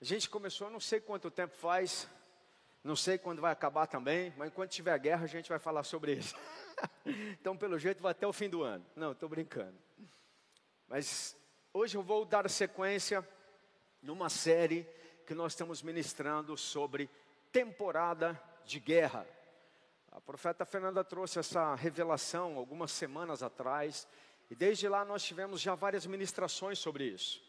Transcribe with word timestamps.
A 0.00 0.04
gente 0.04 0.28
começou, 0.28 0.68
não 0.68 0.78
sei 0.78 1.00
quanto 1.00 1.30
tempo 1.30 1.54
faz, 1.56 2.06
não 2.84 2.94
sei 2.94 3.16
quando 3.16 3.40
vai 3.40 3.50
acabar 3.50 3.86
também, 3.86 4.32
mas 4.36 4.48
enquanto 4.48 4.70
tiver 4.70 4.98
guerra 4.98 5.24
a 5.24 5.28
gente 5.28 5.48
vai 5.48 5.58
falar 5.58 5.82
sobre 5.84 6.12
isso. 6.12 6.36
então, 7.32 7.56
pelo 7.56 7.78
jeito, 7.78 8.02
vai 8.02 8.12
até 8.12 8.26
o 8.26 8.32
fim 8.32 8.48
do 8.48 8.62
ano. 8.62 8.84
Não, 8.94 9.12
estou 9.12 9.28
brincando. 9.28 9.76
Mas 10.86 11.34
hoje 11.72 11.96
eu 11.96 12.02
vou 12.02 12.24
dar 12.26 12.48
sequência 12.50 13.26
numa 14.02 14.28
série 14.28 14.86
que 15.26 15.34
nós 15.34 15.52
estamos 15.52 15.82
ministrando 15.82 16.56
sobre 16.56 17.10
temporada 17.50 18.40
de 18.66 18.78
guerra. 18.78 19.26
A 20.12 20.20
profeta 20.20 20.64
Fernanda 20.64 21.02
trouxe 21.02 21.38
essa 21.38 21.74
revelação 21.74 22.56
algumas 22.56 22.92
semanas 22.92 23.42
atrás, 23.42 24.06
e 24.50 24.54
desde 24.54 24.88
lá 24.88 25.04
nós 25.04 25.24
tivemos 25.24 25.60
já 25.60 25.74
várias 25.74 26.06
ministrações 26.06 26.78
sobre 26.78 27.04
isso. 27.04 27.42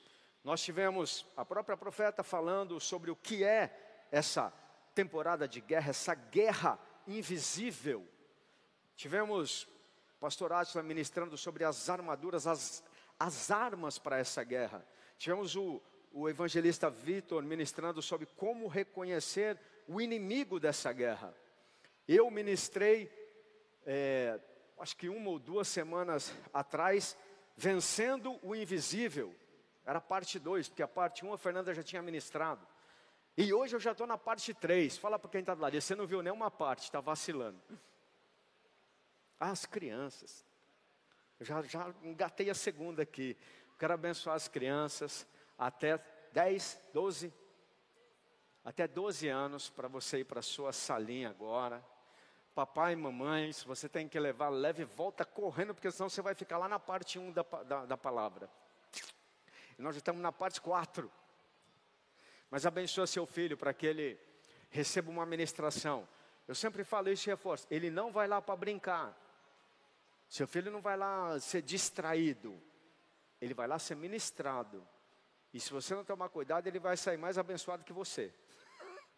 Nós 0.47 0.61
tivemos 0.61 1.25
a 1.35 1.43
própria 1.43 1.75
profeta 1.75 2.23
falando 2.23 2.79
sobre 2.79 3.11
o 3.11 3.17
que 3.17 3.43
é 3.43 4.07
essa 4.09 4.53
temporada 4.95 5.45
de 5.45 5.59
guerra, 5.59 5.89
essa 5.89 6.15
guerra 6.15 6.79
invisível. 7.05 8.07
Tivemos 8.95 9.63
o 10.15 10.19
pastor 10.21 10.53
Átila 10.53 10.81
ministrando 10.81 11.37
sobre 11.37 11.65
as 11.65 11.89
armaduras, 11.89 12.47
as, 12.47 12.81
as 13.19 13.51
armas 13.51 13.99
para 13.99 14.19
essa 14.19 14.41
guerra. 14.41 14.87
Tivemos 15.17 15.53
o, 15.57 15.81
o 16.13 16.29
evangelista 16.29 16.89
Vitor 16.89 17.43
ministrando 17.43 18.01
sobre 18.01 18.25
como 18.25 18.69
reconhecer 18.69 19.59
o 19.85 19.99
inimigo 19.99 20.61
dessa 20.61 20.93
guerra. 20.93 21.35
Eu 22.07 22.31
ministrei, 22.31 23.11
é, 23.85 24.39
acho 24.79 24.95
que 24.95 25.09
uma 25.09 25.29
ou 25.29 25.39
duas 25.39 25.67
semanas 25.67 26.33
atrás, 26.53 27.17
vencendo 27.57 28.39
o 28.41 28.55
invisível. 28.55 29.35
Era 29.87 30.01
parte 30.01 30.37
2, 30.37 30.67
porque 30.67 30.83
a 30.83 30.87
parte 30.87 31.25
1 31.25 31.29
um 31.29 31.33
a 31.33 31.37
Fernanda 31.37 31.73
já 31.73 31.81
tinha 31.81 32.01
ministrado. 32.01 32.67
E 33.37 33.53
hoje 33.53 33.75
eu 33.75 33.79
já 33.79 33.93
estou 33.93 34.05
na 34.05 34.17
parte 34.17 34.53
3. 34.53 34.97
Fala 34.97 35.17
para 35.17 35.31
quem 35.31 35.39
está 35.39 35.55
do 35.55 35.61
lado, 35.61 35.79
você 35.79 35.95
não 35.95 36.05
viu 36.05 36.21
nenhuma 36.21 36.51
parte, 36.51 36.83
está 36.83 36.99
vacilando. 36.99 37.57
As 39.39 39.65
crianças. 39.65 40.45
Já, 41.39 41.61
já 41.61 41.93
engatei 42.03 42.49
a 42.49 42.53
segunda 42.53 43.03
aqui. 43.03 43.37
Quero 43.79 43.93
abençoar 43.93 44.35
as 44.35 44.49
crianças 44.49 45.25
até 45.57 45.97
10, 46.33 46.89
12, 46.93 47.33
até 48.65 48.87
12 48.87 49.29
anos 49.29 49.69
para 49.69 49.87
você 49.87 50.19
ir 50.19 50.25
para 50.25 50.41
a 50.41 50.43
sua 50.43 50.73
salinha 50.73 51.29
agora 51.29 51.81
papai 52.57 52.93
e 52.93 52.95
mamãe, 52.95 53.53
se 53.53 53.67
você 53.67 53.87
tem 53.87 54.07
que 54.07 54.19
levar, 54.19 54.49
leve 54.49 54.83
volta 54.83 55.23
correndo, 55.23 55.75
porque 55.75 55.91
senão 55.91 56.09
você 56.09 56.23
vai 56.23 56.33
ficar 56.33 56.57
lá 56.57 56.67
na 56.67 56.79
parte 56.79 57.19
1 57.19 57.31
da, 57.31 57.43
da, 57.43 57.85
da 57.85 57.95
palavra. 57.95 58.49
E 59.77 59.81
nós 59.81 59.95
estamos 59.95 60.21
na 60.21 60.31
parte 60.31 60.59
4. 60.59 61.11
Mas 62.49 62.65
abençoa 62.65 63.05
seu 63.05 63.25
filho 63.25 63.57
para 63.57 63.73
que 63.73 63.85
ele 63.85 64.19
receba 64.69 65.09
uma 65.09 65.25
ministração. 65.25 66.07
Eu 66.47 66.55
sempre 66.55 66.83
falo 66.83 67.09
isso 67.09 67.29
e 67.29 67.31
reforço. 67.31 67.67
Ele 67.69 67.89
não 67.89 68.11
vai 68.11 68.27
lá 68.27 68.41
para 68.41 68.55
brincar. 68.55 69.15
Seu 70.29 70.47
filho 70.47 70.71
não 70.71 70.81
vai 70.81 70.97
lá 70.97 71.39
ser 71.39 71.61
distraído. 71.61 72.61
Ele 73.39 73.53
vai 73.53 73.67
lá 73.67 73.77
ser 73.77 73.95
ministrado. 73.95 74.85
E 75.53 75.59
se 75.59 75.71
você 75.71 75.93
não 75.93 76.03
tomar 76.03 76.29
cuidado, 76.29 76.67
ele 76.67 76.79
vai 76.79 76.97
sair 76.97 77.17
mais 77.17 77.37
abençoado 77.37 77.83
que 77.83 77.93
você 77.93 78.33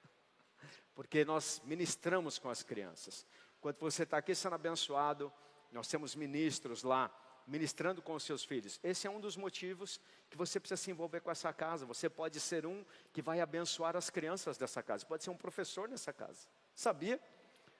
porque 0.93 1.23
nós 1.25 1.61
ministramos 1.63 2.37
com 2.37 2.49
as 2.49 2.63
crianças. 2.63 3.25
Enquanto 3.57 3.80
você 3.80 4.03
está 4.03 4.17
aqui 4.17 4.35
sendo 4.35 4.55
abençoado, 4.55 5.31
nós 5.71 5.87
temos 5.87 6.15
ministros 6.15 6.83
lá 6.83 7.11
ministrando 7.50 8.02
com 8.02 8.14
os 8.14 8.23
seus 8.23 8.44
filhos. 8.45 8.80
Esse 8.83 9.08
é 9.08 9.09
um 9.09 9.19
dos 9.19 9.36
motivos 9.36 10.00
que 10.30 10.38
você 10.38 10.59
precisa 10.59 10.81
se 10.81 10.92
envolver 10.92 11.19
com 11.19 11.31
essa 11.31 11.52
casa. 11.52 11.86
Você 11.86 12.08
pode 12.08 12.39
ser 12.39 12.66
um 12.66 12.86
que 13.11 13.22
vai 13.22 13.42
abençoar 13.42 13.97
as 13.97 14.09
crianças 14.09 14.58
dessa 14.58 14.83
casa. 14.83 15.05
Pode 15.05 15.23
ser 15.23 15.31
um 15.31 15.36
professor 15.36 15.89
nessa 15.89 16.14
casa. 16.14 16.47
Sabia? 16.75 17.20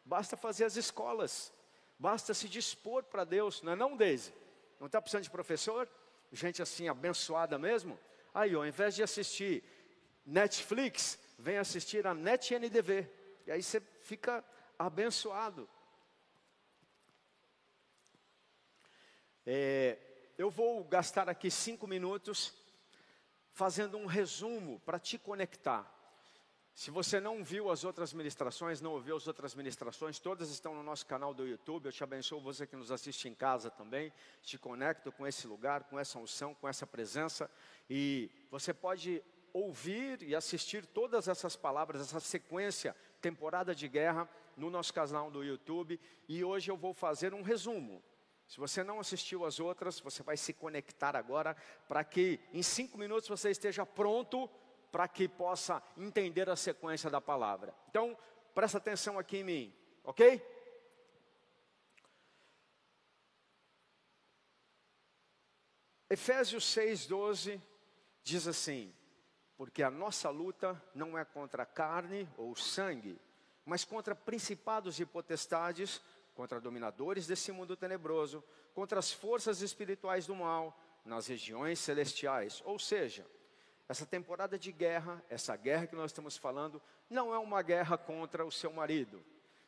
Basta 0.03 0.36
fazer 0.36 0.66
as 0.66 0.75
escolas. 0.75 1.53
Basta 2.00 2.34
se 2.34 2.50
dispor 2.50 3.03
para 3.03 3.24
Deus. 3.24 3.62
Não 3.62 3.74
é 3.74 3.75
não, 3.75 3.96
Deise? 3.96 4.34
Não 4.80 4.88
está 4.88 5.00
precisando 5.00 5.24
de 5.24 5.30
professor? 5.30 5.88
Gente 6.31 6.62
assim, 6.62 6.88
abençoada 6.88 7.59
mesmo? 7.59 7.97
Aí, 8.34 8.56
ó, 8.56 8.59
ao 8.59 8.68
invés 8.68 8.96
de 8.96 9.03
assistir 9.03 9.63
Netflix, 10.25 11.19
vem 11.38 11.57
assistir 11.57 12.07
a 12.07 12.13
NET 12.13 12.56
NDV. 12.56 13.07
E 13.46 13.51
aí 13.51 13.62
você 13.62 13.80
fica 14.01 14.44
abençoado. 14.80 15.69
É, 19.52 19.98
eu 20.38 20.52
vou 20.52 20.84
gastar 20.84 21.28
aqui 21.28 21.50
cinco 21.50 21.88
minutos 21.88 22.54
fazendo 23.52 23.98
um 23.98 24.06
resumo 24.06 24.80
para 24.82 25.00
te 25.00 25.18
conectar. 25.18 25.92
Se 26.76 26.92
você 26.92 27.20
não 27.20 27.44
viu 27.44 27.72
as 27.72 27.84
outras 27.84 28.14
ministrações, 28.14 28.80
não 28.80 28.92
ouviu 28.92 29.18
as 29.18 29.26
outras 29.26 29.56
ministrações, 29.56 30.20
todas 30.20 30.52
estão 30.52 30.76
no 30.76 30.84
nosso 30.84 31.04
canal 31.08 31.34
do 31.34 31.48
YouTube. 31.48 31.88
Eu 31.88 31.92
te 31.92 32.04
abençoo 32.04 32.40
você 32.40 32.68
que 32.68 32.76
nos 32.76 32.92
assiste 32.92 33.28
em 33.28 33.34
casa 33.34 33.72
também. 33.72 34.14
Te 34.44 34.60
conecto 34.60 35.12
com 35.12 35.26
esse 35.26 35.48
lugar, 35.48 35.86
com 35.86 35.98
essa 35.98 36.20
unção, 36.20 36.54
com 36.54 36.70
essa 36.70 36.86
presença. 36.86 37.50
E 37.90 38.30
você 38.52 38.72
pode 38.72 39.24
ouvir 39.52 40.22
e 40.22 40.36
assistir 40.36 40.86
todas 40.86 41.28
essas 41.28 41.56
palavras, 41.56 42.02
essa 42.02 42.20
sequência, 42.20 42.96
temporada 43.20 43.74
de 43.74 43.88
guerra, 43.88 44.30
no 44.56 44.70
nosso 44.70 44.94
canal 44.94 45.31
do 45.31 45.44
YouTube. 45.44 46.00
E 46.28 46.44
hoje 46.44 46.70
eu 46.70 46.78
vou 46.78 46.94
fazer 46.94 47.34
um 47.34 47.42
resumo. 47.42 48.00
Se 48.50 48.60
você 48.60 48.84
não 48.84 49.00
assistiu 49.00 49.46
as 49.46 49.60
outras, 49.60 50.00
você 50.00 50.24
vai 50.24 50.36
se 50.36 50.54
conectar 50.54 51.16
agora 51.16 51.56
para 51.88 52.04
que 52.04 52.40
em 52.52 52.64
cinco 52.64 52.98
minutos 52.98 53.30
você 53.30 53.52
esteja 53.52 53.86
pronto 53.86 54.50
para 54.92 55.08
que 55.08 55.28
possa 55.28 55.84
entender 55.96 56.50
a 56.50 56.56
sequência 56.56 57.12
da 57.12 57.22
palavra. 57.22 57.76
Então, 57.92 58.18
presta 58.56 58.80
atenção 58.80 59.20
aqui 59.20 59.38
em 59.38 59.44
mim, 59.44 59.76
ok? 60.04 60.42
Efésios 66.10 66.64
6,12 66.76 67.62
diz 68.24 68.48
assim: 68.48 68.92
porque 69.56 69.84
a 69.84 69.92
nossa 69.92 70.31
luta 70.31 70.81
não 70.96 71.16
é 71.16 71.24
contra 71.24 71.68
carne 71.68 72.28
ou 72.36 72.56
sangue, 72.56 73.22
mas 73.64 73.86
contra 73.86 74.16
principados 74.16 75.00
e 75.00 75.06
potestades, 75.06 76.02
contra 76.39 76.61
dominadores 76.61 77.27
desse 77.27 77.51
mundo 77.51 77.75
tenebroso, 77.75 78.41
contra 78.73 78.97
as 78.97 79.11
forças 79.11 79.59
espirituais 79.59 80.25
do 80.25 80.33
mal 80.33 80.73
nas 81.03 81.27
regiões 81.27 81.79
celestiais. 81.79 82.63
Ou 82.63 82.79
seja, 82.79 83.27
essa 83.89 84.05
temporada 84.05 84.57
de 84.57 84.72
guerra, 84.72 85.22
essa 85.29 85.53
guerra 85.57 85.85
que 85.85 85.97
nós 85.97 86.11
estamos 86.11 86.38
falando, 86.38 86.81
não 87.09 87.33
é 87.33 87.38
uma 87.38 87.61
guerra 87.61 87.97
contra 87.97 88.45
o 88.45 88.51
seu 88.53 88.72
marido, 88.72 89.22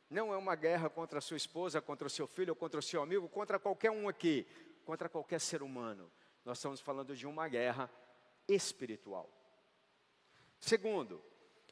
não 0.09 0.33
é 0.33 0.37
uma 0.37 0.55
guerra 0.55 0.89
contra 0.89 1.19
a 1.19 1.21
sua 1.21 1.35
esposa, 1.35 1.81
contra 1.81 2.07
o 2.07 2.09
seu 2.09 2.25
filho, 2.25 2.55
contra 2.55 2.79
o 2.79 2.83
seu 2.83 3.03
amigo, 3.03 3.27
contra 3.27 3.59
qualquer 3.59 3.91
um 3.91 4.07
aqui, 4.07 4.47
contra 4.85 5.09
qualquer 5.09 5.41
ser 5.41 5.61
humano. 5.61 6.09
Nós 6.45 6.57
estamos 6.57 6.79
falando 6.79 7.13
de 7.17 7.27
uma 7.27 7.49
guerra 7.49 7.91
espiritual. 8.47 9.29
Segundo, 10.57 11.21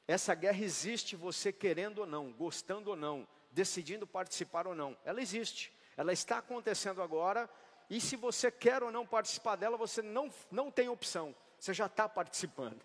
essa 0.05 0.35
guerra 0.35 0.61
existe 0.61 1.15
você 1.15 1.53
querendo 1.53 1.99
ou 1.99 2.05
não, 2.05 2.33
gostando 2.33 2.89
ou 2.89 2.97
não, 2.97 3.25
decidindo 3.51 4.05
participar 4.07 4.67
ou 4.67 4.75
não. 4.75 4.97
Ela 5.03 5.21
existe. 5.21 5.73
Ela 5.97 6.13
está 6.13 6.37
acontecendo 6.37 7.01
agora. 7.01 7.49
E 7.89 7.99
se 7.99 8.15
você 8.15 8.51
quer 8.51 8.83
ou 8.83 8.91
não 8.91 9.05
participar 9.05 9.55
dela, 9.55 9.77
você 9.77 10.01
não, 10.01 10.31
não 10.51 10.69
tem 10.69 10.89
opção. 10.89 11.35
Você 11.59 11.73
já 11.73 11.87
está 11.87 12.07
participando. 12.07 12.81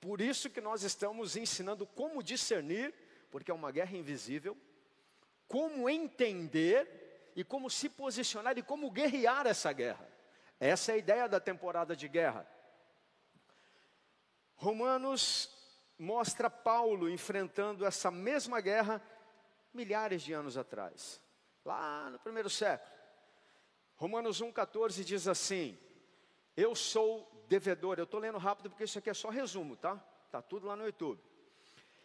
Por 0.00 0.20
isso 0.20 0.50
que 0.50 0.60
nós 0.60 0.82
estamos 0.82 1.36
ensinando 1.36 1.86
como 1.86 2.22
discernir, 2.22 2.94
porque 3.30 3.50
é 3.50 3.54
uma 3.54 3.70
guerra 3.70 3.96
invisível, 3.96 4.56
como 5.48 5.88
entender 5.88 7.32
e 7.34 7.42
como 7.42 7.68
se 7.68 7.88
posicionar 7.88 8.56
e 8.56 8.62
como 8.62 8.90
guerrear 8.90 9.46
essa 9.46 9.72
guerra. 9.72 10.08
Essa 10.60 10.92
é 10.92 10.94
a 10.94 10.98
ideia 10.98 11.28
da 11.28 11.40
temporada 11.40 11.96
de 11.96 12.08
guerra. 12.08 12.46
Romanos 14.56 15.50
mostra 15.98 16.48
Paulo 16.48 17.08
enfrentando 17.08 17.84
essa 17.84 18.10
mesma 18.10 18.60
guerra 18.60 19.02
milhares 19.74 20.22
de 20.22 20.32
anos 20.32 20.56
atrás, 20.56 21.20
lá 21.64 22.08
no 22.10 22.18
primeiro 22.18 22.48
século. 22.48 22.92
Romanos 23.96 24.40
1,14 24.42 25.04
diz 25.04 25.28
assim: 25.28 25.78
Eu 26.56 26.74
sou 26.74 27.44
devedor. 27.48 27.98
Eu 27.98 28.04
estou 28.04 28.20
lendo 28.20 28.38
rápido 28.38 28.70
porque 28.70 28.84
isso 28.84 28.98
aqui 28.98 29.10
é 29.10 29.14
só 29.14 29.28
resumo, 29.28 29.76
tá? 29.76 30.02
Está 30.26 30.40
tudo 30.40 30.66
lá 30.66 30.76
no 30.76 30.86
YouTube. 30.86 31.20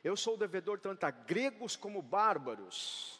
Eu 0.03 0.15
sou 0.15 0.37
devedor 0.37 0.79
tanto 0.79 1.03
a 1.03 1.11
gregos 1.11 1.75
como 1.75 2.01
bárbaros, 2.01 3.19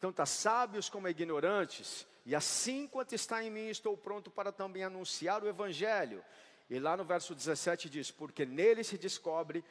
tanto 0.00 0.20
a 0.20 0.26
sábios 0.26 0.88
como 0.88 1.06
a 1.06 1.10
ignorantes, 1.10 2.06
e 2.24 2.34
assim 2.34 2.86
quanto 2.86 3.14
está 3.14 3.44
em 3.44 3.50
mim, 3.50 3.68
estou 3.68 3.96
pronto 3.96 4.30
para 4.30 4.50
também 4.50 4.84
anunciar 4.84 5.42
o 5.42 5.48
evangelho 5.48 6.24
e 6.68 6.78
lá 6.78 6.96
no 6.96 7.04
verso 7.04 7.34
17 7.34 7.88
diz: 7.88 8.10
Porque 8.10 8.46
nele 8.46 8.82
se 8.82 8.96
descobre 8.96 9.64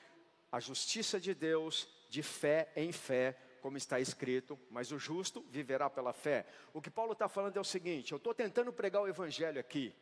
a 0.52 0.60
justiça 0.60 1.20
de 1.20 1.34
Deus 1.34 1.88
de 2.10 2.22
fé 2.22 2.72
em 2.76 2.92
fé, 2.92 3.38
como 3.64 3.78
está 3.78 3.98
escrito, 3.98 4.60
mas 4.70 4.92
o 4.92 5.00
justo 5.00 5.42
viverá 5.50 5.90
pela 5.90 6.12
fé. 6.12 6.46
O 6.74 6.82
que 6.82 6.90
Paulo 6.90 7.14
está 7.14 7.30
falando 7.30 7.56
é 7.56 7.62
o 7.62 7.64
seguinte: 7.64 8.12
eu 8.12 8.18
estou 8.18 8.34
tentando 8.34 8.74
pregar 8.74 9.02
o 9.02 9.08
evangelho 9.08 9.58
aqui, 9.58 9.96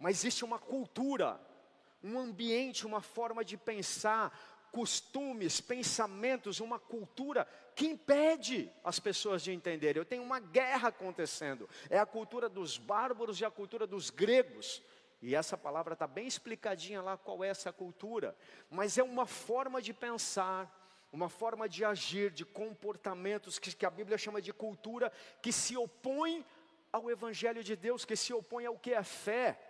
mas 0.00 0.18
existe 0.18 0.44
uma 0.44 0.58
cultura, 0.58 1.40
um 2.02 2.18
ambiente, 2.18 2.84
uma 2.84 3.00
forma 3.00 3.44
de 3.44 3.56
pensar, 3.56 4.36
costumes, 4.72 5.60
pensamentos, 5.60 6.58
uma 6.58 6.76
cultura 6.76 7.46
que 7.76 7.86
impede 7.86 8.68
as 8.82 8.98
pessoas 8.98 9.44
de 9.44 9.52
entenderem. 9.52 10.00
Eu 10.00 10.04
tenho 10.04 10.24
uma 10.24 10.40
guerra 10.40 10.88
acontecendo. 10.88 11.68
É 11.88 12.00
a 12.00 12.06
cultura 12.06 12.48
dos 12.48 12.78
bárbaros 12.78 13.40
e 13.40 13.44
a 13.44 13.50
cultura 13.50 13.86
dos 13.86 14.10
gregos. 14.10 14.82
E 15.20 15.36
essa 15.36 15.56
palavra 15.56 15.92
está 15.92 16.08
bem 16.08 16.26
explicadinha 16.26 17.00
lá 17.00 17.16
qual 17.16 17.44
é 17.44 17.48
essa 17.48 17.72
cultura. 17.72 18.36
Mas 18.68 18.98
é 18.98 19.04
uma 19.04 19.24
forma 19.24 19.80
de 19.80 19.94
pensar, 19.94 20.81
uma 21.12 21.28
forma 21.28 21.68
de 21.68 21.84
agir, 21.84 22.30
de 22.30 22.44
comportamentos 22.44 23.58
que, 23.58 23.74
que 23.76 23.84
a 23.84 23.90
Bíblia 23.90 24.16
chama 24.16 24.40
de 24.40 24.52
cultura, 24.52 25.12
que 25.42 25.52
se 25.52 25.76
opõe 25.76 26.44
ao 26.90 27.10
Evangelho 27.10 27.62
de 27.62 27.76
Deus, 27.76 28.04
que 28.04 28.16
se 28.16 28.32
opõe 28.32 28.64
ao 28.64 28.78
que 28.78 28.94
é 28.94 29.02
fé. 29.02 29.60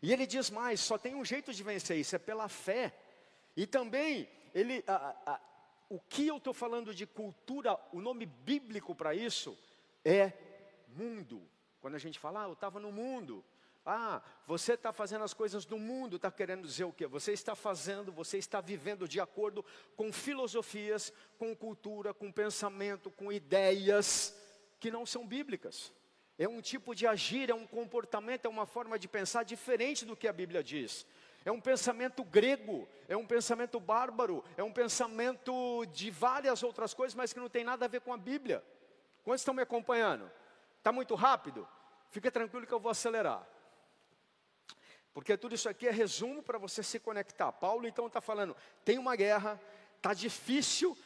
E 0.00 0.12
ele 0.12 0.26
diz 0.26 0.48
mais: 0.48 0.80
só 0.80 0.96
tem 0.96 1.14
um 1.14 1.24
jeito 1.24 1.52
de 1.52 1.62
vencer 1.62 1.96
isso, 1.96 2.14
é 2.14 2.18
pela 2.18 2.48
fé. 2.48 2.94
E 3.56 3.66
também, 3.66 4.28
ele, 4.54 4.84
a, 4.86 5.16
a, 5.26 5.40
o 5.88 5.98
que 5.98 6.26
eu 6.26 6.36
estou 6.36 6.54
falando 6.54 6.94
de 6.94 7.06
cultura, 7.06 7.76
o 7.92 8.00
nome 8.00 8.24
bíblico 8.24 8.94
para 8.94 9.14
isso 9.14 9.58
é 10.04 10.32
mundo. 10.88 11.42
Quando 11.80 11.96
a 11.96 11.98
gente 11.98 12.18
fala, 12.18 12.44
ah, 12.44 12.48
eu 12.48 12.52
estava 12.52 12.78
no 12.78 12.92
mundo. 12.92 13.44
Ah, 13.84 14.20
você 14.46 14.74
está 14.74 14.92
fazendo 14.92 15.24
as 15.24 15.32
coisas 15.32 15.64
do 15.64 15.78
mundo, 15.78 16.16
está 16.16 16.30
querendo 16.30 16.66
dizer 16.66 16.84
o 16.84 16.92
quê? 16.92 17.06
Você 17.06 17.32
está 17.32 17.54
fazendo, 17.54 18.12
você 18.12 18.36
está 18.36 18.60
vivendo 18.60 19.08
de 19.08 19.18
acordo 19.20 19.64
com 19.96 20.12
filosofias, 20.12 21.12
com 21.38 21.56
cultura, 21.56 22.12
com 22.12 22.30
pensamento, 22.30 23.10
com 23.10 23.32
ideias 23.32 24.36
que 24.78 24.90
não 24.90 25.06
são 25.06 25.26
bíblicas. 25.26 25.92
É 26.38 26.46
um 26.46 26.60
tipo 26.60 26.94
de 26.94 27.06
agir, 27.06 27.50
é 27.50 27.54
um 27.54 27.66
comportamento, 27.66 28.44
é 28.44 28.48
uma 28.48 28.66
forma 28.66 28.98
de 28.98 29.08
pensar 29.08 29.42
diferente 29.42 30.04
do 30.04 30.16
que 30.16 30.28
a 30.28 30.32
Bíblia 30.32 30.62
diz. 30.62 31.06
É 31.44 31.50
um 31.50 31.60
pensamento 31.60 32.22
grego, 32.22 32.86
é 33.08 33.16
um 33.16 33.26
pensamento 33.26 33.80
bárbaro, 33.80 34.44
é 34.56 34.62
um 34.62 34.72
pensamento 34.72 35.86
de 35.86 36.10
várias 36.10 36.62
outras 36.62 36.92
coisas, 36.92 37.14
mas 37.14 37.32
que 37.32 37.40
não 37.40 37.48
tem 37.48 37.64
nada 37.64 37.86
a 37.86 37.88
ver 37.88 38.02
com 38.02 38.12
a 38.12 38.18
Bíblia. 38.18 38.62
Quantos 39.24 39.40
estão 39.40 39.54
me 39.54 39.62
acompanhando? 39.62 40.30
Está 40.76 40.92
muito 40.92 41.14
rápido? 41.14 41.66
Fica 42.10 42.30
tranquilo 42.30 42.66
que 42.66 42.72
eu 42.72 42.80
vou 42.80 42.90
acelerar. 42.90 43.46
Porque 45.12 45.36
tudo 45.36 45.54
isso 45.54 45.68
aqui 45.68 45.88
é 45.88 45.90
resumo 45.90 46.42
para 46.42 46.58
você 46.58 46.82
se 46.82 46.98
conectar. 47.00 47.50
Paulo 47.52 47.86
então 47.86 48.06
está 48.06 48.20
falando: 48.20 48.56
tem 48.84 48.98
uma 48.98 49.16
guerra, 49.16 49.60
está 49.96 50.14
difícil 50.14 50.96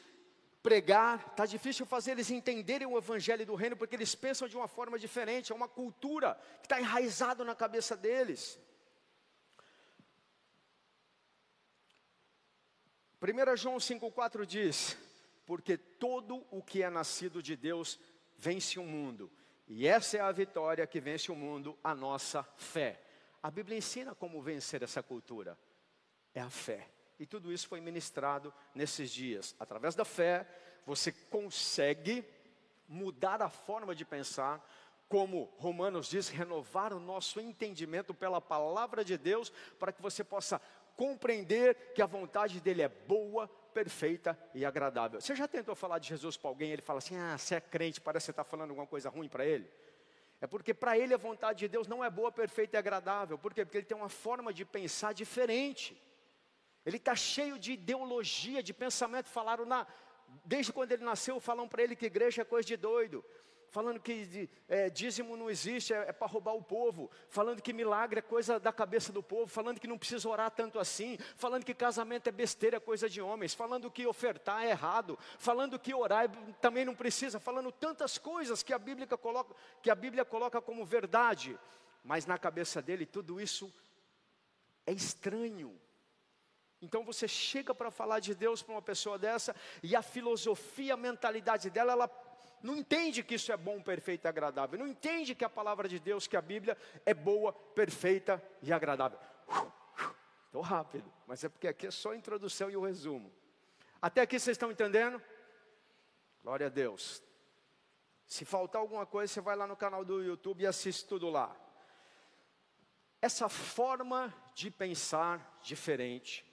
pregar, 0.63 1.27
está 1.31 1.45
difícil 1.45 1.85
fazer 1.85 2.13
eles 2.13 2.31
entenderem 2.31 2.87
o 2.87 2.97
evangelho 2.97 3.45
do 3.45 3.55
reino, 3.55 3.77
porque 3.77 3.97
eles 3.97 4.15
pensam 4.15 4.47
de 4.47 4.57
uma 4.57 4.69
forma 4.69 4.99
diferente, 4.99 5.51
é 5.51 5.55
uma 5.55 5.69
cultura 5.69 6.39
que 6.61 6.67
está 6.67 6.81
enraizado 6.81 7.45
na 7.45 7.55
cabeça 7.55 7.97
deles. 7.97 8.59
1 13.21 13.57
João 13.57 13.77
5,4 13.77 14.45
diz: 14.45 14.97
Porque 15.47 15.77
todo 15.77 16.45
o 16.51 16.63
que 16.63 16.83
é 16.83 16.91
nascido 16.91 17.43
de 17.43 17.57
Deus 17.57 17.99
vence 18.37 18.79
o 18.79 18.85
mundo, 18.85 19.31
e 19.69 19.87
essa 19.87 20.17
é 20.17 20.21
a 20.21 20.33
vitória 20.33 20.87
que 20.87 21.01
vence 21.01 21.31
o 21.31 21.37
mundo, 21.37 21.79
a 21.83 21.95
nossa 21.95 22.43
fé. 22.57 23.01
A 23.43 23.51
Bíblia 23.51 23.77
ensina 23.77 24.15
como 24.15 24.41
vencer 24.41 24.83
essa 24.83 25.03
cultura. 25.03 25.59
É 26.35 26.41
a 26.41 26.51
fé. 26.51 26.89
E 27.19 27.27
tudo 27.27 27.53
isso 27.53 27.69
foi 27.69 27.81
ministrado 27.81 28.53
nesses 28.75 29.11
dias. 29.11 29.55
Através 29.59 29.95
da 29.95 30.05
fé, 30.05 30.47
você 30.87 31.11
consegue 31.11 32.25
mudar 32.89 33.43
a 33.43 33.49
forma 33.49 33.95
de 33.95 34.05
pensar, 34.05 34.65
como 35.09 35.53
Romanos 35.57 36.09
diz, 36.09 36.29
renovar 36.29 36.93
o 36.93 37.01
nosso 37.01 37.41
entendimento 37.41 38.15
pela 38.15 38.41
palavra 38.41 39.05
de 39.05 39.17
Deus, 39.19 39.51
para 39.79 39.93
que 39.93 40.03
você 40.03 40.23
possa 40.23 40.61
compreender 40.97 41.93
que 41.95 42.03
a 42.03 42.07
vontade 42.07 42.61
dele 42.61 42.83
é 42.83 42.89
boa, 42.89 43.49
perfeita 43.73 44.39
e 44.55 44.65
agradável. 44.65 45.21
Você 45.21 45.35
já 45.35 45.49
tentou 45.49 45.75
falar 45.75 45.99
de 45.99 46.09
Jesus 46.09 46.37
para 46.37 46.51
alguém? 46.51 46.71
Ele 46.71 46.83
fala 46.83 46.99
assim: 46.99 47.17
Ah, 47.17 47.37
você 47.37 47.57
é 47.57 47.61
crente, 47.61 48.01
parece 48.01 48.25
que 48.25 48.27
você 48.27 48.31
está 48.33 48.45
falando 48.45 48.71
alguma 48.71 48.87
coisa 48.87 49.09
ruim 49.09 49.29
para 49.29 49.45
ele. 49.45 49.69
É 50.43 50.47
porque 50.49 50.75
para 50.75 50.99
ele 50.99 51.15
a 51.15 51.17
vontade 51.17 51.61
de 51.61 51.69
Deus 51.69 51.87
não 51.87 52.03
é 52.05 52.11
boa, 52.11 52.33
perfeita 52.33 52.77
e 52.77 52.79
agradável. 52.79 53.39
Por 53.39 53.55
quê? 53.55 53.65
Porque 53.65 53.79
ele 53.79 53.87
tem 53.87 53.97
uma 53.97 54.09
forma 54.09 54.53
de 54.53 54.65
pensar 54.65 55.15
diferente. 55.15 55.97
Ele 56.85 56.97
está 56.97 57.15
cheio 57.15 57.57
de 57.57 57.75
ideologia, 57.75 58.61
de 58.61 58.75
pensamento. 58.75 59.29
Falaram 59.29 59.65
na, 59.65 59.87
desde 60.45 60.73
quando 60.73 60.91
ele 60.91 61.05
nasceu, 61.05 61.39
falam 61.39 61.69
para 61.69 61.85
ele 61.85 61.95
que 61.95 62.07
igreja 62.07 62.43
é 62.43 62.45
coisa 62.45 62.67
de 62.67 62.77
doido 62.77 63.25
falando 63.73 63.99
que 63.99 64.51
é, 64.69 64.91
dízimo 64.91 65.35
não 65.35 65.49
existe, 65.49 65.95
é, 65.95 66.11
é 66.11 66.13
para 66.13 66.27
roubar 66.27 66.55
o 66.55 66.63
povo, 66.63 67.11
falando 67.31 67.63
que 67.63 67.73
milagre 67.73 68.19
é 68.19 68.23
coisa 68.23 68.61
da 68.61 68.71
cabeça 68.71 69.11
do 69.11 69.23
povo, 69.23 69.47
falando 69.47 69.81
que 69.81 69.87
não 69.87 69.97
precisa 69.97 70.29
orar 70.29 70.51
tanto 70.51 70.79
assim, 70.79 71.17
falando 71.37 71.65
que 71.65 71.73
casamento 71.73 72.29
é 72.29 72.31
besteira, 72.33 72.77
é 72.77 72.81
coisa 72.81 73.09
de 73.09 73.23
homens, 73.23 73.55
falando 73.55 73.91
que 73.91 74.07
ofertar 74.07 74.63
é 74.63 74.71
errado, 74.71 75.19
falando 75.39 75.79
que 75.79 75.95
orar 75.95 76.31
também 76.61 76.85
não 76.85 76.95
precisa, 76.95 77.41
falando 77.41 77.73
tantas 77.73 78.19
coisas 78.19 78.63
que 78.63 78.75
a 78.75 78.79
Bíblia 78.79 79.07
coloca, 79.07 79.55
que 79.81 79.91
a 79.91 79.95
Bíblia 79.95 80.25
coloca 80.27 80.61
como 80.61 80.85
verdade, 80.85 81.59
mas 82.05 82.27
na 82.27 82.37
cabeça 82.37 82.83
dele 82.83 83.07
tudo 83.07 83.41
isso 83.41 83.73
é 84.85 84.93
estranho. 84.93 85.81
Então 86.83 87.05
você 87.05 87.27
chega 87.27 87.75
para 87.75 87.91
falar 87.91 88.19
de 88.19 88.35
Deus 88.35 88.63
para 88.63 88.75
uma 88.75 88.83
pessoa 88.83 89.19
dessa 89.19 89.57
e 89.83 89.97
a 89.97 90.03
filosofia, 90.03 90.93
a 90.93 90.97
mentalidade 90.97 91.71
dela, 91.71 91.93
ela 91.93 92.22
não 92.63 92.77
entende 92.77 93.23
que 93.23 93.35
isso 93.35 93.51
é 93.53 93.57
bom, 93.57 93.83
perfeito 93.83 94.25
e 94.25 94.29
agradável. 94.29 94.79
Não 94.79 94.87
entende 94.87 95.35
que 95.35 95.45
a 95.45 95.51
palavra 95.51 95.89
de 95.89 95.99
Deus, 95.99 96.27
que 96.27 96.37
a 96.37 96.43
Bíblia 96.43 96.77
é 97.05 97.13
boa, 97.13 97.53
perfeita 97.53 98.43
e 98.63 98.73
agradável. 98.73 99.19
Estou 100.47 100.63
rápido, 100.63 101.11
mas 101.27 101.43
é 101.43 101.49
porque 101.49 101.67
aqui 101.67 101.87
é 101.87 101.91
só 101.91 102.13
a 102.13 102.17
introdução 102.17 102.71
e 102.71 102.77
o 102.77 102.85
resumo. 102.85 103.33
Até 104.01 104.21
aqui 104.21 104.39
vocês 104.39 104.55
estão 104.55 104.71
entendendo? 104.71 105.21
Glória 106.43 106.67
a 106.67 106.71
Deus. 106.71 107.23
Se 108.27 108.45
faltar 108.45 108.81
alguma 108.81 109.07
coisa, 109.07 109.33
você 109.33 109.41
vai 109.41 109.57
lá 109.57 109.67
no 109.67 109.77
canal 109.77 110.05
do 110.05 110.23
YouTube 110.23 110.63
e 110.63 110.67
assiste 110.67 111.07
tudo 111.07 111.29
lá. 111.29 111.57
Essa 113.21 113.49
forma 113.49 114.35
de 114.55 114.71
pensar 114.71 115.59
diferente, 115.63 116.45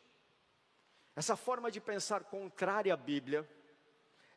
essa 1.16 1.36
forma 1.36 1.72
de 1.72 1.82
pensar 1.82 2.24
contrária 2.26 2.94
à 2.94 2.98
Bíblia, 2.98 3.50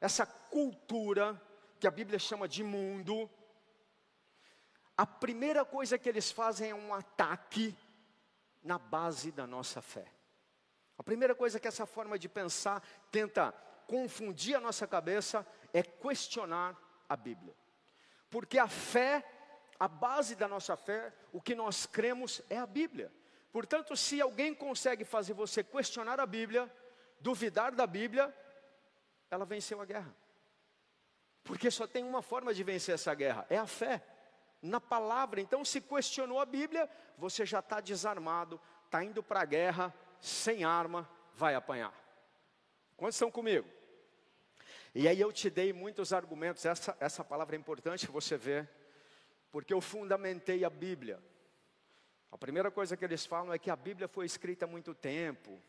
essa 0.01 0.27
cultura 0.27 1.41
que 1.83 1.89
a 1.89 1.91
Bíblia 1.91 2.17
chama 2.17 2.47
de 2.47 2.63
mundo, 2.63 3.29
a 4.97 5.05
primeira 5.05 5.65
coisa 5.65 5.99
que 5.99 6.09
eles 6.09 6.31
fazem 6.31 6.71
é 6.71 6.75
um 6.77 6.95
ataque 6.95 7.77
na 8.63 8.79
base 8.79 9.33
da 9.33 9.49
nossa 9.49 9.83
fé. 9.83 10.07
A 10.97 11.03
primeira 11.03 11.35
coisa 11.35 11.59
que 11.59 11.67
essa 11.67 11.85
forma 11.85 12.17
de 12.17 12.29
pensar 12.29 12.81
tenta 13.11 13.51
confundir 13.89 14.55
a 14.55 14.61
nossa 14.61 14.87
cabeça 14.87 15.45
é 15.75 15.83
questionar 15.83 16.79
a 17.09 17.17
Bíblia. 17.17 17.53
Porque 18.31 18.61
a 18.61 18.69
fé, 18.69 19.29
a 19.77 19.89
base 19.89 20.37
da 20.37 20.47
nossa 20.47 20.77
fé, 20.77 21.13
o 21.33 21.43
que 21.43 21.57
nós 21.57 21.85
cremos 21.85 22.43
é 22.49 22.59
a 22.59 22.67
Bíblia. 22.67 23.13
Portanto, 23.51 23.97
se 23.97 24.21
alguém 24.21 24.55
consegue 24.55 25.05
fazer 25.05 25.33
você 25.33 25.65
questionar 25.65 26.21
a 26.21 26.27
Bíblia, 26.27 26.73
duvidar 27.19 27.73
da 27.73 27.89
Bíblia, 27.89 28.33
ela 29.29 29.45
venceu 29.45 29.81
a 29.81 29.85
guerra. 29.85 30.22
Porque 31.45 31.71
só 31.71 31.87
tem 31.87 32.05
uma 32.05 32.23
forma 32.23 32.55
de 32.55 32.63
vencer 32.63 32.95
essa 32.95 33.15
guerra: 33.15 33.47
é 33.51 33.59
a 33.59 33.67
fé, 33.67 34.03
na 34.61 34.81
palavra. 34.81 35.41
Então, 35.41 35.65
se 35.65 35.81
questionou 35.81 36.41
a 36.41 36.47
Bíblia, 36.47 36.89
você 37.19 37.45
já 37.45 37.59
está 37.59 37.81
desarmado, 37.81 38.61
está 38.85 39.03
indo 39.03 39.23
para 39.23 39.41
a 39.41 39.45
guerra, 39.45 39.95
sem 40.21 40.65
arma, 40.65 41.09
vai 41.35 41.55
apanhar. 41.55 41.93
Quantos 42.97 43.17
estão 43.17 43.31
comigo? 43.31 43.69
E 44.95 45.09
aí 45.09 45.21
eu 45.21 45.33
te 45.33 45.49
dei 45.49 45.73
muitos 45.73 46.13
argumentos, 46.13 46.65
essa, 46.65 46.97
essa 47.01 47.25
palavra 47.25 47.57
é 47.57 47.59
importante 47.59 48.07
você 48.07 48.37
ver, 48.37 48.69
porque 49.51 49.73
eu 49.73 49.81
fundamentei 49.81 50.65
a 50.65 50.71
Bíblia. 50.71 51.19
A 52.31 52.39
primeira 52.39 52.71
coisa 52.71 52.97
que 52.97 53.05
eles 53.05 53.27
falam 53.27 53.53
é 53.53 53.59
que 53.59 53.71
a 53.71 53.77
Bíblia 53.77 54.07
foi 54.07 54.27
escrita 54.27 54.65
há 54.65 54.69
muito 54.69 54.95
tempo 54.95 55.61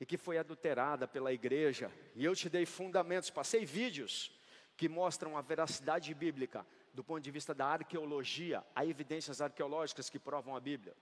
e 0.00 0.06
que 0.06 0.16
foi 0.16 0.38
adulterada 0.38 1.06
pela 1.06 1.32
igreja. 1.32 1.92
E 2.14 2.24
eu 2.24 2.34
te 2.34 2.48
dei 2.48 2.64
fundamentos, 2.64 3.30
passei 3.30 3.64
vídeos 3.64 4.32
que 4.76 4.88
mostram 4.88 5.36
a 5.36 5.40
veracidade 5.40 6.12
bíblica 6.14 6.66
do 6.92 7.02
ponto 7.02 7.22
de 7.22 7.30
vista 7.30 7.54
da 7.54 7.66
arqueologia, 7.66 8.64
há 8.74 8.84
evidências 8.84 9.40
arqueológicas 9.40 10.10
que 10.10 10.18
provam 10.18 10.54
a 10.54 10.60
Bíblia. 10.60 10.94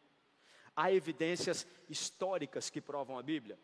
Há 0.76 0.92
evidências 0.92 1.66
históricas 1.88 2.70
que 2.70 2.80
provam 2.80 3.18
a 3.18 3.22
Bíblia. 3.22 3.58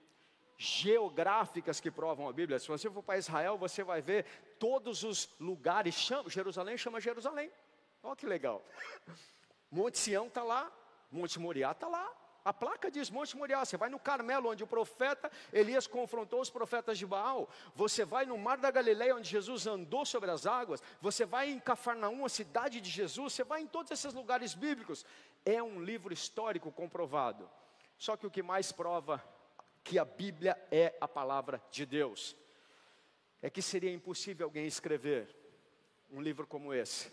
Geográficas 0.58 1.78
que 1.80 1.90
provam 1.90 2.28
a 2.28 2.32
Bíblia. 2.32 2.58
Se 2.58 2.66
você 2.66 2.90
for 2.90 3.02
para 3.02 3.18
Israel, 3.18 3.56
você 3.56 3.84
vai 3.84 4.02
ver 4.02 4.25
todos 4.58 5.04
os 5.04 5.28
lugares. 5.38 5.94
Chama, 5.94 6.28
Jerusalém 6.28 6.76
chama 6.76 7.00
Jerusalém. 7.00 7.50
Olha 8.02 8.16
que 8.16 8.26
legal. 8.26 8.64
Monte 9.70 9.98
Sião 9.98 10.26
está 10.26 10.42
lá, 10.42 10.72
Monte 11.10 11.38
Moriá 11.38 11.72
está 11.72 11.86
lá, 11.86 12.10
a 12.46 12.52
placa 12.52 12.88
diz 12.88 13.10
Monte 13.10 13.36
Moriá. 13.36 13.64
Você 13.64 13.76
vai 13.76 13.90
no 13.90 13.98
Carmelo, 13.98 14.48
onde 14.48 14.62
o 14.62 14.68
profeta 14.68 15.28
Elias 15.52 15.88
confrontou 15.88 16.40
os 16.40 16.48
profetas 16.48 16.96
de 16.96 17.04
Baal. 17.04 17.50
Você 17.74 18.04
vai 18.04 18.24
no 18.24 18.38
Mar 18.38 18.56
da 18.58 18.70
Galileia, 18.70 19.16
onde 19.16 19.28
Jesus 19.28 19.66
andou 19.66 20.06
sobre 20.06 20.30
as 20.30 20.46
águas. 20.46 20.80
Você 21.00 21.26
vai 21.26 21.50
em 21.50 21.58
Cafarnaum, 21.58 22.24
a 22.24 22.28
cidade 22.28 22.80
de 22.80 22.88
Jesus. 22.88 23.32
Você 23.32 23.42
vai 23.42 23.62
em 23.62 23.66
todos 23.66 23.90
esses 23.90 24.14
lugares 24.14 24.54
bíblicos. 24.54 25.04
É 25.44 25.60
um 25.60 25.82
livro 25.82 26.14
histórico 26.14 26.70
comprovado. 26.70 27.50
Só 27.98 28.16
que 28.16 28.28
o 28.28 28.30
que 28.30 28.44
mais 28.44 28.70
prova 28.70 29.20
que 29.82 29.98
a 29.98 30.04
Bíblia 30.04 30.56
é 30.70 30.96
a 31.00 31.08
palavra 31.08 31.60
de 31.72 31.84
Deus 31.84 32.36
é 33.42 33.50
que 33.50 33.60
seria 33.60 33.92
impossível 33.92 34.46
alguém 34.46 34.66
escrever 34.66 35.34
um 36.12 36.20
livro 36.20 36.46
como 36.46 36.72
esse, 36.72 37.10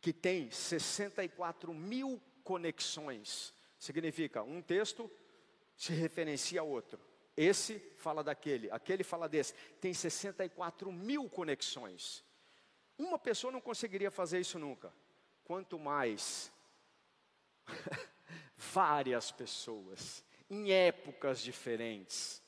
que 0.00 0.12
tem 0.12 0.48
64 0.48 1.74
mil 1.74 2.22
conexões. 2.44 3.52
Significa, 3.84 4.42
um 4.42 4.62
texto 4.62 5.10
se 5.76 5.92
referencia 5.92 6.62
a 6.62 6.64
outro. 6.64 6.98
Esse 7.36 7.78
fala 7.98 8.24
daquele, 8.24 8.70
aquele 8.70 9.04
fala 9.04 9.28
desse. 9.28 9.52
Tem 9.78 9.92
64 9.92 10.90
mil 10.90 11.28
conexões. 11.28 12.24
Uma 12.96 13.18
pessoa 13.18 13.52
não 13.52 13.60
conseguiria 13.60 14.10
fazer 14.10 14.40
isso 14.40 14.58
nunca. 14.58 14.90
Quanto 15.44 15.78
mais 15.78 16.50
várias 18.56 19.30
pessoas, 19.30 20.24
em 20.48 20.72
épocas 20.72 21.42
diferentes, 21.42 22.42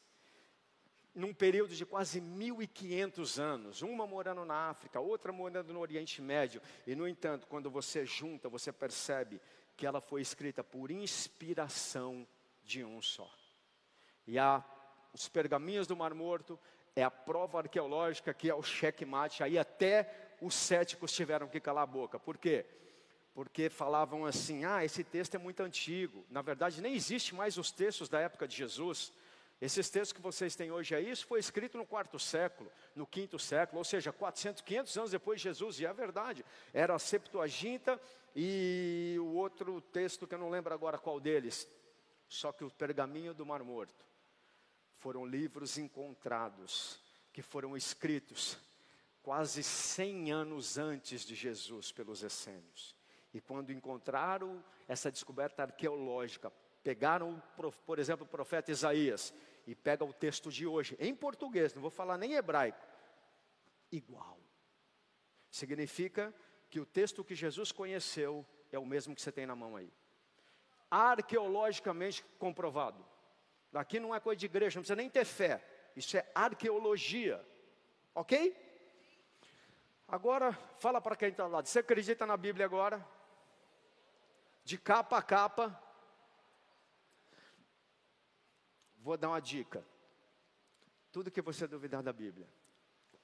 num 1.15 1.35
período 1.35 1.75
de 1.75 1.85
quase 1.85 2.19
1.500 2.19 3.39
anos, 3.39 3.83
uma 3.83 4.07
morando 4.07 4.43
na 4.47 4.71
África, 4.71 5.01
outra 5.01 5.33
morando 5.33 5.75
no 5.75 5.81
Oriente 5.81 6.23
Médio, 6.23 6.63
e 6.87 6.95
no 6.95 7.07
entanto, 7.07 7.47
quando 7.47 7.71
você 7.71 8.07
junta, 8.07 8.49
você 8.49 8.73
percebe 8.73 9.39
que 9.77 9.87
ela 9.87 10.01
foi 10.01 10.21
escrita 10.21 10.65
por 10.65 10.91
inspiração 10.91 12.27
de 12.65 12.85
um 12.85 13.01
só. 13.03 13.31
E 14.27 14.39
a, 14.39 14.65
os 15.13 15.29
pergaminhos 15.29 15.87
do 15.87 15.97
Mar 15.97 16.15
Morto 16.15 16.59
é 16.95 17.03
a 17.03 17.11
prova 17.11 17.59
arqueológica 17.59 18.33
que 18.33 18.49
é 18.49 18.55
o 18.55 18.63
checkmate, 18.63 19.43
aí 19.43 19.59
até 19.59 20.35
os 20.41 20.55
céticos 20.55 21.13
tiveram 21.13 21.49
que 21.49 21.61
calar 21.61 21.85
a 21.85 21.87
boca. 21.87 22.19
Por 22.19 22.39
quê? 22.39 22.65
Porque 23.35 23.69
falavam 23.69 24.25
assim: 24.25 24.65
ah, 24.65 24.85
esse 24.85 25.05
texto 25.05 25.35
é 25.35 25.39
muito 25.39 25.63
antigo. 25.63 26.25
Na 26.31 26.41
verdade, 26.41 26.81
nem 26.81 26.95
existe 26.95 27.35
mais 27.35 27.59
os 27.59 27.71
textos 27.71 28.09
da 28.09 28.19
época 28.19 28.49
de 28.49 28.57
Jesus. 28.57 29.13
Esses 29.61 29.89
textos 29.89 30.13
que 30.13 30.21
vocês 30.21 30.55
têm 30.55 30.71
hoje 30.71 30.95
aí, 30.95 31.11
isso 31.11 31.27
foi 31.27 31.41
escrito 31.41 31.79
no 31.79 31.87
quarto 31.87 32.19
século, 32.19 32.71
no 32.95 33.07
quinto 33.07 33.39
século, 33.39 33.79
ou 33.79 33.85
seja, 33.85 34.13
400, 34.13 34.63
500 34.63 34.97
anos 34.99 35.11
depois 35.11 35.41
de 35.41 35.45
Jesus, 35.45 35.81
e 35.81 35.87
é 35.87 35.93
verdade, 35.93 36.45
era 36.75 36.95
a 36.95 36.99
Septuaginta 36.99 37.99
e 38.35 39.17
o 39.19 39.35
outro 39.35 39.81
texto 39.81 40.27
que 40.27 40.35
eu 40.35 40.39
não 40.39 40.51
lembro 40.51 40.75
agora 40.75 40.99
qual 40.99 41.19
deles, 41.19 41.67
só 42.29 42.53
que 42.53 42.65
o 42.65 42.71
pergaminho 42.71 43.33
do 43.33 43.47
Mar 43.47 43.63
Morto 43.63 44.05
foram 44.99 45.25
livros 45.25 45.79
encontrados, 45.79 47.01
que 47.33 47.41
foram 47.41 47.77
escritos 47.77 48.59
quase 49.23 49.63
100 49.63 50.33
anos 50.33 50.77
antes 50.77 51.25
de 51.25 51.35
Jesus 51.35 51.91
pelos 51.93 52.23
essênios. 52.23 52.95
E 53.33 53.41
quando 53.41 53.73
encontraram 53.73 54.63
essa 54.87 55.11
descoberta 55.11 55.63
arqueológica, 55.63 56.53
pegaram, 56.87 57.43
por 57.85 57.99
exemplo, 57.99 58.25
o 58.25 58.29
profeta 58.29 58.71
Isaías 58.71 59.35
e 59.67 59.75
pega 59.75 60.05
o 60.05 60.13
texto 60.13 60.53
de 60.53 60.69
hoje, 60.69 60.97
em 61.01 61.13
português, 61.13 61.75
não 61.75 61.83
vou 61.83 61.91
falar 61.91 62.17
nem 62.17 62.35
hebraico, 62.35 62.79
igual. 63.91 64.39
Significa 65.51 66.33
que 66.71 66.79
o 66.79 66.87
texto 66.87 67.25
que 67.25 67.35
Jesus 67.35 67.73
conheceu 67.73 68.47
é 68.71 68.79
o 68.79 68.87
mesmo 68.87 69.17
que 69.17 69.21
você 69.21 69.33
tem 69.33 69.47
na 69.47 69.57
mão 69.57 69.75
aí. 69.75 69.93
Arqueologicamente 70.89 72.25
comprovado. 72.39 73.05
Aqui 73.75 73.99
não 73.99 74.15
é 74.15 74.21
coisa 74.21 74.39
de 74.39 74.47
igreja, 74.47 74.79
não 74.79 74.83
precisa 74.83 74.95
nem 74.95 75.11
ter 75.11 75.25
fé. 75.25 75.61
Isso 75.97 76.17
é 76.17 76.25
arqueologia. 76.37 77.45
Ok? 78.15 78.57
Agora, 80.07 80.53
fala 80.79 81.01
para 81.01 81.17
quem 81.17 81.31
está 81.31 81.49
lá. 81.49 81.65
Você 81.65 81.81
acredita 81.81 82.25
na 82.25 82.37
Bíblia 82.37 82.65
agora? 82.65 83.05
De 84.63 84.79
capa 84.79 85.19
a 85.19 85.23
capa, 85.23 85.83
Vou 89.07 89.17
dar 89.17 89.29
uma 89.29 89.41
dica. 89.41 89.87
Tudo 91.13 91.31
que 91.31 91.41
você 91.41 91.65
duvidar 91.65 92.03
da 92.03 92.13
Bíblia, 92.13 92.49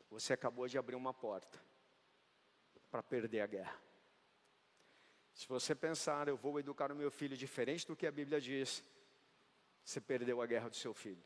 você 0.08 0.32
acabou 0.32 0.68
de 0.68 0.78
abrir 0.78 0.94
uma 0.94 1.12
porta 1.12 1.58
para 2.88 3.02
perder 3.02 3.40
a 3.40 3.48
guerra. 3.48 3.82
Se 5.34 5.48
você 5.48 5.74
pensar, 5.74 6.28
eu 6.28 6.36
vou 6.36 6.60
educar 6.60 6.92
o 6.92 6.94
meu 6.94 7.10
filho 7.10 7.36
diferente 7.36 7.84
do 7.84 7.96
que 7.96 8.06
a 8.06 8.12
Bíblia 8.12 8.40
diz, 8.40 8.80
você 9.84 10.00
perdeu 10.00 10.40
a 10.40 10.46
guerra 10.46 10.68
do 10.68 10.76
seu 10.76 10.94
filho. 10.94 11.24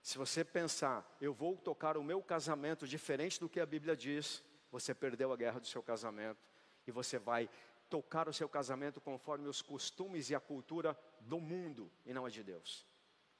Se 0.00 0.16
você 0.16 0.42
pensar, 0.42 1.06
eu 1.20 1.34
vou 1.34 1.54
tocar 1.54 1.98
o 1.98 2.02
meu 2.02 2.22
casamento 2.22 2.88
diferente 2.88 3.38
do 3.38 3.50
que 3.50 3.60
a 3.60 3.66
Bíblia 3.66 3.94
diz, 3.94 4.42
você 4.70 4.94
perdeu 4.94 5.30
a 5.30 5.36
guerra 5.36 5.60
do 5.60 5.66
seu 5.66 5.82
casamento 5.82 6.40
e 6.86 6.90
você 6.90 7.18
vai 7.18 7.50
tocar 7.90 8.30
o 8.30 8.32
seu 8.32 8.48
casamento 8.48 8.98
conforme 8.98 9.46
os 9.46 9.60
costumes 9.60 10.30
e 10.30 10.34
a 10.34 10.40
cultura 10.40 10.98
do 11.20 11.38
mundo 11.38 11.92
e 12.06 12.14
não 12.14 12.24
a 12.24 12.30
de 12.30 12.42
Deus. 12.42 12.88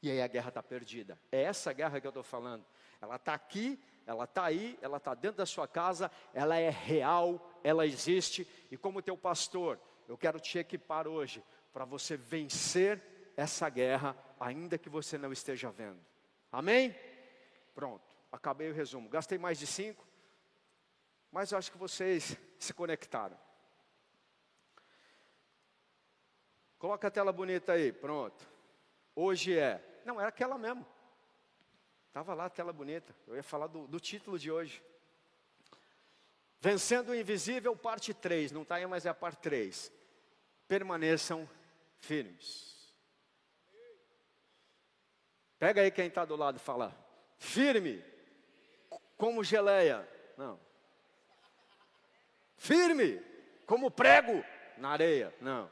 E 0.03 0.11
aí 0.11 0.23
a 0.23 0.27
guerra 0.27 0.49
está 0.49 0.63
perdida. 0.63 1.19
É 1.31 1.43
essa 1.43 1.73
guerra 1.73 2.01
que 2.01 2.07
eu 2.07 2.11
estou 2.11 2.23
falando. 2.23 2.65
Ela 3.01 3.17
está 3.17 3.35
aqui, 3.35 3.81
ela 4.07 4.25
está 4.25 4.45
aí, 4.45 4.79
ela 4.81 4.97
está 4.97 5.15
dentro 5.15 5.39
da 5.39 5.47
sua 5.47 5.67
casa, 5.67 6.11
ela 6.33 6.57
é 6.57 6.71
real, 6.71 7.51
ela 7.63 7.87
existe. 7.87 8.47
E 8.71 8.77
como 8.77 9.03
teu 9.03 9.17
pastor, 9.17 9.79
eu 10.09 10.17
quero 10.17 10.41
te 10.41 10.59
equipar 10.59 11.07
hoje 11.07 11.45
para 11.73 11.85
você 11.85 12.17
vencer 12.17 13.03
essa 13.37 13.69
guerra, 13.69 14.17
ainda 14.41 14.79
que 14.79 14.89
você 14.89 15.19
não 15.19 15.33
esteja 15.33 15.71
vendo. 15.71 16.01
Amém? 16.51 16.95
Pronto, 17.75 18.03
acabei 18.33 18.71
o 18.71 18.75
resumo. 18.75 19.09
Gastei 19.09 19.39
mais 19.39 19.59
de 19.59 19.67
cinco, 19.67 20.07
mas 21.31 21.53
eu 21.53 21.59
acho 21.59 21.71
que 21.71 21.79
vocês 21.79 22.37
se 22.59 22.73
conectaram. 22.73 23.39
Coloca 26.79 27.09
a 27.09 27.11
tela 27.11 27.33
bonita 27.33 27.73
aí, 27.73 27.93
pronto. 27.93 28.49
Hoje 29.21 29.59
é 29.59 29.85
não, 30.05 30.21
era 30.21 30.29
aquela 30.29 30.57
mesmo. 30.57 30.87
Estava 32.07 32.35
lá 32.35 32.45
a 32.45 32.51
tela 32.51 32.73
bonita. 32.73 33.13
Eu 33.27 33.35
ia 33.35 33.43
falar 33.43 33.67
do, 33.67 33.87
do 33.89 33.99
título 33.99 34.39
de 34.39 34.49
hoje. 34.49 34.81
Vencendo 36.61 37.09
o 37.09 37.15
Invisível, 37.17 37.75
parte 37.75 38.15
3. 38.15 38.53
Não 38.53 38.63
está 38.63 38.77
aí, 38.77 38.87
mas 38.87 39.05
é 39.05 39.09
a 39.09 39.15
parte 39.15 39.39
3. 39.41 39.93
Permaneçam 40.69 41.51
firmes. 41.99 42.95
Pega 45.59 45.83
aí 45.83 45.91
quem 45.91 46.07
está 46.07 46.25
do 46.25 46.37
lado 46.37 46.57
e 46.57 46.61
fala. 46.61 46.97
Firme. 47.39 48.03
Como 49.17 49.43
geleia. 49.43 50.09
Não. 50.37 50.61
Firme. 52.57 53.21
Como 53.67 53.91
prego 53.91 54.45
na 54.77 54.91
areia. 54.91 55.35
Não. 55.41 55.69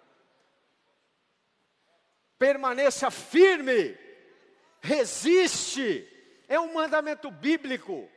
Permaneça 2.39 3.11
firme 3.11 3.97
resiste. 4.81 6.07
É 6.49 6.59
um 6.61 6.75
mandamento 6.75 7.31
bíblico. 7.31 8.09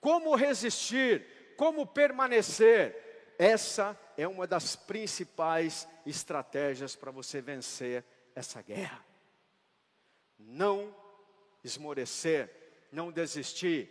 Como 0.00 0.34
resistir? 0.34 1.54
Como 1.56 1.86
permanecer? 1.86 3.34
Essa 3.38 3.98
é 4.16 4.26
uma 4.26 4.46
das 4.46 4.76
principais 4.76 5.88
estratégias 6.04 6.96
para 6.96 7.10
você 7.10 7.40
vencer 7.40 8.04
essa 8.34 8.60
guerra. 8.60 9.04
Não 10.38 10.94
esmorecer, 11.62 12.50
não 12.90 13.12
desistir. 13.12 13.88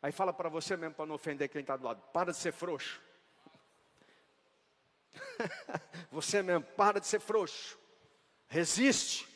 Aí 0.00 0.12
fala 0.12 0.32
para 0.32 0.48
você 0.48 0.76
mesmo, 0.76 0.94
para 0.94 1.06
não 1.06 1.14
ofender 1.14 1.48
quem 1.48 1.62
está 1.62 1.76
do 1.76 1.84
lado: 1.84 2.02
para 2.12 2.30
de 2.32 2.38
ser 2.38 2.52
frouxo. 2.52 3.02
você 6.10 6.42
mesmo, 6.42 6.62
para 6.62 7.00
de 7.00 7.06
ser 7.06 7.20
frouxo. 7.20 7.78
Resiste 8.54 9.26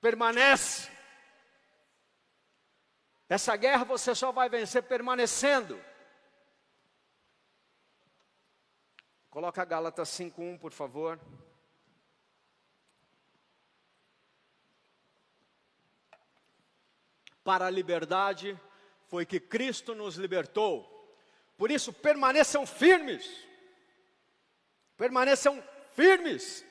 permanece. 0.00 0.90
Essa 3.28 3.54
guerra 3.56 3.84
você 3.84 4.14
só 4.14 4.32
vai 4.32 4.48
vencer 4.48 4.82
permanecendo. 4.84 5.78
Coloca 9.28 9.62
Gálatas 9.66 10.08
5:1, 10.08 10.58
por 10.58 10.72
favor. 10.72 11.20
Para 17.44 17.66
a 17.66 17.70
liberdade 17.70 18.58
foi 19.08 19.26
que 19.26 19.38
Cristo 19.38 19.94
nos 19.94 20.14
libertou. 20.16 20.88
Por 21.58 21.70
isso 21.70 21.92
permaneçam 21.92 22.66
firmes. 22.66 23.46
Permaneçam 24.96 25.62
firmes 25.94 26.69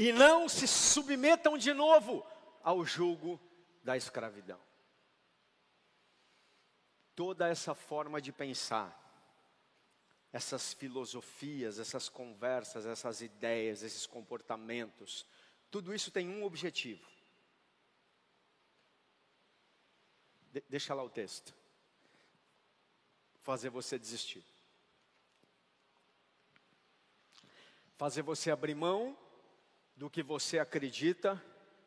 e 0.00 0.12
não 0.12 0.48
se 0.48 0.66
submetam 0.66 1.58
de 1.58 1.74
novo 1.74 2.26
ao 2.62 2.84
jugo 2.86 3.38
da 3.84 3.96
escravidão. 3.96 4.58
Toda 7.14 7.46
essa 7.46 7.74
forma 7.74 8.20
de 8.20 8.32
pensar, 8.32 8.96
essas 10.32 10.72
filosofias, 10.72 11.78
essas 11.78 12.08
conversas, 12.08 12.86
essas 12.86 13.20
ideias, 13.20 13.82
esses 13.82 14.06
comportamentos, 14.06 15.26
tudo 15.70 15.94
isso 15.94 16.10
tem 16.10 16.28
um 16.30 16.44
objetivo. 16.44 17.06
De 20.50 20.64
deixa 20.68 20.94
lá 20.94 21.02
o 21.02 21.10
texto. 21.10 21.54
Fazer 23.42 23.68
você 23.68 23.98
desistir. 23.98 24.44
fazer 28.00 28.22
você 28.22 28.50
abrir 28.50 28.74
mão 28.74 29.14
do 30.00 30.08
que 30.08 30.22
você 30.22 30.58
acredita 30.58 31.38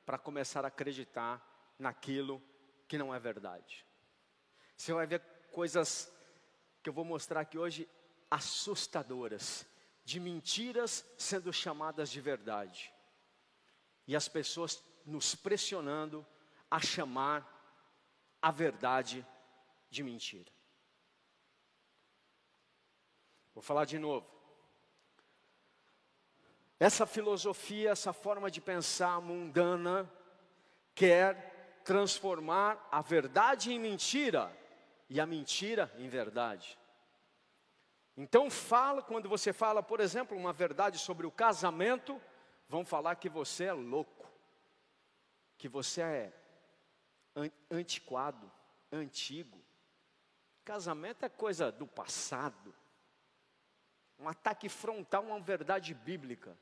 para 0.06 0.20
começar 0.20 0.64
a 0.64 0.68
acreditar 0.68 1.44
naquilo 1.80 2.40
que 2.88 2.96
não 2.96 3.12
é 3.12 3.20
verdade. 3.20 3.84
Você 4.78 4.94
vai 4.94 5.08
ver 5.08 5.20
coisas 5.52 6.14
que 6.84 6.90
eu 6.90 6.94
vou 6.94 7.04
mostrar 7.04 7.40
aqui 7.40 7.58
hoje 7.58 7.90
assustadoras, 8.30 9.66
de 10.06 10.20
mentiras 10.20 11.04
sendo 11.18 11.52
chamadas 11.52 12.12
de 12.12 12.22
verdade. 12.22 12.94
E 14.06 14.16
as 14.16 14.28
pessoas 14.28 14.84
nos 15.04 15.34
pressionando 15.34 16.24
a 16.70 16.80
chamar 16.80 17.42
a 18.40 18.52
verdade 18.52 19.26
de 19.90 20.04
mentira. 20.04 20.52
Vou 23.56 23.64
falar 23.64 23.86
de 23.86 23.98
novo. 23.98 24.28
Essa 26.84 27.06
filosofia, 27.06 27.92
essa 27.92 28.12
forma 28.12 28.52
de 28.52 28.60
pensar 28.60 29.22
mundana, 29.22 30.12
quer 30.94 31.80
transformar 31.86 32.90
a 32.92 33.02
verdade 33.02 33.72
em 33.72 33.80
mentira 33.80 34.52
e 35.10 35.18
a 35.18 35.26
mentira 35.26 35.90
em 35.98 36.10
verdade. 36.10 36.78
Então 38.18 38.52
fala, 38.52 39.02
quando 39.02 39.30
você 39.30 39.54
fala, 39.54 39.82
por 39.82 40.02
exemplo, 40.02 40.38
uma 40.38 40.52
verdade 40.52 41.00
sobre 41.00 41.26
o 41.26 41.32
casamento, 41.32 42.22
vão 42.68 42.84
falar 42.84 43.16
que 43.16 43.30
você 43.30 43.64
é 43.64 43.74
louco, 43.74 44.30
que 45.58 45.70
você 45.70 46.02
é 46.02 46.34
antiquado, 47.72 48.52
antigo. 48.92 49.64
Casamento 50.66 51.24
é 51.24 51.30
coisa 51.30 51.72
do 51.72 51.88
passado. 51.88 52.76
Um 54.20 54.28
ataque 54.28 54.68
frontal 54.68 55.24
a 55.24 55.28
uma 55.28 55.40
verdade 55.40 55.94
bíblica. 55.94 56.58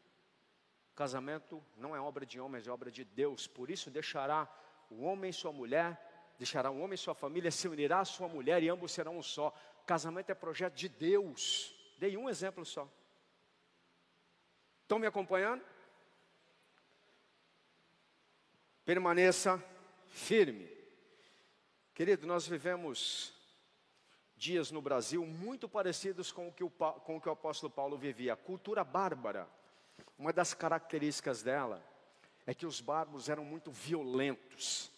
Casamento 0.95 1.63
não 1.77 1.95
é 1.95 1.99
obra 1.99 2.25
de 2.25 2.39
homens, 2.39 2.67
é 2.67 2.71
obra 2.71 2.91
de 2.91 3.03
Deus. 3.03 3.47
Por 3.47 3.69
isso 3.69 3.89
deixará 3.89 4.47
o 4.89 5.03
homem 5.03 5.31
sua 5.31 5.51
mulher, 5.51 5.99
deixará 6.37 6.69
o 6.69 6.79
homem 6.79 6.97
sua 6.97 7.15
família, 7.15 7.49
se 7.49 7.67
unirá 7.67 7.99
à 8.01 8.05
sua 8.05 8.27
mulher 8.27 8.61
e 8.61 8.69
ambos 8.69 8.91
serão 8.91 9.17
um 9.17 9.23
só. 9.23 9.53
Casamento 9.85 10.29
é 10.29 10.35
projeto 10.35 10.73
de 10.73 10.89
Deus. 10.89 11.73
Dei 11.97 12.17
um 12.17 12.29
exemplo 12.29 12.65
só. 12.65 12.89
Estão 14.81 14.99
me 14.99 15.07
acompanhando? 15.07 15.63
Permaneça 18.83 19.63
firme. 20.07 20.69
Querido, 21.93 22.27
nós 22.27 22.45
vivemos 22.45 23.33
dias 24.35 24.71
no 24.71 24.81
Brasil 24.81 25.25
muito 25.25 25.69
parecidos 25.69 26.31
com 26.31 26.47
o 26.47 26.51
que 26.51 26.63
o, 26.63 26.69
com 26.69 27.17
o, 27.17 27.21
que 27.21 27.29
o 27.29 27.31
apóstolo 27.31 27.71
Paulo 27.71 27.97
vivia. 27.97 28.35
Cultura 28.35 28.83
bárbara 28.83 29.47
uma 30.21 30.31
das 30.31 30.53
características 30.53 31.41
dela 31.41 31.83
é 32.45 32.53
que 32.53 32.67
os 32.67 32.79
bárbaros 32.79 33.27
eram 33.27 33.43
muito 33.43 33.71
violentos 33.71 34.91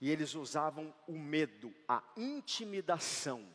e 0.00 0.10
eles 0.10 0.34
usavam 0.34 0.94
o 1.06 1.18
medo, 1.18 1.70
a 1.86 2.02
intimidação, 2.16 3.46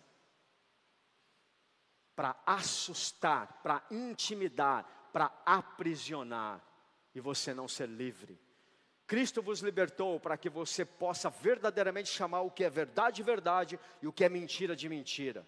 para 2.16 2.40
assustar, 2.46 3.60
para 3.64 3.84
intimidar, 3.90 5.10
para 5.12 5.32
aprisionar 5.44 6.64
e 7.16 7.20
você 7.20 7.56
não 7.56 7.68
ser 7.68 7.90
livre. 7.90 8.40
Cristo 9.08 9.42
vos 9.42 9.62
libertou 9.62 10.20
para 10.20 10.38
que 10.38 10.48
você 10.50 10.86
possa 10.86 11.28
verdadeiramente 11.28 12.10
chamar 12.10 12.42
o 12.42 12.52
que 12.52 12.64
é 12.64 12.70
verdade, 12.70 13.24
verdade 13.24 13.80
e 14.00 14.06
o 14.06 14.14
que 14.14 14.24
é 14.24 14.30
mentira 14.30 14.76
de 14.76 14.88
mentira. 14.88 15.44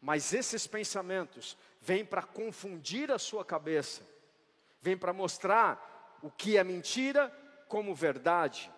Mas 0.00 0.34
esses 0.34 0.66
pensamentos 0.66 1.56
vêm 1.80 2.04
para 2.04 2.24
confundir 2.24 3.12
a 3.12 3.18
sua 3.18 3.44
cabeça 3.44 4.09
vem 4.80 4.96
para 4.96 5.12
mostrar 5.12 6.18
o 6.22 6.30
que 6.30 6.56
é 6.56 6.64
mentira 6.64 7.28
como 7.68 7.94
verdade. 7.94 8.70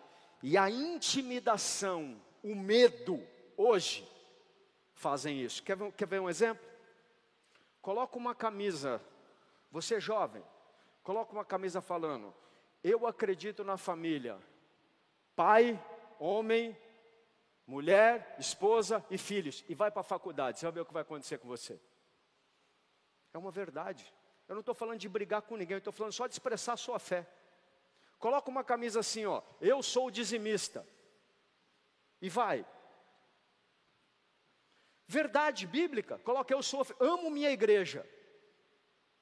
E 0.43 0.57
a 0.57 0.71
intimidação, 0.71 2.21
o 2.43 2.55
medo, 2.55 3.27
hoje, 3.57 4.09
fazem 4.95 5.41
isso. 5.41 5.63
Quer 5.63 5.77
ver, 5.77 5.93
quer 5.93 6.07
ver 6.07 6.21
um 6.21 6.29
exemplo? 6.29 6.65
Coloca 7.81 8.17
uma 8.17 8.35
camisa, 8.35 9.03
você 9.71 9.97
é 9.97 10.01
jovem, 10.01 10.43
coloca 11.03 11.33
uma 11.33 11.45
camisa 11.45 11.81
falando: 11.81 12.35
Eu 12.83 13.07
acredito 13.07 13.65
na 13.65 13.77
família. 13.77 14.39
Pai, 15.35 15.83
homem, 16.19 16.77
mulher, 17.67 18.37
esposa 18.39 19.05
e 19.11 19.17
filhos. 19.17 19.65
E 19.69 19.75
vai 19.75 19.91
para 19.91 20.01
a 20.01 20.05
faculdade, 20.05 20.59
você 20.59 20.67
vai 20.67 20.73
ver 20.73 20.81
o 20.81 20.87
que 20.87 20.93
vai 20.93 21.03
acontecer 21.03 21.39
com 21.39 21.49
você. 21.49 21.81
É 23.33 23.39
uma 23.39 23.51
verdade. 23.51 24.13
Eu 24.49 24.55
não 24.55 24.61
estou 24.61 24.75
falando 24.75 24.99
de 24.99 25.09
brigar 25.09 25.43
com 25.43 25.57
ninguém, 25.57 25.75
eu 25.75 25.79
estou 25.79 25.93
falando 25.93 26.13
só 26.13 26.27
de 26.27 26.35
expressar 26.35 26.75
a 26.75 26.77
sua 26.77 26.99
fé. 26.99 27.27
Coloca 28.19 28.51
uma 28.51 28.63
camisa 28.63 29.01
assim, 29.01 29.27
ó, 29.27 29.43
eu 29.61 29.83
sou 29.83 30.11
dizimista. 30.11 30.87
E 32.21 32.29
vai. 32.29 32.65
Verdade 35.07 35.67
bíblica, 35.67 36.19
coloca 36.19 36.55
eu 36.55 36.63
sou, 36.63 36.87
amo 37.01 37.31
minha 37.31 37.51
igreja. 37.51 38.09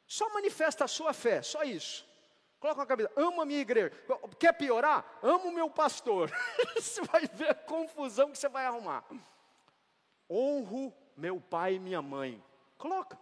Só 0.06 0.28
manifesta 0.34 0.84
a 0.84 0.88
sua 0.88 1.12
fé, 1.12 1.40
só 1.42 1.62
isso. 1.62 2.06
Coloca 2.58 2.80
uma 2.80 2.86
camisa, 2.86 3.10
amo 3.16 3.40
a 3.40 3.46
minha 3.46 3.60
igreja. 3.60 3.90
Quer 4.38 4.52
piorar? 4.52 5.18
Amo 5.22 5.48
o 5.48 5.52
meu 5.52 5.70
pastor. 5.70 6.30
você 6.76 7.00
vai 7.02 7.26
ver 7.26 7.50
a 7.50 7.54
confusão 7.54 8.30
que 8.30 8.36
você 8.36 8.48
vai 8.48 8.66
arrumar. 8.66 9.02
Honro 10.28 10.94
meu 11.16 11.40
pai 11.40 11.74
e 11.74 11.78
minha 11.78 12.02
mãe. 12.02 12.42
Coloca. 12.76 13.18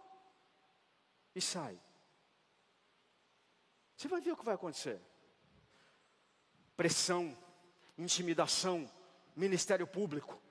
E 1.33 1.41
sai. 1.41 1.79
Você 3.99 4.07
vai 4.07 4.21
ver 4.21 4.31
o 4.31 4.37
que 4.37 4.45
vai 4.45 4.55
acontecer. 4.55 4.97
Pressão, 6.77 7.37
intimidação, 7.97 8.89
Ministério 9.35 9.85
Público, 9.85 10.41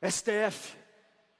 STF, 0.00 0.78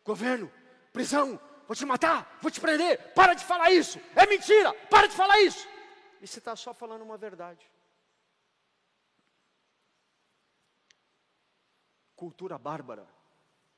governo, 0.05 0.53
prisão, 0.93 1.41
vou 1.69 1.77
te 1.77 1.87
matar, 1.87 2.37
vou 2.43 2.51
te 2.51 2.61
prender, 2.61 3.15
para 3.15 3.35
de 3.35 3.45
falar 3.45 3.71
isso, 3.71 4.01
é 4.17 4.27
mentira, 4.27 4.75
para 4.91 5.07
de 5.07 5.15
falar 5.15 5.41
isso. 5.43 5.65
E 6.21 6.27
você 6.27 6.41
está 6.41 6.57
só 6.57 6.75
falando 6.75 7.03
uma 7.03 7.17
verdade. 7.17 7.71
Cultura 12.17 12.59
bárbara, 12.59 13.09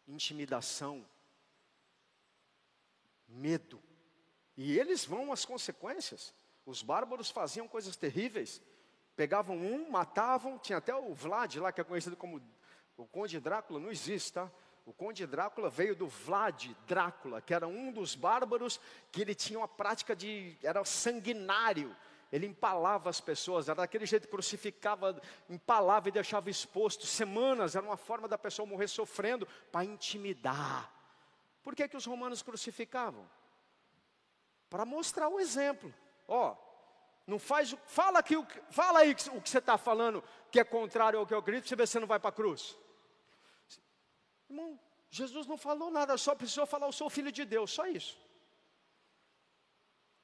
intimidação, 0.09 1.07
medo. 3.29 3.83
E 4.57 4.79
eles 4.79 5.05
vão 5.05 5.31
às 5.31 5.45
consequências. 5.45 6.40
Os 6.71 6.83
bárbaros 6.83 7.31
faziam 7.31 7.67
coisas 7.67 7.97
terríveis. 7.97 8.63
Pegavam 9.17 9.57
um, 9.57 9.91
matavam. 9.91 10.57
Tinha 10.57 10.79
até 10.79 10.95
o 10.95 11.13
Vlad 11.13 11.57
lá, 11.57 11.73
que 11.73 11.81
é 11.81 11.85
conhecido 11.85 12.17
como 12.17 12.41
o 12.97 13.07
Conde 13.07 13.41
Drácula, 13.41 13.81
não 13.81 13.91
existe, 13.91 14.35
tá? 14.35 14.49
O 14.87 14.93
Conde 14.93 15.27
Drácula 15.27 15.69
veio 15.69 15.97
do 15.97 16.07
Vlad 16.07 16.69
Drácula, 16.87 17.43
que 17.43 17.53
era 17.53 17.67
um 17.67 17.91
dos 17.91 18.15
bárbaros 18.15 18.81
que 19.11 19.21
ele 19.21 19.35
tinha 19.35 19.59
uma 19.59 19.67
prática 19.67 20.15
de. 20.15 20.57
era 20.63 20.85
sanguinário. 20.85 21.95
Ele 22.31 22.47
empalava 22.47 23.11
as 23.11 23.21
pessoas, 23.21 23.69
era 23.69 23.81
daquele 23.81 24.07
jeito 24.07 24.27
que 24.27 24.31
crucificava, 24.31 25.21
empalava 25.49 26.09
e 26.09 26.13
deixava 26.13 26.49
exposto 26.49 27.05
semanas, 27.05 27.75
era 27.75 27.85
uma 27.85 27.97
forma 27.97 28.29
da 28.29 28.39
pessoa 28.39 28.65
morrer 28.65 28.87
sofrendo 28.87 29.49
para 29.73 29.85
intimidar. 29.85 30.89
Por 31.65 31.75
que, 31.75 31.89
que 31.89 31.97
os 31.97 32.07
romanos 32.07 32.41
crucificavam? 32.41 33.29
Para 34.69 34.85
mostrar 34.85 35.29
o 35.29 35.41
exemplo. 35.41 35.93
Ó, 36.33 36.57
não 37.27 37.41
faz, 37.41 37.77
fala 37.87 38.21
aqui, 38.21 38.37
fala 38.71 39.01
aí 39.01 39.11
o 39.11 39.41
que 39.43 39.51
você 39.51 39.59
está 39.59 39.77
falando 39.77 40.23
que 40.49 40.61
é 40.61 40.65
contrário 40.65 41.19
ao 41.19 41.27
que 41.27 41.35
eu 41.35 41.39
acredito, 41.39 41.69
você 41.69 41.75
vê 41.75 41.85
se 41.85 41.93
você 41.93 42.01
não 42.01 42.07
vai 42.07 42.21
para 42.21 42.31
a 42.31 42.33
cruz. 42.33 42.77
Irmão, 44.49 44.79
Jesus 45.11 45.49
não 45.49 45.59
falou 45.59 45.91
nada, 45.91 46.17
só 46.17 46.37
precisou 46.37 46.67
falar, 46.67 46.87
eu 46.87 46.93
sou 46.93 47.11
filho 47.11 47.33
de 47.33 47.45
Deus, 47.45 47.73
só 47.73 47.85
isso. 47.89 48.17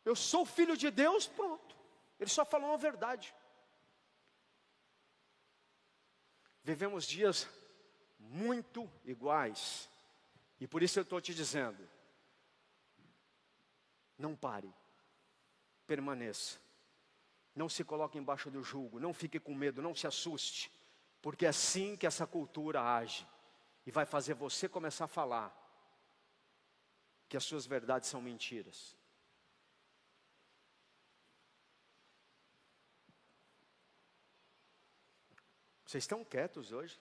Eu 0.05 0.15
sou 0.15 0.47
filho 0.47 0.77
de 0.77 0.93
Deus, 0.93 1.27
pronto. 1.27 1.77
Ele 2.21 2.31
só 2.31 2.45
falou 2.45 2.73
a 2.73 2.77
verdade. 2.77 3.35
Vivemos 6.63 7.05
dias 7.05 7.49
muito 8.17 8.89
iguais. 9.05 9.91
E 10.61 10.69
por 10.69 10.85
isso 10.85 11.01
eu 11.01 11.03
estou 11.03 11.21
te 11.21 11.35
dizendo: 11.35 11.89
não 14.17 14.37
pare 14.37 14.73
permaneça. 15.87 16.59
Não 17.55 17.69
se 17.69 17.85
coloque 17.85 18.19
embaixo 18.19 18.51
do 18.51 18.63
jugo, 18.63 19.01
não 19.01 19.15
fique 19.15 19.41
com 19.41 19.55
medo, 19.55 19.81
não 19.81 19.95
se 19.95 20.07
assuste, 20.07 20.71
porque 21.23 21.47
é 21.47 21.49
assim 21.49 21.97
que 21.97 22.07
essa 22.07 22.27
cultura 22.27 22.83
age 22.83 23.27
e 23.87 23.91
vai 23.91 24.05
fazer 24.05 24.35
você 24.35 24.69
começar 24.69 25.07
a 25.07 25.09
falar 25.09 25.63
que 27.29 27.37
as 27.37 27.45
suas 27.45 27.67
verdades 27.67 28.09
são 28.09 28.21
mentiras. 28.21 28.97
Vocês 35.85 36.03
estão 36.03 36.25
quietos 36.25 36.73
hoje? 36.73 37.01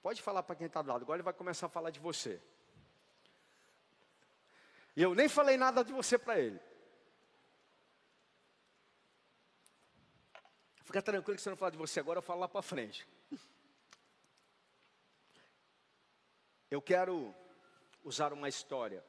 Pode 0.00 0.22
falar 0.22 0.42
para 0.42 0.54
quem 0.54 0.66
está 0.66 0.82
do 0.82 0.88
lado, 0.88 1.02
agora 1.02 1.16
ele 1.16 1.24
vai 1.24 1.32
começar 1.32 1.66
a 1.66 1.70
falar 1.70 1.90
de 1.90 1.98
você. 1.98 2.40
E 4.96 5.02
eu 5.02 5.14
nem 5.14 5.28
falei 5.28 5.56
nada 5.56 5.82
de 5.84 5.92
você 5.92 6.18
para 6.18 6.38
ele. 6.38 6.60
Fica 10.84 11.02
tranquilo 11.02 11.36
que 11.36 11.42
se 11.42 11.48
eu 11.48 11.52
não 11.52 11.56
falar 11.56 11.70
de 11.70 11.78
você 11.78 11.98
agora, 11.98 12.18
eu 12.18 12.22
falo 12.22 12.40
lá 12.40 12.48
para 12.48 12.62
frente. 12.62 13.08
Eu 16.70 16.80
quero 16.80 17.34
usar 18.04 18.32
uma 18.32 18.48
história 18.48 19.04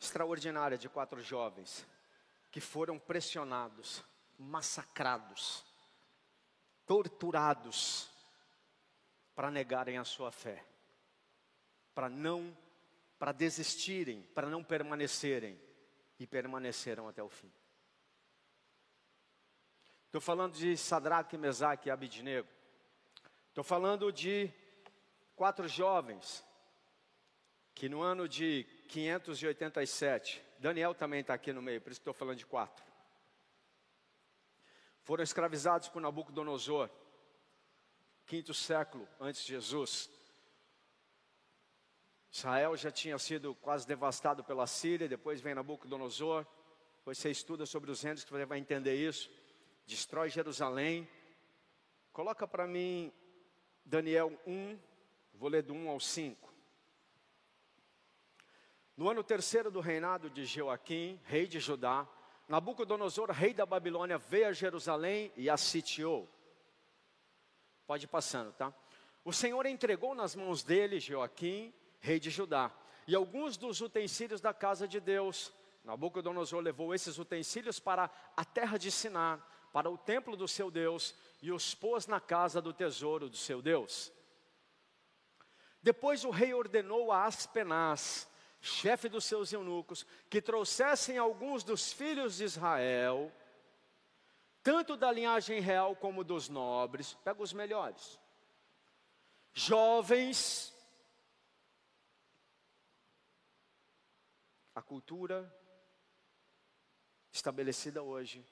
extraordinária 0.00 0.78
de 0.78 0.88
quatro 0.88 1.20
jovens 1.22 1.86
que 2.50 2.60
foram 2.60 2.98
pressionados, 2.98 4.04
massacrados, 4.38 5.64
torturados 6.86 8.10
para 9.34 9.50
negarem 9.50 9.98
a 9.98 10.04
sua 10.04 10.30
fé, 10.30 10.64
para 11.94 12.08
não, 12.08 12.56
para 13.24 13.32
desistirem, 13.32 14.20
para 14.34 14.50
não 14.50 14.62
permanecerem 14.62 15.58
e 16.18 16.26
permaneceram 16.26 17.08
até 17.08 17.22
o 17.22 17.28
fim. 17.30 17.50
Estou 20.04 20.20
falando 20.20 20.52
de 20.52 20.76
Sadraque, 20.76 21.38
Mesaque 21.38 21.88
e 21.88 21.90
Abidnego. 21.90 22.46
Estou 23.48 23.64
falando 23.64 24.12
de 24.12 24.52
quatro 25.34 25.66
jovens 25.66 26.44
que 27.74 27.88
no 27.88 28.02
ano 28.02 28.28
de 28.28 28.64
587, 28.90 30.44
Daniel 30.58 30.94
também 30.94 31.22
está 31.22 31.32
aqui 31.32 31.50
no 31.50 31.62
meio, 31.62 31.80
por 31.80 31.92
isso 31.92 32.02
estou 32.02 32.12
falando 32.12 32.36
de 32.36 32.44
quatro. 32.44 32.84
Foram 35.00 35.24
escravizados 35.24 35.88
por 35.88 36.02
Nabucodonosor, 36.02 36.90
quinto 38.26 38.52
século 38.52 39.08
antes 39.18 39.46
de 39.46 39.54
Jesus. 39.54 40.10
Israel 42.36 42.76
já 42.76 42.90
tinha 42.90 43.18
sido 43.18 43.54
quase 43.54 43.86
devastado 43.86 44.42
pela 44.42 44.66
Síria, 44.66 45.08
depois 45.08 45.40
vem 45.40 45.54
Nabucodonosor. 45.54 46.44
Depois 46.98 47.18
você 47.18 47.30
estuda 47.30 47.64
sobre 47.64 47.90
os 47.90 48.02
reinos 48.02 48.24
que 48.24 48.32
você 48.32 48.44
vai 48.44 48.58
entender 48.58 48.94
isso 48.94 49.30
destrói 49.86 50.30
Jerusalém. 50.30 51.08
Coloca 52.12 52.46
para 52.46 52.66
mim 52.66 53.12
Daniel 53.84 54.32
1, 54.46 54.78
vou 55.34 55.48
ler 55.48 55.62
do 55.62 55.74
1 55.74 55.88
ao 55.88 56.00
5. 56.00 56.52
No 58.96 59.10
ano 59.10 59.24
terceiro 59.24 59.70
do 59.70 59.80
reinado 59.80 60.30
de 60.30 60.44
Joaquim, 60.44 61.20
rei 61.24 61.46
de 61.46 61.58
Judá, 61.58 62.08
Nabucodonosor, 62.48 63.30
rei 63.30 63.52
da 63.52 63.66
Babilônia, 63.66 64.18
veio 64.18 64.48
a 64.48 64.52
Jerusalém 64.52 65.32
e 65.36 65.50
a 65.50 65.56
sitiou. 65.56 66.28
Pode 67.86 68.04
ir 68.04 68.08
passando, 68.08 68.52
tá? 68.52 68.72
O 69.24 69.32
Senhor 69.32 69.66
entregou 69.66 70.14
nas 70.14 70.36
mãos 70.36 70.62
dele 70.62 71.00
Joaquim, 71.00 71.74
rei 72.04 72.20
de 72.20 72.28
Judá, 72.28 72.70
e 73.08 73.14
alguns 73.14 73.56
dos 73.56 73.80
utensílios 73.80 74.38
da 74.38 74.52
casa 74.52 74.86
de 74.86 75.00
Deus. 75.00 75.50
Nabucodonosor 75.82 76.60
levou 76.60 76.94
esses 76.94 77.18
utensílios 77.18 77.80
para 77.80 78.10
a 78.36 78.44
terra 78.44 78.78
de 78.78 78.90
Siná, 78.90 79.42
para 79.72 79.90
o 79.90 79.96
templo 79.96 80.36
do 80.36 80.46
seu 80.46 80.70
Deus 80.70 81.14
e 81.40 81.50
os 81.50 81.74
pôs 81.74 82.06
na 82.06 82.20
casa 82.20 82.60
do 82.60 82.74
tesouro 82.74 83.30
do 83.30 83.36
seu 83.38 83.62
Deus. 83.62 84.12
Depois 85.82 86.26
o 86.26 86.30
rei 86.30 86.52
ordenou 86.52 87.10
a 87.10 87.24
Aspenaz, 87.24 88.28
chefe 88.60 89.08
dos 89.08 89.24
seus 89.24 89.50
eunucos, 89.50 90.06
que 90.28 90.42
trouxessem 90.42 91.16
alguns 91.16 91.64
dos 91.64 91.90
filhos 91.90 92.36
de 92.36 92.44
Israel, 92.44 93.32
tanto 94.62 94.94
da 94.94 95.10
linhagem 95.10 95.58
real 95.58 95.96
como 95.96 96.22
dos 96.22 96.50
nobres, 96.50 97.14
pega 97.24 97.42
os 97.42 97.52
melhores, 97.54 98.18
jovens, 99.54 100.73
a 104.74 104.82
cultura 104.82 105.54
estabelecida 107.30 108.02
hoje 108.02 108.44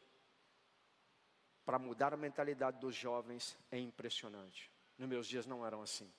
para 1.65 1.79
mudar 1.79 2.13
a 2.13 2.17
mentalidade 2.17 2.81
dos 2.81 2.95
jovens 2.95 3.57
é 3.71 3.79
impressionante. 3.79 4.71
Nos 4.99 5.09
meus 5.09 5.27
dias 5.27 5.47
não 5.47 5.65
eram 5.65 5.83
assim. 5.83 6.13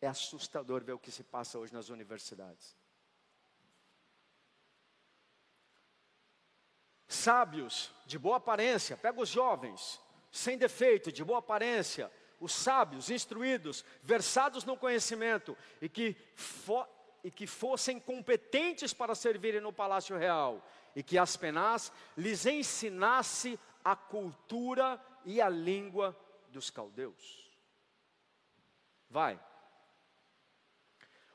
É 0.00 0.06
assustador 0.06 0.82
ver 0.82 0.92
o 0.92 0.98
que 0.98 1.10
se 1.10 1.22
passa 1.22 1.58
hoje 1.58 1.72
nas 1.72 1.88
universidades. 1.88 2.76
Sábios 7.06 7.92
de 8.06 8.18
boa 8.18 8.36
aparência, 8.36 8.96
pega 8.96 9.20
os 9.20 9.28
jovens, 9.28 10.00
sem 10.30 10.56
defeito, 10.56 11.10
de 11.10 11.24
boa 11.24 11.40
aparência, 11.40 12.10
os 12.38 12.52
sábios, 12.52 13.10
instruídos, 13.10 13.84
versados 14.02 14.64
no 14.64 14.76
conhecimento 14.76 15.56
e 15.82 15.88
que, 15.88 16.14
e 17.22 17.30
que 17.30 17.46
fossem 17.46 18.00
competentes 18.00 18.92
para 18.92 19.14
servirem 19.14 19.60
no 19.60 19.72
palácio 19.72 20.16
real, 20.16 20.66
e 20.94 21.02
que 21.02 21.18
Aspenaz 21.18 21.92
lhes 22.16 22.46
ensinasse 22.46 23.58
a 23.84 23.94
cultura 23.94 25.00
e 25.24 25.40
a 25.40 25.48
língua 25.48 26.16
dos 26.48 26.70
caldeus. 26.70 27.50
Vai. 29.08 29.38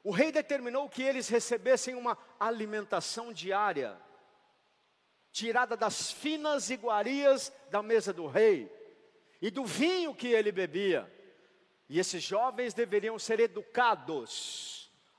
O 0.03 0.11
rei 0.11 0.31
determinou 0.31 0.89
que 0.89 1.01
eles 1.01 1.27
recebessem 1.27 1.95
uma 1.95 2.17
alimentação 2.39 3.33
diária, 3.33 3.99
tirada 5.31 5.75
das 5.75 6.11
finas 6.11 6.69
iguarias 6.69 7.51
da 7.69 7.81
mesa 7.81 8.13
do 8.13 8.27
rei 8.27 8.71
e 9.41 9.49
do 9.49 9.65
vinho 9.65 10.15
que 10.15 10.27
ele 10.27 10.51
bebia. 10.51 11.11
E 11.89 11.99
esses 11.99 12.23
jovens 12.23 12.73
deveriam 12.73 13.19
ser 13.19 13.39
educados 13.39 14.74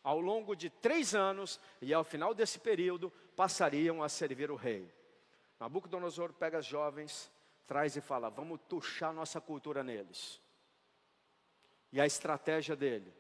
ao 0.07 0.21
longo 0.21 0.55
de 0.55 0.71
três 0.71 1.17
anos, 1.17 1.59
e 1.83 1.93
ao 1.93 2.05
final 2.05 2.33
desse 2.33 2.61
período 2.61 3.11
passariam 3.35 4.05
a 4.05 4.09
servir 4.09 4.53
o 4.53 4.55
rei. 4.55 4.89
Nabucodonosor 5.59 6.33
pega 6.33 6.61
os 6.61 6.65
jovens, 6.65 7.29
traz 7.67 7.97
e 7.97 8.01
fala: 8.01 8.31
vamos 8.31 8.61
tuchar 8.69 9.13
nossa 9.13 9.41
cultura 9.41 9.83
neles. 9.83 10.41
E 11.93 12.01
a 12.01 12.07
estratégia 12.07 12.77
dele, 12.77 13.13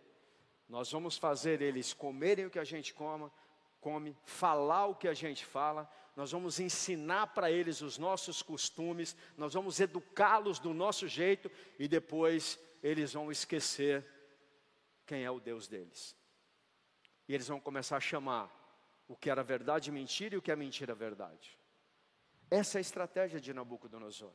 nós 0.68 0.92
vamos 0.92 1.18
fazer 1.18 1.60
eles 1.60 1.92
comerem 1.92 2.46
o 2.46 2.50
que 2.50 2.58
a 2.60 2.64
gente 2.64 2.94
coma, 2.94 3.32
come, 3.80 4.16
falar 4.24 4.86
o 4.86 4.94
que 4.94 5.08
a 5.08 5.14
gente 5.14 5.44
fala, 5.44 5.90
nós 6.14 6.30
vamos 6.30 6.60
ensinar 6.60 7.26
para 7.34 7.50
eles 7.50 7.80
os 7.80 7.98
nossos 7.98 8.42
costumes, 8.42 9.16
nós 9.36 9.54
vamos 9.54 9.80
educá-los 9.80 10.60
do 10.60 10.72
nosso 10.72 11.08
jeito 11.08 11.50
e 11.80 11.88
depois 11.88 12.60
eles 12.80 13.12
vão 13.12 13.32
esquecer 13.32 14.06
quem 15.04 15.24
é 15.24 15.30
o 15.32 15.40
Deus 15.40 15.66
deles. 15.66 16.14
E 17.28 17.34
eles 17.34 17.48
vão 17.48 17.60
começar 17.60 17.96
a 17.96 18.00
chamar 18.00 18.50
o 19.08 19.16
que 19.16 19.30
era 19.30 19.42
verdade 19.42 19.90
mentira 19.90 20.34
e 20.34 20.38
o 20.38 20.42
que 20.42 20.50
é 20.50 20.56
mentira 20.56 20.94
verdade. 20.94 21.58
Essa 22.50 22.78
é 22.78 22.80
a 22.80 22.80
estratégia 22.80 23.40
de 23.40 23.52
Nabucodonosor. 23.52 24.32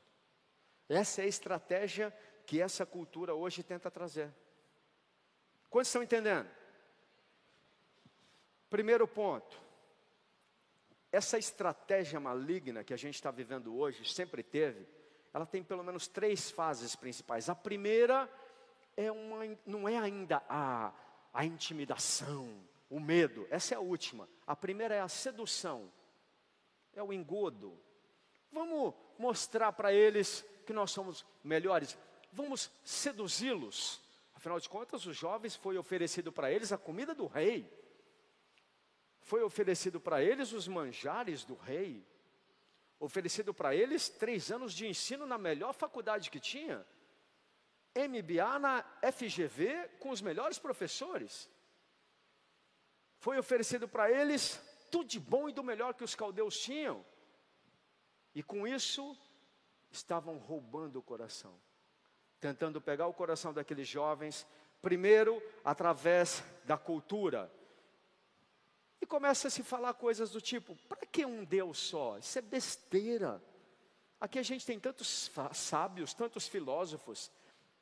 Essa 0.87 1.21
é 1.21 1.25
a 1.25 1.27
estratégia 1.27 2.13
que 2.45 2.61
essa 2.61 2.85
cultura 2.85 3.33
hoje 3.33 3.63
tenta 3.63 3.89
trazer. 3.89 4.33
Quantos 5.69 5.87
estão 5.87 6.03
entendendo? 6.03 6.49
Primeiro 8.69 9.07
ponto. 9.07 9.59
Essa 11.11 11.37
estratégia 11.37 12.19
maligna 12.19 12.83
que 12.83 12.93
a 12.93 12.97
gente 12.97 13.15
está 13.15 13.31
vivendo 13.31 13.75
hoje, 13.75 14.05
sempre 14.13 14.43
teve, 14.43 14.87
ela 15.33 15.45
tem 15.45 15.63
pelo 15.63 15.83
menos 15.83 16.07
três 16.07 16.51
fases 16.51 16.95
principais. 16.95 17.49
A 17.49 17.55
primeira 17.55 18.29
é 18.95 19.11
uma, 19.11 19.57
não 19.65 19.87
é 19.87 19.97
ainda 19.97 20.43
a, 20.47 20.93
a 21.33 21.45
intimidação, 21.45 22.61
o 22.91 22.99
medo, 22.99 23.47
essa 23.49 23.73
é 23.73 23.77
a 23.77 23.81
última. 23.81 24.29
A 24.45 24.55
primeira 24.55 24.93
é 24.93 25.01
a 25.01 25.07
sedução, 25.07 25.91
é 26.93 27.01
o 27.01 27.11
engodo, 27.11 27.75
Vamos 28.51 28.93
mostrar 29.17 29.71
para 29.71 29.93
eles 29.93 30.45
que 30.65 30.73
nós 30.73 30.91
somos 30.91 31.25
melhores. 31.43 31.97
Vamos 32.33 32.69
seduzi-los. 32.83 34.01
Afinal 34.35 34.59
de 34.59 34.67
contas, 34.67 35.05
os 35.05 35.15
jovens 35.15 35.55
foi 35.55 35.77
oferecido 35.77 36.31
para 36.31 36.51
eles 36.51 36.71
a 36.71 36.77
comida 36.77 37.15
do 37.15 37.27
rei. 37.27 37.71
Foi 39.21 39.41
oferecido 39.41 40.01
para 40.01 40.21
eles 40.21 40.51
os 40.51 40.67
manjares 40.67 41.45
do 41.45 41.55
rei. 41.55 42.05
Oferecido 42.99 43.53
para 43.53 43.73
eles 43.73 44.09
três 44.09 44.51
anos 44.51 44.73
de 44.73 44.85
ensino 44.85 45.25
na 45.25 45.37
melhor 45.37 45.73
faculdade 45.73 46.29
que 46.29 46.39
tinha. 46.39 46.85
MBA 47.95 48.59
na 48.59 48.83
FGV 49.13 49.89
com 49.99 50.09
os 50.09 50.21
melhores 50.21 50.59
professores. 50.59 51.49
Foi 53.21 53.37
oferecido 53.37 53.87
para 53.87 54.11
eles 54.11 54.59
tudo 54.89 55.07
de 55.07 55.19
bom 55.19 55.47
e 55.47 55.53
do 55.53 55.63
melhor 55.63 55.93
que 55.93 56.03
os 56.03 56.15
caldeus 56.15 56.59
tinham. 56.59 57.05
E 58.33 58.41
com 58.41 58.67
isso, 58.67 59.15
estavam 59.91 60.39
roubando 60.39 60.97
o 60.97 61.03
coração, 61.03 61.53
tentando 62.39 62.81
pegar 62.81 63.05
o 63.05 63.13
coração 63.13 63.53
daqueles 63.53 63.87
jovens, 63.87 64.47
primeiro 64.81 65.39
através 65.63 66.43
da 66.65 66.79
cultura. 66.79 67.53
E 68.99 69.05
começa 69.05 69.49
a 69.49 69.51
se 69.51 69.61
falar 69.61 69.93
coisas 69.93 70.31
do 70.31 70.41
tipo: 70.41 70.75
para 70.89 71.05
que 71.05 71.23
um 71.23 71.43
Deus 71.43 71.77
só? 71.77 72.17
Isso 72.17 72.39
é 72.39 72.41
besteira. 72.41 73.39
Aqui 74.19 74.39
a 74.39 74.43
gente 74.43 74.65
tem 74.65 74.79
tantos 74.79 75.29
sábios, 75.53 76.15
tantos 76.15 76.47
filósofos. 76.47 77.31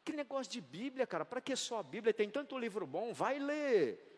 Que 0.03 0.11
negócio 0.11 0.51
de 0.51 0.59
Bíblia, 0.59 1.07
cara? 1.07 1.23
Para 1.23 1.39
que 1.39 1.55
só 1.55 1.79
a 1.79 1.83
Bíblia? 1.83 2.13
Tem 2.13 2.29
tanto 2.29 2.59
livro 2.59 2.85
bom, 2.85 3.13
vai 3.13 3.39
ler 3.39 4.08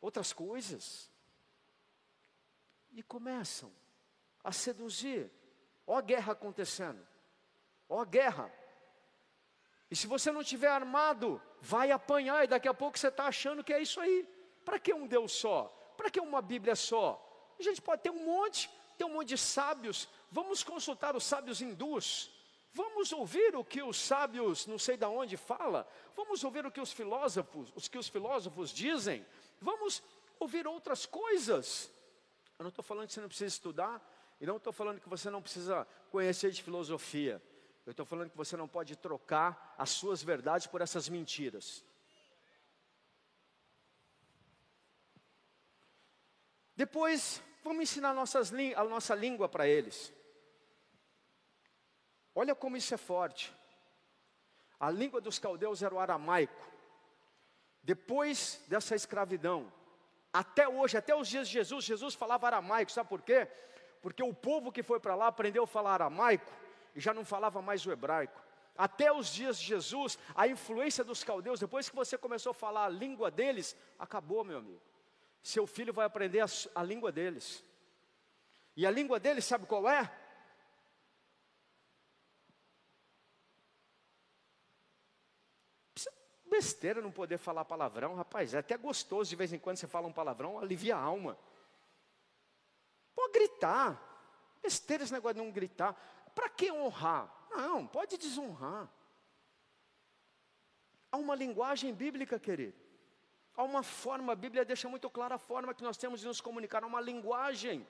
outras 0.00 0.32
coisas. 0.32 1.10
e 2.92 3.02
começam 3.04 3.72
a 4.42 4.50
seduzir. 4.50 5.30
Ó 5.86 5.96
a 5.96 6.00
guerra 6.00 6.32
acontecendo. 6.32 7.06
Ó 7.88 8.00
a 8.00 8.04
guerra. 8.04 8.52
E 9.90 9.96
se 9.96 10.06
você 10.06 10.30
não 10.30 10.42
tiver 10.42 10.68
armado, 10.68 11.40
vai 11.60 11.90
apanhar 11.90 12.44
e 12.44 12.48
daqui 12.48 12.68
a 12.68 12.74
pouco 12.74 12.98
você 12.98 13.08
está 13.08 13.26
achando 13.26 13.62
que 13.62 13.72
é 13.72 13.80
isso 13.80 14.00
aí. 14.00 14.28
Para 14.64 14.78
que 14.78 14.92
um 14.92 15.06
Deus 15.06 15.32
só? 15.32 15.64
Para 15.96 16.10
que 16.10 16.20
uma 16.20 16.40
Bíblia 16.40 16.76
só? 16.76 17.20
A 17.58 17.62
gente 17.62 17.82
pode 17.82 18.02
ter 18.02 18.10
um 18.10 18.24
monte, 18.24 18.70
ter 18.96 19.04
um 19.04 19.10
monte 19.10 19.28
de 19.28 19.38
sábios. 19.38 20.08
Vamos 20.30 20.62
consultar 20.62 21.14
os 21.16 21.24
sábios 21.24 21.60
hindus. 21.60 22.30
Vamos 22.72 23.12
ouvir 23.12 23.56
o 23.56 23.64
que 23.64 23.82
os 23.82 23.96
sábios, 23.96 24.66
não 24.66 24.78
sei 24.78 24.96
de 24.96 25.04
onde 25.04 25.36
fala. 25.36 25.88
Vamos 26.14 26.44
ouvir 26.44 26.64
o 26.64 26.70
que 26.70 26.80
os 26.80 26.92
filósofos, 26.92 27.72
os 27.74 27.88
que 27.88 27.98
os 27.98 28.08
filósofos 28.08 28.70
dizem. 28.70 29.26
Vamos 29.60 30.02
ouvir 30.38 30.66
outras 30.66 31.06
coisas. 31.06 31.90
Eu 32.58 32.62
não 32.64 32.70
estou 32.70 32.82
falando 32.82 33.06
que 33.06 33.12
você 33.12 33.20
não 33.20 33.28
precisa 33.28 33.48
estudar, 33.48 34.02
e 34.40 34.46
não 34.46 34.56
estou 34.56 34.72
falando 34.72 35.00
que 35.00 35.08
você 35.08 35.28
não 35.28 35.42
precisa 35.42 35.86
conhecer 36.10 36.50
de 36.50 36.62
filosofia. 36.62 37.42
Eu 37.84 37.90
estou 37.90 38.06
falando 38.06 38.30
que 38.30 38.36
você 38.36 38.56
não 38.56 38.66
pode 38.66 38.96
trocar 38.96 39.74
as 39.76 39.90
suas 39.90 40.22
verdades 40.22 40.66
por 40.66 40.80
essas 40.80 41.08
mentiras. 41.08 41.84
Depois, 46.74 47.42
vamos 47.62 47.82
ensinar 47.82 48.14
nossas, 48.14 48.50
a 48.52 48.84
nossa 48.84 49.14
língua 49.14 49.46
para 49.46 49.68
eles. 49.68 50.10
Olha 52.34 52.54
como 52.54 52.78
isso 52.78 52.94
é 52.94 52.96
forte. 52.96 53.54
A 54.78 54.90
língua 54.90 55.20
dos 55.20 55.38
caldeus 55.38 55.82
era 55.82 55.94
o 55.94 55.98
aramaico. 55.98 56.69
Depois 57.82 58.62
dessa 58.68 58.94
escravidão, 58.94 59.72
até 60.32 60.68
hoje, 60.68 60.96
até 60.96 61.14
os 61.14 61.28
dias 61.28 61.48
de 61.48 61.54
Jesus, 61.54 61.84
Jesus 61.84 62.14
falava 62.14 62.46
aramaico, 62.46 62.92
sabe 62.92 63.08
por 63.08 63.22
quê? 63.22 63.48
Porque 64.00 64.22
o 64.22 64.32
povo 64.32 64.70
que 64.70 64.82
foi 64.82 65.00
para 65.00 65.14
lá 65.14 65.26
aprendeu 65.26 65.64
a 65.64 65.66
falar 65.66 65.94
aramaico 65.94 66.52
e 66.94 67.00
já 67.00 67.12
não 67.12 67.24
falava 67.24 67.60
mais 67.60 67.84
o 67.84 67.92
hebraico. 67.92 68.40
Até 68.76 69.12
os 69.12 69.28
dias 69.32 69.58
de 69.58 69.66
Jesus, 69.66 70.18
a 70.34 70.46
influência 70.46 71.04
dos 71.04 71.22
caldeus, 71.22 71.60
depois 71.60 71.88
que 71.88 71.96
você 71.96 72.16
começou 72.16 72.50
a 72.50 72.54
falar 72.54 72.84
a 72.86 72.88
língua 72.88 73.30
deles, 73.30 73.76
acabou, 73.98 74.44
meu 74.44 74.58
amigo. 74.58 74.80
Seu 75.42 75.66
filho 75.66 75.92
vai 75.92 76.06
aprender 76.06 76.40
a, 76.40 76.46
a 76.74 76.82
língua 76.82 77.10
deles. 77.10 77.64
E 78.76 78.86
a 78.86 78.90
língua 78.90 79.18
deles, 79.18 79.44
sabe 79.44 79.66
qual 79.66 79.88
é? 79.88 80.10
Besteira 86.60 87.00
não 87.00 87.10
poder 87.10 87.38
falar 87.38 87.64
palavrão, 87.64 88.14
rapaz. 88.14 88.52
É 88.52 88.58
até 88.58 88.76
gostoso 88.76 89.30
de 89.30 89.36
vez 89.36 89.50
em 89.50 89.58
quando 89.58 89.78
você 89.78 89.86
fala 89.86 90.06
um 90.06 90.12
palavrão, 90.12 90.58
alivia 90.58 90.94
a 90.94 91.00
alma. 91.00 91.38
Pode 93.14 93.32
gritar. 93.32 93.98
Besteira 94.62 95.02
esse 95.02 95.12
negócio 95.12 95.36
de 95.36 95.40
não 95.40 95.50
gritar. 95.50 95.94
Para 96.34 96.50
que 96.50 96.70
honrar? 96.70 97.48
Não, 97.50 97.86
pode 97.86 98.18
desonrar. 98.18 98.86
Há 101.10 101.16
uma 101.16 101.34
linguagem 101.34 101.94
bíblica, 101.94 102.38
querido. 102.38 102.78
Há 103.56 103.62
uma 103.62 103.82
forma, 103.82 104.34
a 104.34 104.36
Bíblia 104.36 104.62
deixa 104.62 104.86
muito 104.86 105.08
clara 105.08 105.36
a 105.36 105.38
forma 105.38 105.72
que 105.72 105.82
nós 105.82 105.96
temos 105.96 106.20
de 106.20 106.26
nos 106.26 106.42
comunicar, 106.42 106.84
há 106.84 106.86
uma 106.86 107.00
linguagem. 107.00 107.88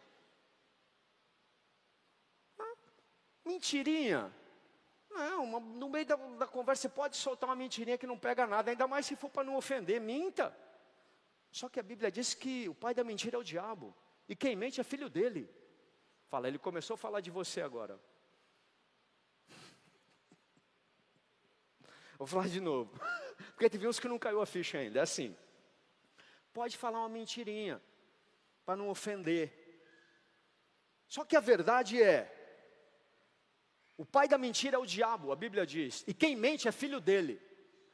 Ah, 2.57 2.77
mentirinha. 3.45 4.33
Não, 5.11 5.45
uma, 5.45 5.61
no 5.61 5.89
meio 5.89 6.07
da, 6.07 6.17
da, 6.17 6.47
conversa 6.47 6.83
você 6.83 6.89
pode 6.89 7.17
soltar 7.17 7.49
uma 7.49 7.57
mentirinha 7.57 7.99
que 7.99 8.07
não 8.07 8.19
pega 8.19 8.47
nada, 8.47 8.71
ainda 8.71 8.87
mais 8.87 9.07
se 9.07 9.17
for 9.17 9.29
para 9.29 9.45
não 9.45 9.57
ofender, 9.57 10.01
minta. 10.01 10.57
Só 11.51 11.69
que 11.69 11.81
a 11.81 11.83
Bíblia 11.83 12.13
diz 12.13 12.33
que 12.33 12.69
o 12.69 12.75
pai 12.75 12.95
da 12.95 13.03
mentira 13.03 13.37
é 13.37 13.41
o 13.41 13.45
diabo, 13.45 13.95
e 14.29 14.37
quem 14.37 14.55
mente 14.55 14.81
é 14.81 14.85
filho 14.85 15.11
dele. 15.11 15.51
Fala, 16.29 16.47
ele 16.47 16.59
começou 16.59 16.95
a 16.95 16.99
falar 16.99 17.21
de 17.21 17.31
você 17.31 17.61
agora. 17.61 18.01
Vou 22.17 22.27
falar 22.27 22.49
de 22.49 22.61
novo, 22.61 22.97
porque 23.53 23.69
teve 23.69 23.89
uns 23.89 23.99
que 23.99 24.07
não 24.07 24.19
caiu 24.19 24.41
a 24.41 24.47
ficha 24.47 24.79
ainda, 24.79 25.01
é 25.01 25.03
assim. 25.03 25.37
Pode 26.53 26.77
falar 26.77 27.01
uma 27.01 27.09
mentirinha, 27.09 27.83
para 28.65 28.77
não 28.77 28.89
ofender. 28.89 29.59
Só 31.09 31.25
que 31.25 31.35
a 31.35 31.41
verdade 31.41 32.01
é, 32.01 32.40
o 34.01 34.05
pai 34.07 34.27
da 34.27 34.39
mentira 34.39 34.77
é 34.77 34.79
o 34.79 34.87
diabo, 34.87 35.31
a 35.31 35.37
Bíblia 35.37 35.67
diz. 35.67 36.05
E 36.07 36.15
quem 36.15 36.35
mente 36.35 36.67
é 36.67 36.73
filho 36.73 37.03
dele. 37.03 37.39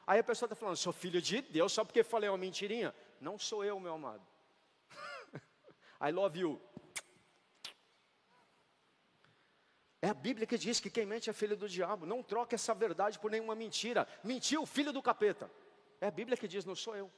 Aí 0.09 0.17
a 0.17 0.23
pessoa 0.23 0.47
está 0.47 0.55
falando, 0.55 0.77
sou 0.77 0.93
filho 0.93 1.21
de 1.21 1.41
Deus 1.41 1.73
só 1.73 1.83
porque 1.83 2.01
falei 2.01 2.29
uma 2.29 2.37
mentirinha. 2.37 2.95
Não 3.19 3.37
sou 3.37 3.65
eu, 3.65 3.77
meu 3.77 3.93
amado. 3.95 4.25
I 5.99 6.11
love 6.11 6.39
you. 6.39 6.61
É 10.01 10.07
a 10.07 10.13
Bíblia 10.13 10.47
que 10.47 10.57
diz 10.57 10.79
que 10.79 10.89
quem 10.89 11.05
mente 11.05 11.29
é 11.29 11.33
filho 11.33 11.57
do 11.57 11.67
diabo. 11.67 12.05
Não 12.05 12.23
troque 12.23 12.55
essa 12.55 12.73
verdade 12.73 13.19
por 13.19 13.29
nenhuma 13.29 13.53
mentira. 13.53 14.07
Mentiu, 14.23 14.65
filho 14.65 14.93
do 14.93 15.01
capeta. 15.01 15.51
É 15.99 16.07
a 16.07 16.11
Bíblia 16.11 16.37
que 16.37 16.47
diz, 16.47 16.63
não 16.63 16.73
sou 16.73 16.95
eu. 16.95 17.11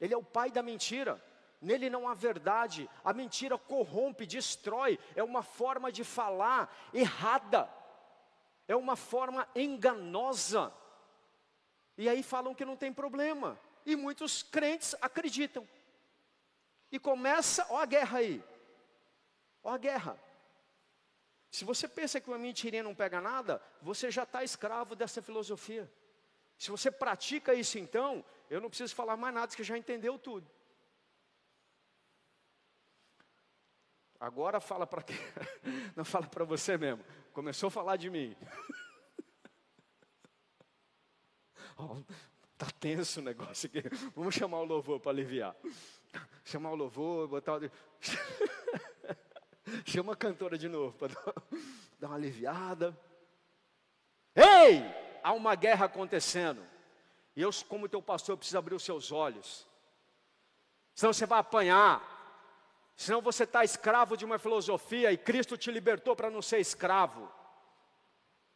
Ele 0.00 0.14
é 0.14 0.16
o 0.16 0.24
pai 0.24 0.50
da 0.50 0.62
mentira. 0.62 1.22
Nele 1.60 1.90
não 1.90 2.08
há 2.08 2.14
verdade. 2.14 2.88
A 3.04 3.12
mentira 3.12 3.58
corrompe, 3.58 4.24
destrói. 4.24 4.98
É 5.14 5.22
uma 5.22 5.42
forma 5.42 5.92
de 5.92 6.04
falar 6.04 6.74
errada 6.94 7.76
é 8.68 8.76
uma 8.76 8.94
forma 8.94 9.48
enganosa. 9.56 10.72
E 11.96 12.08
aí 12.08 12.22
falam 12.22 12.54
que 12.54 12.64
não 12.64 12.76
tem 12.76 12.92
problema. 12.92 13.58
E 13.84 13.96
muitos 13.96 14.42
crentes 14.42 14.94
acreditam. 15.00 15.66
E 16.92 16.98
começa, 16.98 17.66
ó 17.70 17.78
a 17.78 17.86
guerra 17.86 18.18
aí. 18.18 18.44
Ó 19.64 19.72
a 19.72 19.78
guerra. 19.78 20.18
Se 21.50 21.64
você 21.64 21.88
pensa 21.88 22.20
que 22.20 22.28
uma 22.28 22.38
mentirinha 22.38 22.82
não 22.82 22.94
pega 22.94 23.20
nada, 23.20 23.60
você 23.80 24.10
já 24.10 24.24
está 24.24 24.44
escravo 24.44 24.94
dessa 24.94 25.22
filosofia. 25.22 25.90
Se 26.58 26.70
você 26.70 26.90
pratica 26.90 27.54
isso 27.54 27.78
então, 27.78 28.22
eu 28.50 28.60
não 28.60 28.68
preciso 28.68 28.94
falar 28.94 29.16
mais 29.16 29.34
nada, 29.34 29.50
você 29.50 29.64
já 29.64 29.78
entendeu 29.78 30.18
tudo. 30.18 30.46
Agora 34.20 34.60
fala 34.60 34.86
para 34.86 35.02
quem? 35.02 35.16
Não 35.94 36.04
fala 36.04 36.26
para 36.26 36.44
você 36.44 36.76
mesmo. 36.76 37.04
Começou 37.38 37.68
a 37.68 37.70
falar 37.70 37.94
de 37.94 38.10
mim. 38.10 38.36
oh, 41.78 42.02
tá 42.58 42.66
tenso 42.80 43.20
o 43.20 43.22
negócio 43.22 43.68
aqui. 43.68 43.80
Vamos 44.12 44.34
chamar 44.34 44.58
o 44.58 44.64
louvor 44.64 44.98
para 44.98 45.12
aliviar. 45.12 45.54
Chamar 46.44 46.72
o 46.72 46.74
louvor, 46.74 47.28
botar 47.28 47.58
o... 47.58 47.60
Chama 49.86 50.14
a 50.14 50.16
cantora 50.16 50.58
de 50.58 50.68
novo 50.68 50.98
para 50.98 51.14
dar 52.00 52.08
uma 52.08 52.16
aliviada. 52.16 52.98
Ei! 54.34 54.82
Há 55.22 55.32
uma 55.32 55.54
guerra 55.54 55.86
acontecendo. 55.86 56.66
E 57.36 57.42
eu, 57.42 57.50
como 57.68 57.88
teu 57.88 58.02
pastor, 58.02 58.36
preciso 58.36 58.58
abrir 58.58 58.74
os 58.74 58.82
seus 58.82 59.12
olhos. 59.12 59.64
Senão 60.92 61.12
você 61.12 61.24
vai 61.24 61.38
apanhar. 61.38 62.17
Senão 62.98 63.22
você 63.22 63.44
está 63.44 63.62
escravo 63.62 64.16
de 64.16 64.24
uma 64.24 64.40
filosofia 64.40 65.12
e 65.12 65.16
Cristo 65.16 65.56
te 65.56 65.70
libertou 65.70 66.16
para 66.16 66.28
não 66.28 66.42
ser 66.42 66.58
escravo. 66.58 67.32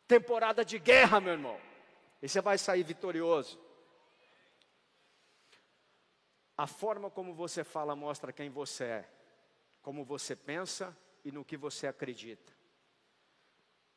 Temporada 0.08 0.64
de 0.64 0.80
guerra, 0.80 1.20
meu 1.20 1.34
irmão. 1.34 1.60
E 2.20 2.28
você 2.28 2.40
vai 2.40 2.58
sair 2.58 2.82
vitorioso. 2.82 3.56
A 6.56 6.66
forma 6.66 7.08
como 7.08 7.32
você 7.32 7.62
fala 7.62 7.94
mostra 7.94 8.32
quem 8.32 8.50
você 8.50 8.84
é, 8.84 9.10
como 9.80 10.04
você 10.04 10.34
pensa 10.34 10.94
e 11.24 11.30
no 11.30 11.44
que 11.44 11.56
você 11.56 11.86
acredita. 11.86 12.52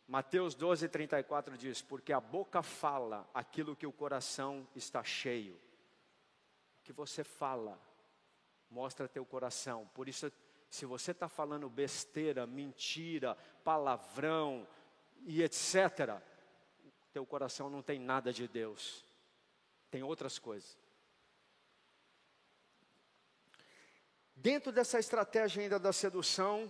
Mateus 0.08 0.54
12, 0.54 0.88
34 0.90 1.58
diz: 1.58 1.82
Porque 1.82 2.14
a 2.14 2.22
boca 2.22 2.62
fala 2.62 3.28
aquilo 3.34 3.76
que 3.76 3.88
o 3.88 3.92
coração 3.92 4.68
está 4.76 5.04
cheio. 5.04 5.56
O 6.80 6.84
que 6.84 6.94
você 6.94 7.24
fala 7.24 7.82
mostra 8.76 9.08
teu 9.08 9.26
coração. 9.26 9.90
Por 9.94 10.10
isso, 10.10 10.30
se 10.70 10.86
você 10.86 11.12
está 11.12 11.30
falando 11.30 11.70
besteira, 11.70 12.46
mentira, 12.46 13.38
palavrão 13.64 14.68
e 15.22 15.42
etc., 15.42 16.20
teu 17.14 17.26
coração 17.26 17.70
não 17.70 17.82
tem 17.82 17.98
nada 17.98 18.34
de 18.34 18.50
Deus, 18.50 19.06
tem 19.90 20.04
outras 20.04 20.38
coisas. 20.38 20.78
Dentro 24.36 24.74
dessa 24.74 25.00
estratégia 25.00 25.64
ainda 25.64 25.80
da 25.80 25.94
sedução, 25.94 26.70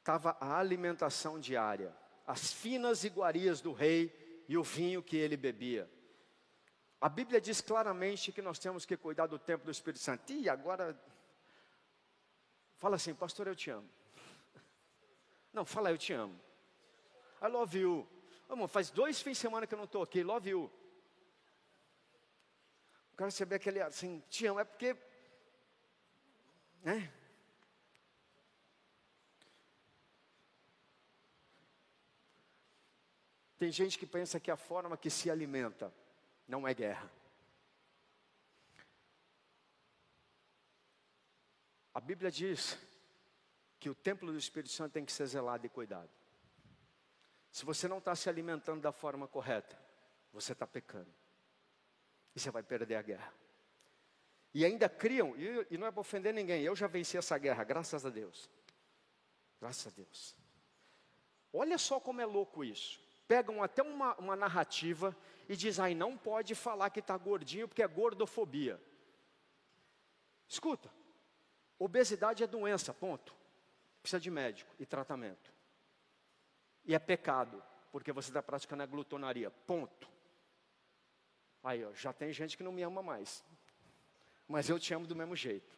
estava 0.00 0.36
a 0.38 0.58
alimentação 0.58 1.40
diária, 1.40 1.96
as 2.26 2.52
finas 2.52 3.04
iguarias 3.04 3.62
do 3.62 3.72
rei 3.72 4.44
e 4.46 4.58
o 4.58 4.62
vinho 4.62 5.02
que 5.02 5.16
ele 5.16 5.38
bebia. 5.38 5.90
A 7.04 7.08
Bíblia 7.10 7.38
diz 7.38 7.60
claramente 7.60 8.32
que 8.32 8.40
nós 8.40 8.58
temos 8.58 8.86
que 8.86 8.96
cuidar 8.96 9.26
do 9.26 9.38
tempo 9.38 9.62
do 9.66 9.70
Espírito 9.70 10.02
Santo. 10.02 10.32
E 10.32 10.48
agora, 10.48 10.98
fala 12.78 12.96
assim, 12.96 13.14
pastor, 13.14 13.46
eu 13.46 13.54
te 13.54 13.68
amo. 13.68 13.86
Não, 15.52 15.66
fala, 15.66 15.90
eu 15.90 15.98
te 15.98 16.14
amo. 16.14 16.34
I 17.42 17.48
love 17.48 17.78
you. 17.78 18.08
Amor, 18.48 18.68
faz 18.68 18.88
dois 18.88 19.20
fins 19.20 19.32
de 19.32 19.40
semana 19.42 19.66
que 19.66 19.74
eu 19.74 19.76
não 19.76 19.84
estou 19.84 20.02
aqui, 20.02 20.22
love 20.22 20.48
you. 20.48 20.72
O 23.12 23.16
cara 23.16 23.28
receber 23.28 23.56
aquele 23.56 23.82
assim, 23.82 24.24
te 24.30 24.46
amo, 24.46 24.60
é 24.60 24.64
porque, 24.64 24.96
né? 26.82 27.12
Tem 33.58 33.70
gente 33.70 33.98
que 33.98 34.06
pensa 34.06 34.40
que 34.40 34.50
é 34.50 34.54
a 34.54 34.56
forma 34.56 34.96
que 34.96 35.10
se 35.10 35.30
alimenta 35.30 35.92
não 36.46 36.66
é 36.66 36.74
guerra. 36.74 37.10
A 41.92 42.00
Bíblia 42.00 42.30
diz 42.30 42.76
que 43.78 43.88
o 43.88 43.94
templo 43.94 44.32
do 44.32 44.38
Espírito 44.38 44.72
Santo 44.72 44.92
tem 44.92 45.04
que 45.04 45.12
ser 45.12 45.26
zelado 45.26 45.64
e 45.64 45.68
cuidado. 45.68 46.10
Se 47.52 47.64
você 47.64 47.86
não 47.86 47.98
está 47.98 48.16
se 48.16 48.28
alimentando 48.28 48.80
da 48.80 48.90
forma 48.90 49.28
correta, 49.28 49.78
você 50.32 50.52
está 50.52 50.66
pecando. 50.66 51.14
E 52.34 52.40
você 52.40 52.50
vai 52.50 52.64
perder 52.64 52.96
a 52.96 53.02
guerra. 53.02 53.32
E 54.52 54.64
ainda 54.64 54.88
criam, 54.88 55.36
e, 55.36 55.66
e 55.70 55.78
não 55.78 55.86
é 55.86 55.92
para 55.92 56.00
ofender 56.00 56.34
ninguém, 56.34 56.62
eu 56.62 56.74
já 56.74 56.86
venci 56.88 57.16
essa 57.16 57.38
guerra, 57.38 57.62
graças 57.62 58.04
a 58.04 58.10
Deus. 58.10 58.50
Graças 59.60 59.86
a 59.86 59.90
Deus. 59.94 60.34
Olha 61.52 61.78
só 61.78 62.00
como 62.00 62.20
é 62.20 62.26
louco 62.26 62.64
isso. 62.64 63.03
Pegam 63.26 63.62
até 63.62 63.82
uma, 63.82 64.14
uma 64.16 64.36
narrativa 64.36 65.16
e 65.48 65.56
dizem, 65.56 65.84
ai, 65.84 65.94
não 65.94 66.16
pode 66.16 66.54
falar 66.54 66.90
que 66.90 67.00
está 67.00 67.16
gordinho 67.16 67.66
porque 67.66 67.82
é 67.82 67.88
gordofobia. 67.88 68.80
Escuta, 70.48 70.90
obesidade 71.78 72.42
é 72.42 72.46
doença, 72.46 72.92
ponto. 72.92 73.34
Precisa 74.02 74.20
de 74.20 74.30
médico 74.30 74.74
e 74.78 74.84
tratamento. 74.84 75.52
E 76.84 76.94
é 76.94 76.98
pecado, 76.98 77.62
porque 77.90 78.12
você 78.12 78.28
está 78.28 78.42
praticando 78.42 78.82
a 78.82 78.86
glutonaria. 78.86 79.50
Ponto. 79.50 80.08
Aí, 81.62 81.82
ó, 81.82 81.92
já 81.94 82.12
tem 82.12 82.30
gente 82.30 82.56
que 82.56 82.62
não 82.62 82.72
me 82.72 82.82
ama 82.82 83.02
mais. 83.02 83.42
Mas 84.46 84.68
eu 84.68 84.78
te 84.78 84.92
amo 84.92 85.06
do 85.06 85.16
mesmo 85.16 85.34
jeito. 85.34 85.74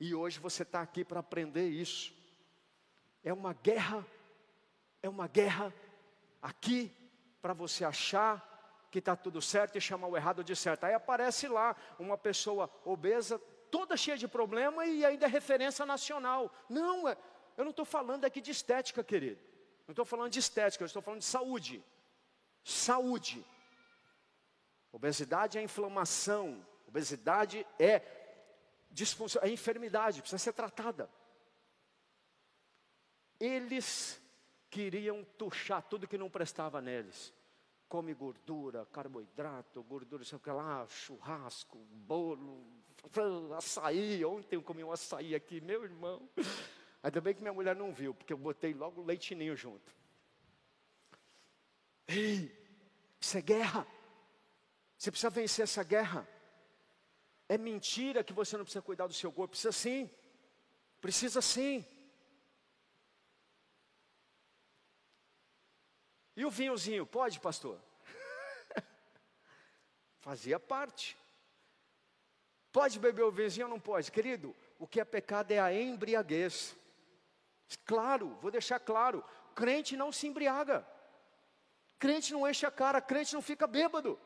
E 0.00 0.14
hoje 0.14 0.38
você 0.38 0.62
está 0.62 0.80
aqui 0.80 1.04
para 1.04 1.20
aprender 1.20 1.68
isso. 1.68 2.14
É 3.22 3.32
uma 3.32 3.52
guerra, 3.52 4.06
é 5.02 5.08
uma 5.08 5.28
guerra 5.28 5.72
aqui 6.44 6.94
para 7.40 7.54
você 7.54 7.86
achar 7.86 8.86
que 8.90 8.98
está 8.98 9.16
tudo 9.16 9.40
certo 9.40 9.76
e 9.76 9.80
chamar 9.80 10.08
o 10.08 10.16
errado 10.16 10.44
de 10.44 10.54
certo. 10.54 10.84
Aí 10.84 10.92
aparece 10.92 11.48
lá 11.48 11.74
uma 11.98 12.18
pessoa 12.18 12.70
obesa, 12.84 13.38
toda 13.70 13.96
cheia 13.96 14.18
de 14.18 14.28
problema 14.28 14.84
e 14.84 15.04
ainda 15.06 15.24
é 15.24 15.28
referência 15.28 15.86
nacional. 15.86 16.52
Não, 16.68 17.08
é, 17.08 17.16
eu 17.56 17.64
não 17.64 17.70
estou 17.70 17.86
falando 17.86 18.26
aqui 18.26 18.42
de 18.42 18.50
estética, 18.50 19.02
querido. 19.02 19.40
Não 19.86 19.92
estou 19.92 20.04
falando 20.04 20.30
de 20.30 20.38
estética, 20.38 20.84
eu 20.84 20.86
estou 20.86 21.00
falando 21.00 21.20
de 21.20 21.26
saúde. 21.26 21.82
Saúde. 22.62 23.44
Obesidade 24.92 25.56
é 25.56 25.62
inflamação. 25.62 26.64
Obesidade 26.86 27.66
é 27.78 28.02
disfunção, 28.90 29.42
é 29.42 29.48
enfermidade, 29.48 30.20
precisa 30.20 30.38
ser 30.38 30.52
tratada. 30.52 31.10
Eles 33.40 34.20
queriam 34.74 35.22
tuchar 35.38 35.80
tudo 35.82 36.08
que 36.08 36.18
não 36.18 36.28
prestava 36.28 36.80
neles. 36.80 37.32
Come 37.88 38.12
gordura, 38.12 38.84
carboidrato, 38.86 39.80
gordura, 39.84 40.24
sei 40.24 40.36
lá, 40.46 40.84
churrasco, 40.88 41.78
bolo, 41.78 42.66
açaí. 43.56 44.24
Ontem 44.24 44.56
eu 44.56 44.62
comi 44.62 44.82
um 44.82 44.90
açaí 44.90 45.32
aqui, 45.32 45.60
meu 45.60 45.84
irmão. 45.84 46.28
Ainda 47.04 47.20
bem 47.20 47.34
que 47.34 47.40
minha 47.40 47.52
mulher 47.52 47.76
não 47.76 47.92
viu, 47.92 48.12
porque 48.12 48.32
eu 48.32 48.36
botei 48.36 48.74
logo 48.74 49.00
leitinho 49.00 49.54
junto. 49.54 49.94
Ei, 52.08 52.50
isso 53.20 53.38
é 53.38 53.42
guerra. 53.42 53.86
Você 54.98 55.12
precisa 55.12 55.30
vencer 55.30 55.62
essa 55.62 55.84
guerra. 55.84 56.28
É 57.48 57.56
mentira 57.56 58.24
que 58.24 58.32
você 58.32 58.56
não 58.56 58.64
precisa 58.64 58.82
cuidar 58.82 59.06
do 59.06 59.14
seu 59.14 59.30
corpo. 59.30 59.50
Precisa 59.50 59.70
sim. 59.70 60.10
Precisa 61.00 61.40
sim. 61.40 61.84
E 66.36 66.44
o 66.44 66.50
vinhozinho, 66.50 67.06
pode, 67.06 67.38
pastor? 67.40 67.80
Fazia 70.20 70.58
parte. 70.58 71.16
Pode 72.72 72.98
beber 72.98 73.22
o 73.22 73.30
vinhozinho 73.30 73.66
ou 73.66 73.70
não 73.70 73.80
pode? 73.80 74.10
Querido, 74.10 74.54
o 74.78 74.86
que 74.86 75.00
é 75.00 75.04
pecado 75.04 75.52
é 75.52 75.58
a 75.58 75.72
embriaguez. 75.72 76.76
Claro, 77.84 78.36
vou 78.40 78.50
deixar 78.50 78.80
claro: 78.80 79.24
crente 79.54 79.96
não 79.96 80.10
se 80.10 80.26
embriaga, 80.26 80.86
crente 81.98 82.32
não 82.32 82.48
enche 82.48 82.66
a 82.66 82.70
cara, 82.70 83.00
crente 83.00 83.32
não 83.34 83.42
fica 83.42 83.66
bêbado. 83.66 84.18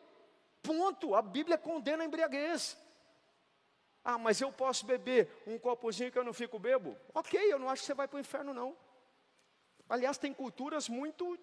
Ponto. 0.62 1.14
A 1.14 1.22
Bíblia 1.22 1.56
condena 1.56 2.02
a 2.02 2.06
embriaguez. 2.06 2.76
Ah, 4.04 4.16
mas 4.16 4.40
eu 4.40 4.50
posso 4.50 4.86
beber 4.86 5.30
um 5.46 5.58
copozinho 5.58 6.10
que 6.10 6.18
eu 6.18 6.24
não 6.24 6.32
fico 6.32 6.58
bebo? 6.58 6.96
Ok, 7.12 7.40
eu 7.40 7.58
não 7.58 7.68
acho 7.68 7.82
que 7.82 7.86
você 7.86 7.94
vai 7.94 8.08
para 8.08 8.16
o 8.16 8.20
inferno, 8.20 8.54
não. 8.54 8.76
Aliás, 9.88 10.16
tem 10.16 10.32
culturas 10.32 10.88
muito. 10.88 11.38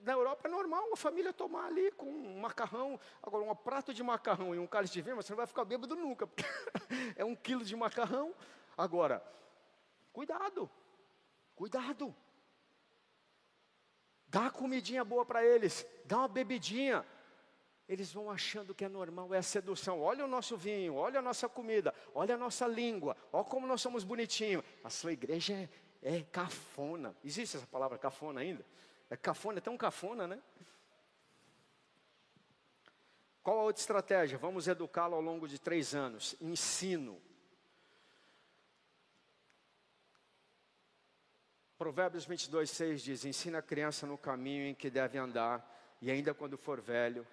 Na 0.00 0.12
Europa 0.12 0.48
é 0.48 0.50
normal 0.50 0.92
a 0.92 0.96
família 0.96 1.32
tomar 1.32 1.66
ali 1.66 1.92
com 1.92 2.06
um 2.06 2.40
macarrão. 2.40 2.98
Agora, 3.22 3.44
um 3.44 3.54
prato 3.54 3.94
de 3.94 4.02
macarrão 4.02 4.54
e 4.54 4.58
um 4.58 4.66
cálice 4.66 4.94
de 4.94 5.02
vinho, 5.02 5.16
você 5.16 5.32
não 5.32 5.36
vai 5.36 5.46
ficar 5.46 5.64
bêbado 5.64 5.94
nunca. 5.94 6.26
Porque 6.26 6.44
é 7.16 7.24
um 7.24 7.36
quilo 7.36 7.64
de 7.64 7.76
macarrão. 7.76 8.34
Agora, 8.76 9.22
cuidado. 10.12 10.68
Cuidado. 11.54 12.14
Dá 14.28 14.50
comidinha 14.50 15.04
boa 15.04 15.24
para 15.24 15.44
eles, 15.44 15.86
dá 16.04 16.18
uma 16.18 16.28
bebidinha. 16.28 17.04
Eles 17.88 18.12
vão 18.12 18.30
achando 18.30 18.74
que 18.74 18.84
é 18.84 18.88
normal, 18.88 19.32
é 19.32 19.38
a 19.38 19.42
sedução. 19.42 20.00
Olha 20.02 20.24
o 20.24 20.28
nosso 20.28 20.56
vinho, 20.56 20.94
olha 20.94 21.20
a 21.20 21.22
nossa 21.22 21.48
comida, 21.48 21.94
olha 22.14 22.34
a 22.34 22.38
nossa 22.38 22.66
língua, 22.66 23.16
olha 23.32 23.44
como 23.44 23.66
nós 23.66 23.80
somos 23.80 24.04
bonitinhos. 24.04 24.62
A 24.84 24.90
sua 24.90 25.12
igreja 25.12 25.54
é, 25.54 25.68
é 26.18 26.22
cafona. 26.24 27.16
Existe 27.24 27.56
essa 27.56 27.66
palavra 27.66 27.96
cafona 27.96 28.42
ainda? 28.42 28.64
É 29.10 29.16
cafona, 29.16 29.58
é 29.58 29.60
tão 29.60 29.76
cafona, 29.76 30.26
né? 30.26 30.40
Qual 33.42 33.60
a 33.60 33.62
outra 33.62 33.80
estratégia? 33.80 34.36
Vamos 34.36 34.68
educá-lo 34.68 35.14
ao 35.14 35.22
longo 35.22 35.48
de 35.48 35.58
três 35.58 35.94
anos. 35.94 36.36
Ensino. 36.40 37.18
Provérbios 41.78 42.26
22, 42.26 42.68
6 42.68 43.02
diz: 43.02 43.24
Ensina 43.24 43.58
a 43.58 43.62
criança 43.62 44.06
no 44.06 44.18
caminho 44.18 44.66
em 44.66 44.74
que 44.74 44.90
deve 44.90 45.16
andar, 45.16 45.96
e 46.02 46.10
ainda 46.10 46.34
quando 46.34 46.58
for 46.58 46.80
velho, 46.80 47.26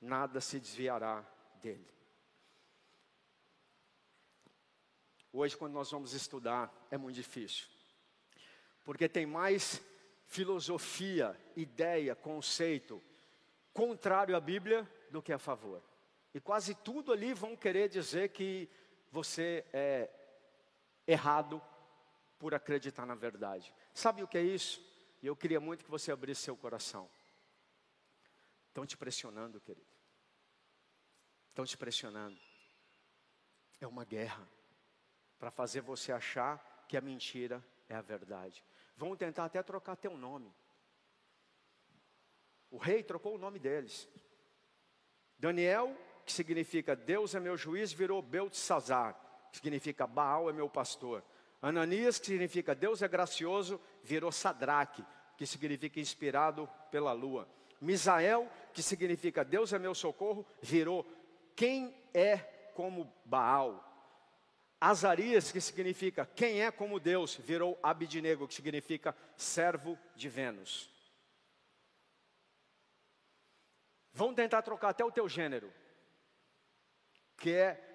nada 0.00 0.40
se 0.40 0.58
desviará 0.58 1.22
dele. 1.60 1.86
Hoje, 5.32 5.56
quando 5.56 5.74
nós 5.74 5.90
vamos 5.90 6.14
estudar, 6.14 6.72
é 6.90 6.96
muito 6.96 7.16
difícil, 7.16 7.66
porque 8.84 9.08
tem 9.08 9.26
mais 9.26 9.82
filosofia, 10.30 11.36
ideia, 11.56 12.14
conceito 12.14 13.02
contrário 13.72 14.36
à 14.36 14.40
Bíblia 14.40 14.88
do 15.10 15.20
que 15.20 15.32
a 15.32 15.38
favor. 15.38 15.82
E 16.32 16.40
quase 16.40 16.74
tudo 16.74 17.12
ali 17.12 17.34
vão 17.34 17.56
querer 17.56 17.88
dizer 17.88 18.30
que 18.30 18.68
você 19.10 19.64
é 19.72 20.08
errado 21.04 21.60
por 22.38 22.54
acreditar 22.54 23.04
na 23.04 23.16
verdade. 23.16 23.74
Sabe 23.92 24.22
o 24.22 24.28
que 24.28 24.38
é 24.38 24.42
isso? 24.42 24.80
E 25.20 25.26
eu 25.26 25.34
queria 25.34 25.60
muito 25.60 25.84
que 25.84 25.90
você 25.90 26.12
abrisse 26.12 26.42
seu 26.42 26.56
coração. 26.56 27.10
Estão 28.68 28.86
te 28.86 28.96
pressionando, 28.96 29.60
querido. 29.60 29.90
Estão 31.48 31.64
te 31.64 31.76
pressionando. 31.76 32.38
É 33.80 33.86
uma 33.86 34.04
guerra 34.04 34.48
para 35.40 35.50
fazer 35.50 35.80
você 35.80 36.12
achar 36.12 36.84
que 36.88 36.96
a 36.96 37.00
mentira 37.00 37.64
é 37.88 37.96
a 37.96 38.00
verdade. 38.00 38.64
Vão 39.00 39.16
tentar 39.16 39.46
até 39.46 39.62
trocar 39.62 39.96
teu 39.96 40.14
nome. 40.14 40.52
O 42.70 42.76
rei 42.76 43.02
trocou 43.02 43.34
o 43.34 43.38
nome 43.38 43.58
deles. 43.58 44.06
Daniel, 45.38 45.96
que 46.26 46.30
significa 46.30 46.94
Deus 46.94 47.34
é 47.34 47.40
meu 47.40 47.56
juiz, 47.56 47.94
virou 47.94 48.20
Beltesazar, 48.20 49.18
que 49.50 49.56
significa 49.56 50.06
Baal 50.06 50.50
é 50.50 50.52
meu 50.52 50.68
pastor. 50.68 51.24
Ananias, 51.62 52.18
que 52.18 52.26
significa 52.26 52.74
Deus 52.74 53.00
é 53.00 53.08
gracioso, 53.08 53.80
virou 54.02 54.30
Sadraque, 54.30 55.02
que 55.38 55.46
significa 55.46 55.98
inspirado 55.98 56.68
pela 56.90 57.12
lua. 57.12 57.48
Misael, 57.80 58.50
que 58.74 58.82
significa 58.82 59.42
Deus 59.42 59.72
é 59.72 59.78
meu 59.78 59.94
socorro, 59.94 60.44
virou 60.60 61.06
quem 61.56 61.94
é 62.12 62.36
como 62.74 63.10
Baal. 63.24 63.89
Azarias, 64.80 65.52
que 65.52 65.60
significa 65.60 66.24
quem 66.34 66.62
é 66.62 66.70
como 66.70 66.98
Deus, 66.98 67.36
virou 67.36 67.78
Abidnego, 67.82 68.48
que 68.48 68.54
significa 68.54 69.14
servo 69.36 69.98
de 70.16 70.28
Vênus. 70.28 70.88
Vão 74.12 74.34
tentar 74.34 74.62
trocar 74.62 74.88
até 74.88 75.04
o 75.04 75.12
teu 75.12 75.28
gênero, 75.28 75.72
que 77.36 77.52
é 77.52 77.86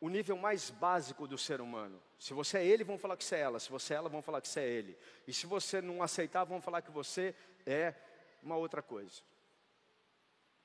o 0.00 0.08
nível 0.10 0.36
mais 0.36 0.70
básico 0.70 1.26
do 1.26 1.38
ser 1.38 1.60
humano. 1.60 2.02
Se 2.18 2.34
você 2.34 2.58
é 2.58 2.66
ele, 2.66 2.84
vão 2.84 2.98
falar 2.98 3.16
que 3.16 3.24
você 3.24 3.36
é 3.36 3.40
ela. 3.40 3.58
Se 3.58 3.70
você 3.70 3.94
é 3.94 3.96
ela, 3.96 4.08
vão 4.08 4.22
falar 4.22 4.40
que 4.40 4.48
você 4.48 4.60
é 4.60 4.68
ele. 4.68 4.98
E 5.26 5.32
se 5.32 5.46
você 5.46 5.80
não 5.80 6.02
aceitar, 6.02 6.44
vão 6.44 6.60
falar 6.60 6.82
que 6.82 6.90
você 6.90 7.34
é 7.64 7.94
uma 8.42 8.56
outra 8.56 8.82
coisa. 8.82 9.22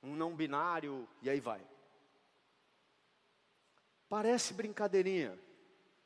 Um 0.02 0.14
não 0.14 0.36
binário, 0.36 1.08
e 1.22 1.30
aí 1.30 1.40
vai. 1.40 1.60
Parece 4.08 4.52
brincadeirinha. 4.52 5.38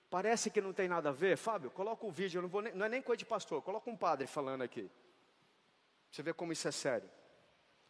Parece 0.09 0.51
que 0.51 0.61
não 0.61 0.73
tem 0.73 0.89
nada 0.89 1.09
a 1.09 1.13
ver. 1.13 1.37
Fábio, 1.37 1.71
coloca 1.71 2.07
o 2.07 2.11
vídeo, 2.11 2.41
não, 2.41 2.61
nem, 2.61 2.75
não 2.75 2.87
é 2.87 2.89
nem 2.89 3.03
coisa 3.03 3.19
de 3.19 3.25
pastor, 3.25 3.61
coloca 3.63 3.91
um 3.91 3.97
padre 3.97 4.27
falando 4.27 4.63
aqui. 4.63 4.89
Você 6.11 6.23
vê 6.23 6.33
como 6.33 6.53
isso 6.53 6.67
é 6.69 6.71
sério. 6.71 7.09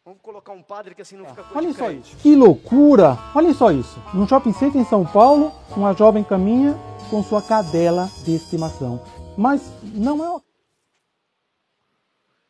Vamos 0.03 0.21
colocar 0.21 0.53
um 0.53 0.63
padre 0.63 0.95
que 0.95 1.01
assim 1.01 1.17
não 1.17 1.25
fica 1.25 1.45
Olha 1.53 1.73
só 1.73 1.91
isso. 1.91 2.15
Que 2.17 2.33
loucura! 2.33 3.17
Olha 3.35 3.53
só 3.53 3.71
isso. 3.71 4.01
Num 4.13 4.27
shopping 4.27 4.53
center 4.53 4.81
em 4.81 4.85
São 4.85 5.05
Paulo, 5.05 5.51
uma 5.75 5.93
jovem 5.93 6.23
caminha 6.23 6.75
com 7.09 7.21
sua 7.21 7.41
cadela 7.41 8.09
de 8.23 8.35
estimação. 8.35 9.03
Mas 9.37 9.61
não 9.83 10.37
é. 10.37 10.41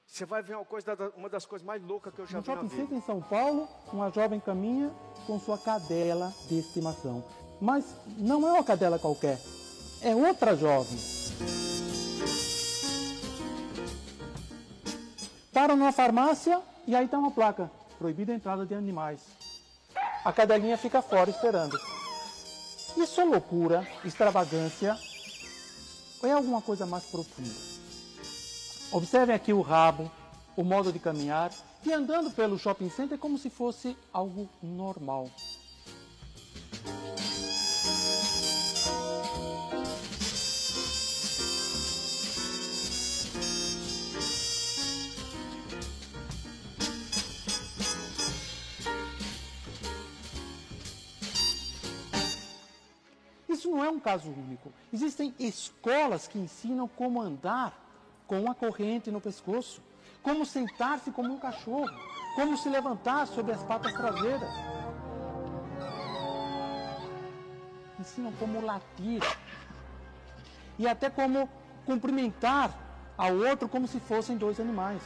Você 0.06 0.26
vai 0.26 0.42
ver 0.42 0.56
uma, 0.56 0.66
coisa, 0.66 0.96
uma 1.16 1.30
das 1.30 1.46
coisas 1.46 1.66
mais 1.66 1.82
loucas 1.84 2.14
que 2.14 2.22
eu 2.22 2.26
já 2.26 2.38
no 2.38 2.44
vi 2.44 2.50
na 2.50 2.56
shopping 2.56 2.70
center 2.70 2.98
em 2.98 3.02
São 3.02 3.22
Paulo, 3.22 3.68
uma 3.92 4.10
jovem 4.12 4.40
caminha 4.40 4.92
com 5.26 5.40
sua 5.40 5.58
cadela 5.58 6.34
de 6.48 6.60
estimação. 6.60 7.24
Mas 7.60 7.86
não 8.18 8.48
é 8.48 8.52
uma 8.52 8.64
cadela 8.64 9.00
qualquer. 9.00 9.40
É 10.02 10.14
outra 10.14 10.56
jovem. 10.56 10.98
Para 15.52 15.76
numa 15.76 15.92
farmácia 15.92 16.62
e 16.86 16.96
aí 16.96 17.06
está 17.06 17.18
uma 17.18 17.32
placa: 17.32 17.70
proibida 17.98 18.32
a 18.32 18.36
entrada 18.36 18.66
de 18.66 18.76
animais. 18.76 19.22
A 20.24 20.32
cadelinha 20.32 20.78
fica 20.78 21.02
fora 21.02 21.30
esperando. 21.30 21.80
Isso 22.96 23.22
é 23.22 23.26
loucura, 23.26 23.88
extravagância 24.04 24.98
ou 26.22 26.30
é 26.30 26.34
alguma 26.34 26.62
coisa 26.62 26.86
mais 26.86 27.06
profunda? 27.06 27.50
Observem 28.92 29.36
aqui 29.36 29.54
o 29.54 29.62
rabo, 29.62 30.12
o 30.56 30.64
modo 30.64 30.92
de 30.92 31.00
caminhar 31.00 31.52
e 31.86 31.94
andando 31.94 32.32
pelo 32.32 32.58
shopping 32.58 32.90
center 32.90 33.18
como 33.18 33.38
se 33.38 33.50
fosse 33.50 33.96
algo 34.12 34.50
normal. 34.62 35.30
Isso 53.68 53.76
não 53.76 53.84
é 53.84 53.90
um 53.90 54.00
caso 54.00 54.30
único. 54.30 54.72
Existem 54.94 55.36
escolas 55.38 56.26
que 56.26 56.40
ensinam 56.40 56.88
como 56.88 57.22
andar 57.22 57.78
com 58.26 58.40
uma 58.40 58.56
corrente 58.56 59.12
no 59.12 59.20
pescoço, 59.20 59.82
como 60.24 60.46
sentar-se 60.46 61.12
como 61.12 61.34
um 61.34 61.38
cachorro, 61.38 61.90
como 62.34 62.58
se 62.58 62.70
levantar 62.70 63.28
sobre 63.28 63.52
as 63.52 63.62
patas 63.64 63.92
traseiras. 63.92 64.50
Ensinam 68.00 68.32
como 68.40 68.62
latir 68.62 69.22
e 70.80 70.88
até 70.88 71.10
como 71.10 71.50
cumprimentar 71.86 72.74
ao 73.18 73.34
outro 73.36 73.68
como 73.68 73.86
se 73.86 74.00
fossem 74.00 74.38
dois 74.38 74.62
animais. 74.62 75.02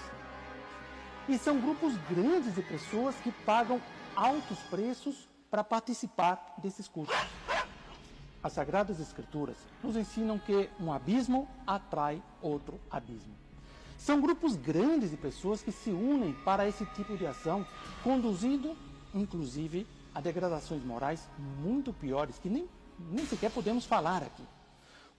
E 1.27 1.35
são 1.39 1.59
grupos 1.59 1.95
grandes 2.07 2.53
de 2.53 2.61
pessoas 2.61 3.15
que 3.23 3.31
pagam 3.31 3.81
altos 4.15 4.59
preços 4.69 5.27
para 5.49 5.63
participar 5.63 6.53
desses 6.59 6.87
cursos. 6.87 7.40
As 8.43 8.53
Sagradas 8.53 8.99
Escrituras 8.99 9.57
nos 9.83 9.95
ensinam 9.95 10.39
que 10.39 10.67
um 10.79 10.91
abismo 10.91 11.47
atrai 11.65 12.21
outro 12.41 12.79
abismo. 12.89 13.33
São 13.97 14.19
grupos 14.19 14.55
grandes 14.55 15.11
de 15.11 15.17
pessoas 15.17 15.61
que 15.61 15.71
se 15.71 15.91
unem 15.91 16.33
para 16.43 16.67
esse 16.67 16.83
tipo 16.87 17.15
de 17.15 17.27
ação, 17.27 17.65
conduzindo, 18.03 18.75
inclusive, 19.13 19.85
a 20.13 20.19
degradações 20.19 20.83
morais 20.83 21.29
muito 21.61 21.93
piores 21.93 22.39
que 22.39 22.49
nem, 22.49 22.67
nem 23.11 23.23
sequer 23.27 23.51
podemos 23.51 23.85
falar 23.85 24.23
aqui. 24.23 24.43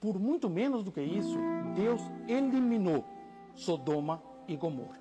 Por 0.01 0.19
muito 0.19 0.51
menos 0.51 0.83
do 0.83 0.91
que 0.91 1.01
isso, 1.01 1.39
Deus 1.77 2.03
eliminou 2.27 3.05
Sodoma 3.55 4.21
e 4.49 4.57
Gomorra. 4.57 5.01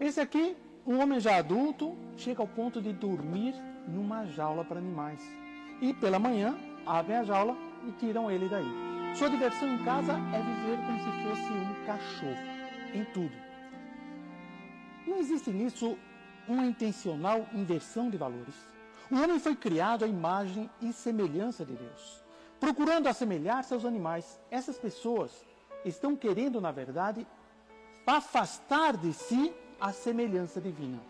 Esse 0.00 0.20
aqui, 0.20 0.56
um 0.84 1.00
homem 1.00 1.20
já 1.20 1.36
adulto, 1.36 1.96
chega 2.16 2.42
ao 2.42 2.48
ponto 2.48 2.82
de 2.82 2.92
dormir 2.92 3.54
numa 3.86 4.26
jaula 4.26 4.64
para 4.64 4.80
animais 4.80 5.45
e 5.80 5.92
pela 5.94 6.18
manhã 6.18 6.56
abrem 6.84 7.16
a 7.16 7.24
jaula 7.24 7.56
e 7.86 7.92
tiram 7.92 8.30
ele 8.30 8.48
daí. 8.48 8.86
Sua 9.16 9.30
diversão 9.30 9.68
em 9.68 9.84
casa 9.84 10.12
é 10.12 10.42
viver 10.42 10.76
como 10.84 10.98
se 10.98 11.10
fosse 11.22 11.52
um 11.52 11.86
cachorro, 11.86 12.94
em 12.94 13.04
tudo. 13.12 13.34
Não 15.06 15.18
existe 15.18 15.50
nisso 15.50 15.96
uma 16.48 16.66
intencional 16.66 17.46
inversão 17.52 18.10
de 18.10 18.16
valores. 18.16 18.54
O 19.10 19.16
homem 19.16 19.38
foi 19.38 19.54
criado 19.54 20.04
à 20.04 20.08
imagem 20.08 20.68
e 20.82 20.92
semelhança 20.92 21.64
de 21.64 21.74
Deus, 21.74 22.24
procurando 22.58 23.06
assemelhar-se 23.06 23.72
aos 23.72 23.84
animais. 23.84 24.40
Essas 24.50 24.78
pessoas 24.78 25.46
estão 25.84 26.16
querendo, 26.16 26.60
na 26.60 26.72
verdade, 26.72 27.26
afastar 28.06 28.96
de 28.96 29.12
si 29.12 29.54
a 29.80 29.92
semelhança 29.92 30.60
divina. 30.60 31.00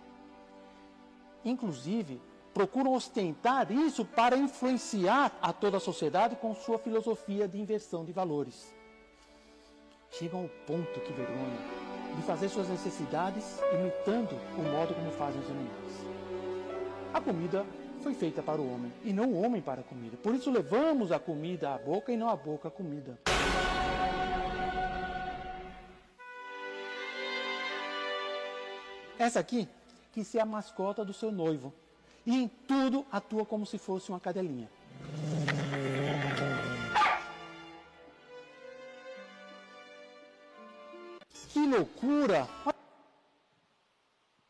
Inclusive, 1.45 2.21
procuram 2.57 2.95
ostentar 2.95 3.71
isso 3.71 4.03
para 4.03 4.35
influenciar 4.35 5.31
a 5.43 5.53
toda 5.53 5.77
a 5.77 5.81
sociedade 5.81 6.37
com 6.37 6.55
sua 6.55 6.79
filosofia 6.79 7.47
de 7.47 7.61
inversão 7.61 8.03
de 8.03 8.13
valores. 8.13 8.75
Chegam 10.11 10.45
ao 10.45 10.49
ponto, 10.67 10.99
que 11.01 11.13
vergonha, 11.13 11.59
de 12.17 12.23
fazer 12.23 12.49
suas 12.49 12.67
necessidades 12.71 13.61
imitando 13.75 14.41
o 14.57 14.63
modo 14.63 14.95
como 14.95 15.11
fazem 15.11 15.39
os 15.39 15.51
animais. 15.51 16.07
A 17.13 17.21
comida 17.21 17.67
foi 18.01 18.15
feita 18.15 18.43
para 18.43 18.59
o 18.59 18.73
homem 18.73 18.91
e 19.05 19.13
não 19.13 19.35
o 19.35 19.45
homem 19.45 19.61
para 19.61 19.83
a 19.83 19.85
comida. 19.85 20.17
Por 20.17 20.35
isso 20.35 20.51
levamos 20.51 21.13
a 21.13 21.19
comida 21.19 21.75
à 21.75 21.77
boca 21.77 22.11
e 22.11 22.17
não 22.17 22.31
a 22.31 22.37
boca 22.37 22.69
à 22.69 22.71
comida. 22.71 23.19
Essa 29.19 29.41
aqui 29.41 29.69
quis 30.11 30.27
ser 30.27 30.39
a 30.39 30.47
mascota 30.47 31.05
do 31.05 31.13
seu 31.13 31.31
noivo 31.31 31.71
e 32.27 32.35
em 32.35 32.49
tudo 32.49 33.07
atua 33.11 33.47
como 33.47 33.65
se 33.65 33.79
fosse 33.79 34.11
uma 34.11 34.19
cadelinha. 34.19 34.69
Que 41.53 41.67
loucura! 41.67 42.47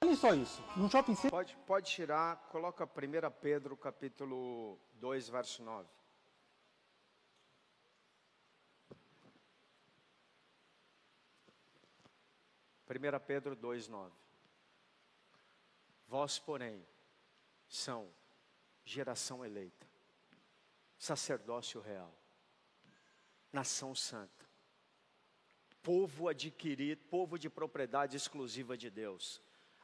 Olha 0.02 0.16
só 0.16 0.34
isso. 0.34 0.62
Num 0.76 0.88
shopping 0.88 1.14
center. 1.14 1.30
Pode, 1.30 1.56
pode 1.66 1.86
tirar, 1.90 2.36
coloca 2.50 2.84
1 2.84 2.88
Pedro 3.40 3.76
capítulo 3.76 4.78
2, 4.94 5.28
verso 5.28 5.62
9. 5.62 5.86
Primeira 12.86 13.18
Pedro 13.18 13.54
2, 13.54 13.88
9. 13.88 14.12
Vós, 16.08 16.38
porém, 16.38 16.86
são 17.76 18.10
geração 18.84 19.44
eleita, 19.44 19.86
sacerdócio 20.96 21.80
real, 21.80 22.16
nação 23.52 23.94
santa, 23.94 24.46
povo 25.82 26.28
adquirido, 26.28 27.04
povo 27.04 27.38
de 27.38 27.50
propriedade 27.50 28.16
exclusiva 28.16 28.76
de 28.76 28.88
Deus, 28.90 29.42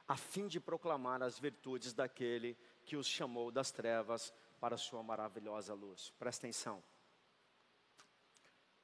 a 0.09 0.17
fim 0.17 0.49
de 0.49 0.59
proclamar 0.59 1.23
as 1.23 1.39
virtudes 1.39 1.93
daquele 1.93 2.57
que 2.85 2.97
os 2.97 3.07
chamou 3.07 3.51
das 3.51 3.71
trevas 3.71 4.33
para 4.59 4.75
a 4.75 4.79
sua 4.79 5.03
maravilhosa 5.03 5.75
luz. 5.75 6.11
Presta 6.19 6.47
atenção. 6.47 6.83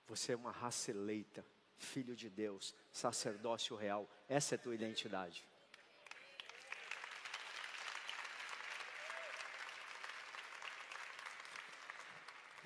Você 0.06 0.32
é 0.32 0.36
uma 0.36 0.52
raça 0.52 0.90
eleita, 0.90 1.44
filho 1.76 2.14
de 2.14 2.28
Deus, 2.28 2.74
sacerdócio 2.92 3.74
real. 3.74 4.08
Essa 4.28 4.54
é 4.54 4.56
a 4.56 4.60
tua 4.60 4.74
identidade. 4.74 5.47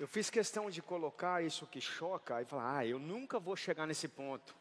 Eu 0.03 0.07
fiz 0.09 0.29
questão 0.29 0.69
de 0.69 0.81
colocar 0.81 1.41
isso 1.41 1.65
que 1.65 1.79
choca 1.79 2.41
e 2.41 2.45
falar: 2.45 2.79
ah, 2.79 2.85
eu 2.85 2.99
nunca 2.99 3.39
vou 3.39 3.55
chegar 3.55 3.87
nesse 3.87 4.09
ponto. 4.09 4.53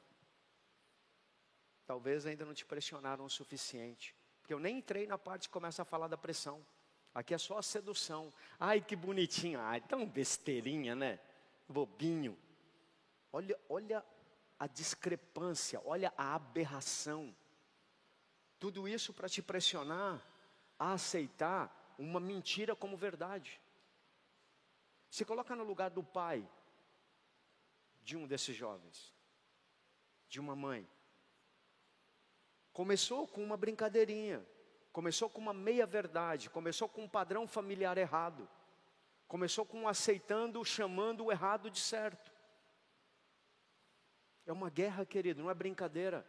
Talvez 1.84 2.24
ainda 2.26 2.44
não 2.44 2.54
te 2.54 2.64
pressionaram 2.64 3.24
o 3.24 3.28
suficiente. 3.28 4.14
Porque 4.40 4.54
eu 4.54 4.60
nem 4.60 4.78
entrei 4.78 5.04
na 5.04 5.18
parte 5.18 5.48
que 5.48 5.52
começa 5.52 5.82
a 5.82 5.84
falar 5.84 6.06
da 6.06 6.16
pressão. 6.16 6.64
Aqui 7.12 7.34
é 7.34 7.38
só 7.38 7.58
a 7.58 7.62
sedução. 7.62 8.32
Ai, 8.56 8.80
que 8.80 8.94
bonitinho. 8.94 9.58
Ai, 9.58 9.80
tão 9.80 10.06
besteirinha, 10.06 10.94
né? 10.94 11.18
Bobinho. 11.68 12.38
Olha, 13.32 13.58
olha 13.68 14.06
a 14.60 14.68
discrepância, 14.68 15.82
olha 15.84 16.14
a 16.16 16.36
aberração. 16.36 17.34
Tudo 18.60 18.86
isso 18.86 19.12
para 19.12 19.28
te 19.28 19.42
pressionar 19.42 20.24
a 20.78 20.92
aceitar 20.92 21.94
uma 21.98 22.20
mentira 22.20 22.76
como 22.76 22.96
verdade. 22.96 23.60
Se 25.12 25.26
coloca 25.26 25.54
no 25.54 25.62
lugar 25.62 25.90
do 25.90 26.02
pai 26.02 26.42
de 28.00 28.16
um 28.16 28.26
desses 28.26 28.56
jovens, 28.56 29.12
de 30.26 30.40
uma 30.40 30.56
mãe. 30.56 30.88
Começou 32.72 33.28
com 33.28 33.44
uma 33.44 33.54
brincadeirinha, 33.54 34.42
começou 34.90 35.28
com 35.28 35.38
uma 35.38 35.52
meia 35.52 35.84
verdade, 35.84 36.48
começou 36.48 36.88
com 36.88 37.02
um 37.02 37.08
padrão 37.08 37.46
familiar 37.46 37.98
errado, 37.98 38.48
começou 39.28 39.66
com 39.66 39.86
aceitando, 39.86 40.64
chamando 40.64 41.26
o 41.26 41.30
errado 41.30 41.70
de 41.70 41.78
certo. 41.78 42.32
É 44.46 44.52
uma 44.52 44.70
guerra, 44.70 45.04
querido, 45.04 45.42
não 45.42 45.50
é 45.50 45.54
brincadeira. 45.54 46.26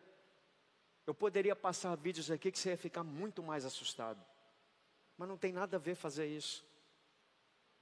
Eu 1.07 1.15
poderia 1.15 1.55
passar 1.55 1.95
vídeos 1.95 2.29
aqui 2.29 2.51
que 2.51 2.59
você 2.59 2.71
ia 2.71 2.77
ficar 2.77 3.05
muito 3.05 3.41
mais 3.41 3.63
assustado. 3.63 4.21
Mas 5.17 5.29
não 5.29 5.37
tem 5.37 5.53
nada 5.53 5.77
a 5.77 5.79
ver 5.79 5.95
fazer 5.95 6.27
isso. 6.27 6.65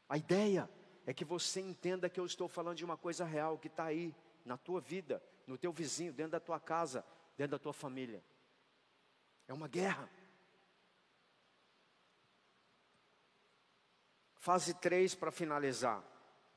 A 0.07 0.15
ideia 0.15 0.69
é 1.05 1.13
que 1.13 1.25
você 1.25 1.59
entenda 1.59 2.09
que 2.09 2.19
eu 2.19 2.25
estou 2.25 2.47
falando 2.47 2.77
de 2.77 2.85
uma 2.85 2.97
coisa 2.97 3.25
real 3.25 3.57
que 3.57 3.67
está 3.67 3.85
aí, 3.85 4.13
na 4.45 4.57
tua 4.57 4.81
vida, 4.81 5.23
no 5.45 5.57
teu 5.57 5.71
vizinho, 5.71 6.13
dentro 6.13 6.33
da 6.33 6.39
tua 6.39 6.59
casa, 6.59 7.05
dentro 7.37 7.51
da 7.51 7.59
tua 7.59 7.73
família. 7.73 8.23
É 9.47 9.53
uma 9.53 9.67
guerra. 9.67 10.09
Fase 14.35 14.73
3 14.73 15.13
para 15.15 15.31
finalizar. 15.31 16.03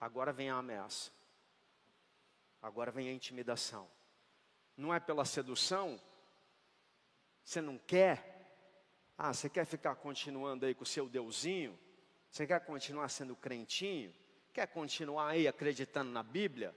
Agora 0.01 0.33
vem 0.33 0.51
a 0.51 0.57
ameaça. 0.57 1.11
Agora 2.63 2.91
vem 2.91 3.09
a 3.09 3.13
intimidação. 3.13 3.89
Não 4.77 4.93
é 4.93 4.99
pela 4.99 5.25
sedução. 5.25 6.01
Você 7.45 7.61
não 7.61 7.79
quer. 7.79 8.33
Ah, 9.17 9.33
você 9.33 9.49
quer 9.49 9.67
ficar 9.67 9.95
continuando 9.97 10.65
aí 10.65 10.75
com 10.75 10.83
o 10.83 10.87
seu 10.87 11.09
deusinho? 11.09 11.79
Você 12.31 12.47
quer 12.47 12.65
continuar 12.65 13.09
sendo 13.09 13.37
crentinho? 13.37 14.15
Quer 14.55 14.69
continuar 14.69 15.31
aí 15.31 15.49
acreditando 15.49 16.13
na 16.13 16.23
Bíblia? 16.23 16.73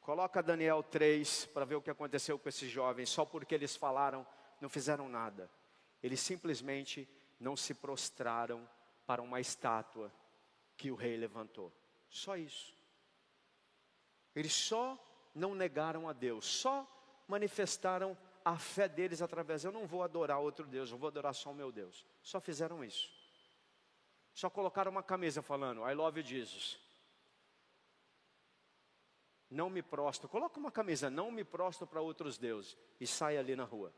Coloca 0.00 0.42
Daniel 0.42 0.82
3 0.82 1.44
para 1.52 1.66
ver 1.66 1.74
o 1.74 1.82
que 1.82 1.90
aconteceu 1.90 2.38
com 2.38 2.48
esses 2.48 2.70
jovens. 2.70 3.10
Só 3.10 3.26
porque 3.26 3.54
eles 3.54 3.76
falaram, 3.76 4.26
não 4.58 4.70
fizeram 4.70 5.06
nada. 5.06 5.50
Eles 6.02 6.18
simplesmente 6.18 7.06
não 7.38 7.58
se 7.58 7.74
prostraram 7.74 8.66
para 9.06 9.20
uma 9.20 9.38
estátua 9.38 10.10
que 10.74 10.90
o 10.90 10.94
rei 10.94 11.14
levantou. 11.18 11.70
Só 12.08 12.38
isso. 12.38 12.74
Eles 14.34 14.54
só 14.54 14.98
não 15.34 15.54
negaram 15.54 16.08
a 16.08 16.14
Deus, 16.14 16.46
só 16.46 16.88
manifestaram 17.28 18.16
a 18.42 18.56
fé 18.56 18.88
deles 18.88 19.20
através. 19.20 19.62
Eu 19.62 19.72
não 19.72 19.86
vou 19.86 20.02
adorar 20.02 20.38
outro 20.38 20.66
Deus, 20.66 20.90
eu 20.90 20.96
vou 20.96 21.08
adorar 21.08 21.34
só 21.34 21.50
o 21.50 21.54
meu 21.54 21.70
Deus. 21.70 22.06
Só 22.22 22.40
fizeram 22.40 22.82
isso. 22.82 23.21
Só 24.34 24.48
colocaram 24.48 24.90
uma 24.90 25.02
camisa 25.02 25.42
falando, 25.42 25.88
I 25.88 25.94
love 25.94 26.22
Jesus. 26.22 26.80
Não 29.50 29.68
me 29.68 29.82
prostro. 29.82 30.28
Coloca 30.28 30.58
uma 30.58 30.72
camisa, 30.72 31.10
não 31.10 31.30
me 31.30 31.44
prostro 31.44 31.86
para 31.86 32.00
outros 32.00 32.38
deuses. 32.38 32.76
E 32.98 33.06
sai 33.06 33.36
ali 33.36 33.54
na 33.54 33.64
rua. 33.64 33.92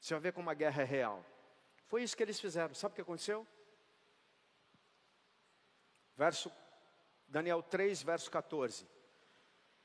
Você 0.00 0.14
vai 0.14 0.22
ver 0.22 0.32
como 0.32 0.48
a 0.48 0.54
guerra 0.54 0.82
é 0.82 0.84
real. 0.84 1.24
Foi 1.86 2.02
isso 2.02 2.16
que 2.16 2.22
eles 2.22 2.40
fizeram. 2.40 2.74
Sabe 2.74 2.92
o 2.92 2.94
que 2.94 3.02
aconteceu? 3.02 3.46
Verso 6.16 6.50
Daniel 7.28 7.62
3, 7.62 8.02
verso 8.02 8.30
14. 8.30 8.86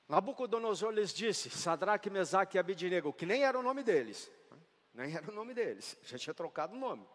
Nabucodonosor 0.07 0.91
lhes 0.91 1.13
disse, 1.13 1.49
Sadraque, 1.49 2.09
Mesaque 2.09 2.57
e 2.57 2.59
Abidinego, 2.59 3.13
que 3.13 3.25
nem 3.25 3.43
era 3.43 3.57
o 3.57 3.63
nome 3.63 3.83
deles, 3.83 4.31
nem 4.93 5.15
era 5.15 5.29
o 5.29 5.33
nome 5.33 5.53
deles, 5.53 5.97
já 6.03 6.17
tinha 6.17 6.33
trocado 6.33 6.75
o 6.75 6.79
nome. 6.79 7.07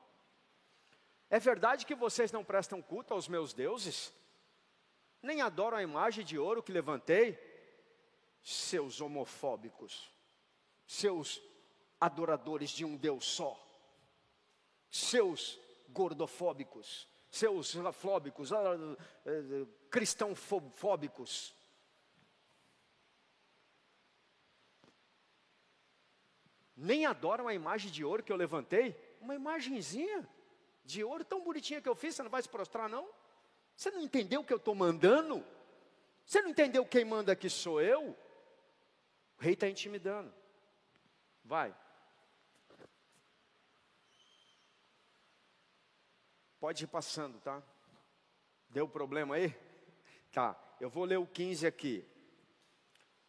É 1.31 1.39
verdade 1.39 1.85
que 1.85 1.95
vocês 1.95 2.33
não 2.33 2.43
prestam 2.43 2.81
culto 2.81 3.13
aos 3.13 3.29
meus 3.29 3.53
deuses? 3.53 4.13
Nem 5.23 5.43
adoram 5.43 5.77
a 5.77 5.83
imagem 5.83 6.25
de 6.25 6.39
ouro 6.39 6.63
que 6.63 6.73
levantei? 6.73 7.39
Seus 8.43 9.01
homofóbicos, 9.01 10.11
seus 10.87 11.43
adoradores 12.01 12.71
de 12.71 12.85
um 12.85 12.97
Deus 12.97 13.27
só, 13.27 13.61
seus 14.91 15.59
gordofóbicos, 15.91 17.07
seus 17.31 17.75
flóbicos, 17.93 18.53
ah, 18.53 18.75
eh, 19.27 19.67
cristãofóbicos. 19.91 21.55
Nem 26.75 27.05
adoram 27.05 27.49
a 27.49 27.55
imagem 27.55 27.91
de 27.91 28.05
ouro 28.05 28.23
que 28.23 28.33
eu 28.33 28.37
levantei? 28.37 28.97
Uma 29.21 29.35
imagenzinha 29.35 30.27
de 30.89 31.05
ouro 31.05 31.23
tão 31.23 31.45
bonitinha 31.45 31.83
que 31.83 31.89
eu 31.89 31.95
fiz, 31.95 32.15
você 32.15 32.23
não 32.23 32.31
vai 32.31 32.41
se 32.41 32.49
prostrar, 32.49 32.89
não? 32.89 33.07
Você 33.77 33.91
não 33.91 34.01
entendeu 34.01 34.41
o 34.41 34.45
que 34.45 34.55
eu 34.55 34.57
estou 34.57 34.75
mandando? 34.75 35.45
Você 36.25 36.41
não 36.41 36.49
entendeu 36.49 36.85
quem 36.87 37.05
manda 37.05 37.31
aqui 37.31 37.51
sou 37.51 37.79
eu? 37.79 38.17
O 39.39 39.43
rei 39.43 39.53
está 39.53 39.69
intimidando. 39.69 40.33
Vai. 41.45 41.77
Pode 46.59 46.85
ir 46.85 46.87
passando, 46.87 47.39
tá? 47.41 47.63
Deu 48.71 48.89
problema 48.89 49.35
aí? 49.35 49.55
Tá, 50.33 50.59
eu 50.81 50.89
vou 50.89 51.05
ler 51.05 51.19
o 51.19 51.27
15 51.27 51.67
aqui. 51.67 52.03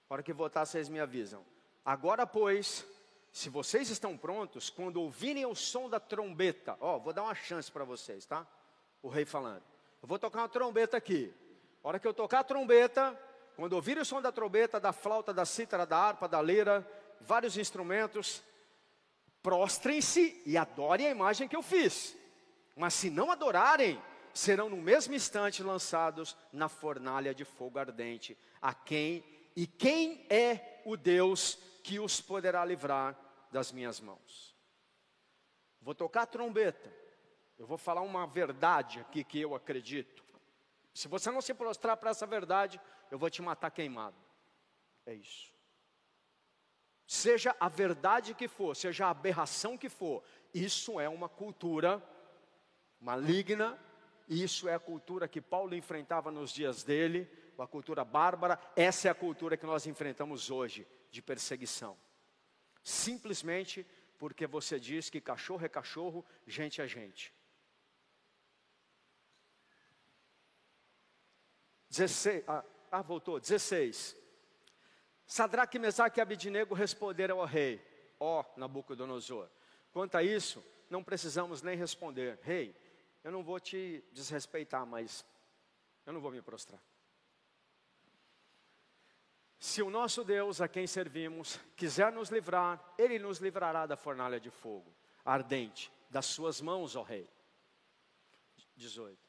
A 0.09 0.13
hora 0.13 0.23
que 0.23 0.31
votar, 0.31 0.65
vocês 0.65 0.87
me 0.87 0.99
avisam. 1.01 1.45
Agora, 1.83 2.25
pois, 2.25 2.85
se 3.31 3.49
vocês 3.49 3.89
estão 3.89 4.17
prontos, 4.17 4.69
quando 4.69 5.01
ouvirem 5.01 5.45
o 5.45 5.55
som 5.55 5.89
da 5.89 5.99
trombeta, 5.99 6.77
ó, 6.79 6.97
vou 6.97 7.13
dar 7.13 7.23
uma 7.23 7.35
chance 7.35 7.71
para 7.71 7.83
vocês, 7.83 8.25
tá? 8.25 8.45
O 9.01 9.09
rei 9.09 9.25
falando. 9.25 9.63
Eu 10.01 10.07
vou 10.07 10.17
tocar 10.17 10.39
uma 10.39 10.49
trombeta 10.49 10.97
aqui. 10.97 11.33
A 11.83 11.87
hora 11.87 11.99
que 11.99 12.07
eu 12.07 12.13
tocar 12.13 12.39
a 12.39 12.43
trombeta, 12.43 13.17
quando 13.55 13.73
ouvirem 13.73 14.01
o 14.01 14.05
som 14.05 14.21
da 14.21 14.31
trombeta, 14.31 14.79
da 14.79 14.91
flauta, 14.91 15.33
da 15.33 15.45
cítara, 15.45 15.85
da 15.85 15.97
harpa, 15.97 16.27
da 16.27 16.39
leira, 16.39 16.85
vários 17.21 17.57
instrumentos, 17.57 18.41
prostrem-se 19.43 20.41
e 20.45 20.57
adorem 20.57 21.07
a 21.07 21.11
imagem 21.11 21.47
que 21.47 21.55
eu 21.55 21.61
fiz. 21.61 22.15
Mas 22.75 22.93
se 22.93 23.09
não 23.09 23.31
adorarem, 23.31 24.01
serão 24.33 24.69
no 24.69 24.77
mesmo 24.77 25.13
instante 25.13 25.61
lançados 25.63 26.35
na 26.51 26.69
fornalha 26.69 27.33
de 27.33 27.45
fogo 27.45 27.79
ardente. 27.79 28.37
A 28.61 28.73
quem 28.73 29.23
e 29.55 29.67
quem 29.67 30.25
é 30.29 30.81
o 30.85 30.95
Deus 30.95 31.57
que 31.83 31.99
os 31.99 32.21
poderá 32.21 32.63
livrar 32.63 33.17
das 33.51 33.71
minhas 33.71 33.99
mãos? 33.99 34.55
Vou 35.81 35.95
tocar 35.95 36.23
a 36.23 36.27
trombeta. 36.27 36.93
Eu 37.57 37.65
vou 37.65 37.77
falar 37.77 38.01
uma 38.01 38.25
verdade 38.25 38.99
aqui 38.99 39.23
que 39.23 39.39
eu 39.39 39.55
acredito. 39.55 40.23
Se 40.93 41.07
você 41.07 41.31
não 41.31 41.41
se 41.41 41.53
prostrar 41.53 41.97
para 41.97 42.11
essa 42.11 42.25
verdade, 42.25 42.79
eu 43.11 43.17
vou 43.17 43.29
te 43.29 43.41
matar 43.41 43.71
queimado. 43.71 44.17
É 45.05 45.13
isso. 45.13 45.53
Seja 47.07 47.55
a 47.59 47.67
verdade 47.67 48.35
que 48.35 48.47
for, 48.47 48.75
seja 48.75 49.07
a 49.07 49.09
aberração 49.09 49.77
que 49.77 49.89
for, 49.89 50.23
isso 50.53 50.99
é 50.99 51.09
uma 51.09 51.27
cultura 51.27 52.03
maligna, 52.99 53.79
e 54.27 54.43
isso 54.43 54.69
é 54.69 54.75
a 54.75 54.79
cultura 54.79 55.27
que 55.27 55.41
Paulo 55.41 55.73
enfrentava 55.73 56.29
nos 56.29 56.51
dias 56.51 56.83
dele, 56.83 57.27
a 57.57 57.65
cultura 57.65 58.05
bárbara, 58.05 58.59
essa 58.75 59.07
é 59.07 59.11
a 59.11 59.15
cultura 59.15 59.57
que 59.57 59.65
nós 59.65 59.87
enfrentamos 59.87 60.51
hoje, 60.51 60.87
de 61.09 61.21
perseguição. 61.21 61.97
Simplesmente 62.83 63.85
porque 64.17 64.45
você 64.45 64.79
diz 64.79 65.09
que 65.09 65.21
cachorro 65.21 65.65
é 65.65 65.69
cachorro, 65.69 66.25
gente 66.45 66.81
é 66.81 66.87
gente. 66.87 67.33
16, 71.89 72.43
ah, 72.47 72.63
ah, 72.91 73.01
voltou, 73.01 73.39
16. 73.39 74.15
Sadraque, 75.25 75.79
Mesaque 75.79 76.19
e 76.19 76.21
Abidinego 76.21 76.73
responderam 76.73 77.39
ao 77.39 77.45
rei, 77.45 77.81
ó 78.19 78.43
Nabucodonosor. 78.57 79.49
Quanto 79.91 80.15
a 80.15 80.23
isso, 80.23 80.63
não 80.89 81.03
precisamos 81.03 81.61
nem 81.61 81.77
responder. 81.77 82.39
Rei, 82.41 82.75
eu 83.23 83.31
não 83.31 83.43
vou 83.43 83.59
te 83.59 84.03
desrespeitar, 84.11 84.85
mas 84.85 85.25
eu 86.05 86.13
não 86.13 86.19
vou 86.19 86.31
me 86.31 86.41
prostrar. 86.41 86.81
Se 89.59 89.81
o 89.81 89.89
nosso 89.89 90.23
Deus, 90.23 90.61
a 90.61 90.67
quem 90.67 90.87
servimos, 90.87 91.59
quiser 91.75 92.11
nos 92.11 92.29
livrar, 92.29 92.93
Ele 92.97 93.19
nos 93.19 93.39
livrará 93.39 93.85
da 93.85 93.97
fornalha 93.97 94.39
de 94.39 94.49
fogo 94.49 94.95
ardente, 95.23 95.91
das 96.09 96.25
suas 96.25 96.59
mãos, 96.59 96.95
ó 96.95 97.03
Rei. 97.03 97.29
18. 98.75 99.19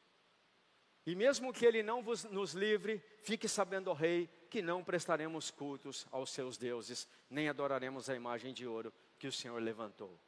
E 1.07 1.15
mesmo 1.15 1.53
que 1.53 1.67
Ele 1.67 1.83
não 1.83 2.03
vos, 2.03 2.25
nos 2.25 2.53
livre, 2.55 3.03
fique 3.23 3.49
sabendo, 3.49 3.91
ó 3.91 3.93
Rei, 3.93 4.29
que 4.49 4.63
não 4.63 4.83
prestaremos 4.83 5.51
cultos 5.51 6.07
aos 6.11 6.31
seus 6.31 6.57
deuses, 6.57 7.09
nem 7.29 7.49
adoraremos 7.49 8.09
a 8.09 8.15
imagem 8.15 8.55
de 8.55 8.67
ouro 8.67 8.93
que 9.19 9.27
o 9.27 9.33
Senhor 9.33 9.61
levantou. 9.61 10.19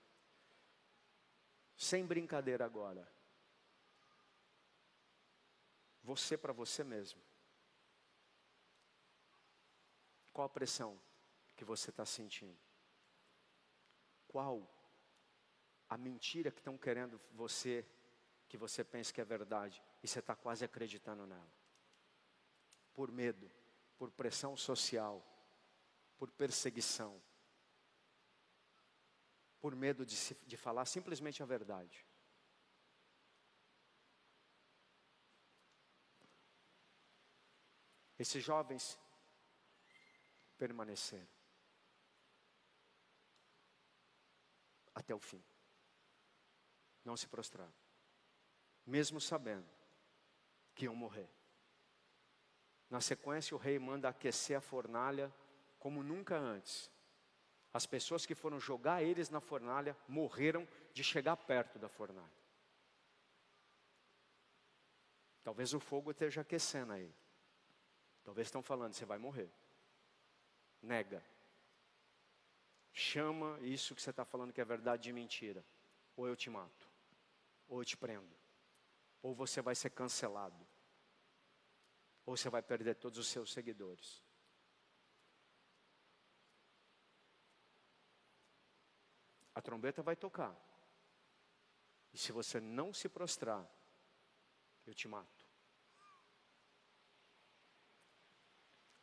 Sem 1.76 2.05
brincadeira 2.05 2.64
agora. 2.64 3.09
Você 6.03 6.36
para 6.36 6.53
você 6.53 6.84
mesmo. 6.84 7.20
Qual 10.32 10.46
a 10.46 10.48
pressão 10.48 10.98
que 11.54 11.64
você 11.64 11.90
está 11.90 12.04
sentindo? 12.06 12.58
Qual 14.26 14.66
a 15.88 15.98
mentira 15.98 16.50
que 16.50 16.60
estão 16.60 16.78
querendo 16.78 17.20
você, 17.32 17.86
que 18.48 18.56
você 18.56 18.82
pensa 18.82 19.12
que 19.12 19.20
é 19.20 19.24
verdade, 19.24 19.82
e 20.02 20.08
você 20.08 20.20
está 20.20 20.34
quase 20.34 20.64
acreditando 20.64 21.26
nela? 21.26 21.52
Por 22.94 23.12
medo, 23.12 23.50
por 23.98 24.10
pressão 24.10 24.56
social, 24.56 25.22
por 26.16 26.30
perseguição, 26.30 27.22
por 29.60 29.76
medo 29.76 30.06
de, 30.06 30.16
se, 30.16 30.34
de 30.46 30.56
falar 30.56 30.86
simplesmente 30.86 31.42
a 31.42 31.46
verdade. 31.46 32.06
Esses 38.18 38.42
jovens 38.42 38.98
permaneceram. 40.62 41.26
até 44.94 45.14
o 45.14 45.18
fim. 45.18 45.42
Não 47.04 47.16
se 47.16 47.26
prostraram, 47.26 47.72
mesmo 48.86 49.20
sabendo 49.20 49.68
que 50.74 50.84
iam 50.84 50.94
morrer. 50.94 51.28
Na 52.88 53.00
sequência, 53.00 53.56
o 53.56 53.58
rei 53.58 53.78
manda 53.78 54.08
aquecer 54.08 54.56
a 54.56 54.60
fornalha 54.60 55.34
como 55.78 56.02
nunca 56.02 56.36
antes. 56.36 56.90
As 57.72 57.86
pessoas 57.86 58.24
que 58.24 58.34
foram 58.34 58.60
jogar 58.60 59.02
eles 59.02 59.30
na 59.30 59.40
fornalha 59.40 59.96
morreram 60.06 60.68
de 60.92 61.02
chegar 61.02 61.36
perto 61.36 61.78
da 61.78 61.88
fornalha. 61.88 62.42
Talvez 65.42 65.74
o 65.74 65.80
fogo 65.80 66.12
esteja 66.12 66.42
aquecendo 66.42 66.92
aí. 66.92 67.12
Talvez 68.22 68.46
estão 68.46 68.62
falando, 68.62 68.92
você 68.92 69.04
vai 69.04 69.18
morrer. 69.18 69.50
Nega. 70.82 71.24
Chama 72.92 73.58
isso 73.60 73.94
que 73.94 74.02
você 74.02 74.10
está 74.10 74.24
falando 74.24 74.52
que 74.52 74.60
é 74.60 74.64
verdade 74.64 75.04
de 75.04 75.12
mentira. 75.12 75.64
Ou 76.16 76.26
eu 76.26 76.36
te 76.36 76.50
mato. 76.50 76.90
Ou 77.68 77.80
eu 77.80 77.84
te 77.84 77.96
prendo. 77.96 78.36
Ou 79.22 79.34
você 79.34 79.62
vai 79.62 79.74
ser 79.74 79.90
cancelado. 79.90 80.66
Ou 82.26 82.36
você 82.36 82.50
vai 82.50 82.62
perder 82.62 82.96
todos 82.96 83.18
os 83.18 83.28
seus 83.28 83.52
seguidores. 83.52 84.22
A 89.54 89.60
trombeta 89.60 90.02
vai 90.02 90.16
tocar. 90.16 90.54
E 92.12 92.18
se 92.18 92.32
você 92.32 92.60
não 92.60 92.92
se 92.92 93.08
prostrar, 93.08 93.66
eu 94.86 94.94
te 94.94 95.08
mato. 95.08 95.41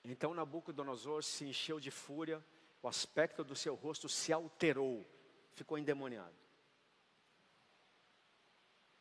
Então 0.03 0.33
Nabucodonosor 0.33 1.23
se 1.23 1.45
encheu 1.45 1.79
de 1.79 1.91
fúria, 1.91 2.43
o 2.81 2.87
aspecto 2.87 3.43
do 3.43 3.55
seu 3.55 3.75
rosto 3.75 4.07
se 4.07 4.31
alterou, 4.31 5.05
ficou 5.51 5.77
endemoniado. 5.77 6.35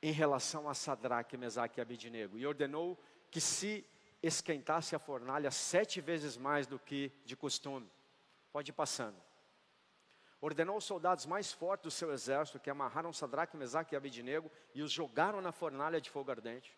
Em 0.03 0.13
relação 0.13 0.69
a 0.69 0.75
Sadraque, 0.75 1.37
Mesaque 1.37 1.81
e 1.81 1.83
Abidinego, 1.83 2.39
e 2.39 2.47
ordenou 2.47 2.99
que 3.31 3.41
se 3.41 3.85
esquentasse 4.23 4.97
a 4.97 4.99
fornalha 4.99 5.51
sete 5.51 6.01
vezes 6.01 6.37
mais 6.37 6.67
do 6.67 6.79
que 6.79 7.13
de 7.25 7.37
costume. 7.37 7.91
Pode 8.53 8.71
ir 8.71 8.75
passando. 8.75 9.17
Ordenou 10.41 10.77
os 10.77 10.85
soldados 10.85 11.27
mais 11.27 11.53
fortes 11.53 11.85
do 11.85 11.91
seu 11.91 12.13
exército 12.13 12.61
que 12.61 12.71
amarraram 12.71 13.13
Sadraque, 13.13 13.57
Mesaque 13.57 13.95
e 13.95 13.97
Abidinego 13.97 14.51
e 14.73 14.83
os 14.83 14.93
jogaram 14.93 15.41
na 15.41 15.51
fornalha 15.51 16.01
de 16.01 16.11
fogo 16.11 16.31
ardente. 16.31 16.77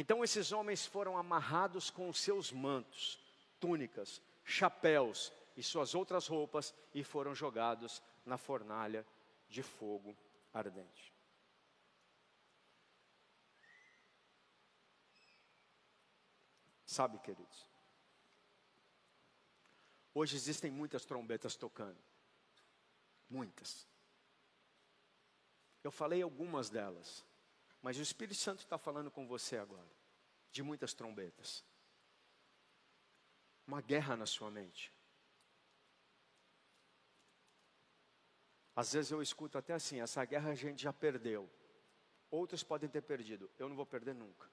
Então 0.00 0.22
esses 0.22 0.52
homens 0.52 0.86
foram 0.86 1.18
amarrados 1.18 1.90
com 1.90 2.08
os 2.08 2.20
seus 2.20 2.52
mantos, 2.52 3.18
túnicas, 3.58 4.22
chapéus 4.44 5.32
e 5.56 5.62
suas 5.62 5.92
outras 5.92 6.28
roupas 6.28 6.72
e 6.94 7.02
foram 7.02 7.34
jogados 7.34 8.00
na 8.24 8.38
fornalha 8.38 9.04
de 9.48 9.60
fogo 9.60 10.16
ardente. 10.54 11.12
Sabe, 16.86 17.18
queridos, 17.18 17.68
hoje 20.14 20.36
existem 20.36 20.70
muitas 20.70 21.04
trombetas 21.04 21.56
tocando, 21.56 21.98
muitas. 23.28 23.84
Eu 25.82 25.90
falei 25.90 26.22
algumas 26.22 26.70
delas. 26.70 27.26
Mas 27.80 27.98
o 27.98 28.02
Espírito 28.02 28.38
Santo 28.38 28.60
está 28.60 28.76
falando 28.76 29.10
com 29.10 29.26
você 29.26 29.56
agora, 29.56 29.88
de 30.50 30.62
muitas 30.62 30.92
trombetas. 30.94 31.64
Uma 33.66 33.80
guerra 33.80 34.16
na 34.16 34.26
sua 34.26 34.50
mente. 34.50 34.92
Às 38.74 38.92
vezes 38.92 39.10
eu 39.10 39.20
escuto 39.20 39.58
até 39.58 39.74
assim: 39.74 40.00
essa 40.00 40.24
guerra 40.24 40.50
a 40.50 40.54
gente 40.54 40.82
já 40.82 40.92
perdeu. 40.92 41.50
Outros 42.30 42.62
podem 42.62 42.88
ter 42.88 43.02
perdido, 43.02 43.50
eu 43.58 43.68
não 43.68 43.76
vou 43.76 43.86
perder 43.86 44.14
nunca. 44.14 44.48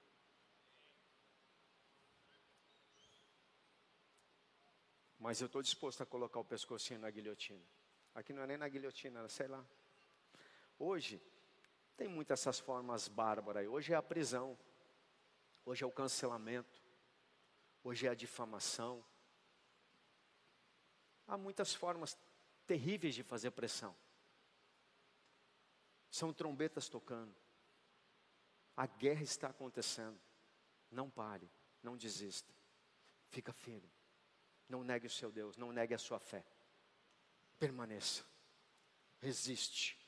Mas 5.18 5.40
eu 5.40 5.46
estou 5.46 5.62
disposto 5.62 6.02
a 6.02 6.06
colocar 6.06 6.38
o 6.38 6.44
pescocinho 6.44 7.00
na 7.00 7.10
guilhotina. 7.10 7.62
Aqui 8.14 8.32
não 8.32 8.42
é 8.42 8.46
nem 8.46 8.56
na 8.56 8.68
guilhotina, 8.68 9.28
sei 9.28 9.46
lá. 9.46 9.64
Hoje, 10.78 11.20
tem 11.96 12.06
muitas 12.08 12.40
essas 12.40 12.58
formas 12.58 13.08
bárbaras 13.08 13.62
aí. 13.62 13.68
Hoje 13.68 13.92
é 13.92 13.96
a 13.96 14.02
prisão, 14.02 14.58
hoje 15.64 15.82
é 15.82 15.86
o 15.86 15.90
cancelamento, 15.90 16.82
hoje 17.82 18.06
é 18.06 18.10
a 18.10 18.14
difamação. 18.14 19.04
Há 21.26 21.36
muitas 21.36 21.74
formas 21.74 22.16
terríveis 22.66 23.14
de 23.14 23.22
fazer 23.22 23.50
pressão. 23.50 23.96
São 26.10 26.32
trombetas 26.32 26.88
tocando. 26.88 27.34
A 28.76 28.86
guerra 28.86 29.22
está 29.22 29.48
acontecendo. 29.48 30.20
Não 30.90 31.10
pare, 31.10 31.50
não 31.82 31.96
desista. 31.96 32.54
Fica 33.28 33.52
firme. 33.52 33.90
Não 34.68 34.84
negue 34.84 35.06
o 35.06 35.10
seu 35.10 35.32
Deus, 35.32 35.56
não 35.56 35.72
negue 35.72 35.94
a 35.94 35.98
sua 35.98 36.18
fé. 36.18 36.44
Permaneça. 37.58 38.24
Resiste. 39.20 40.05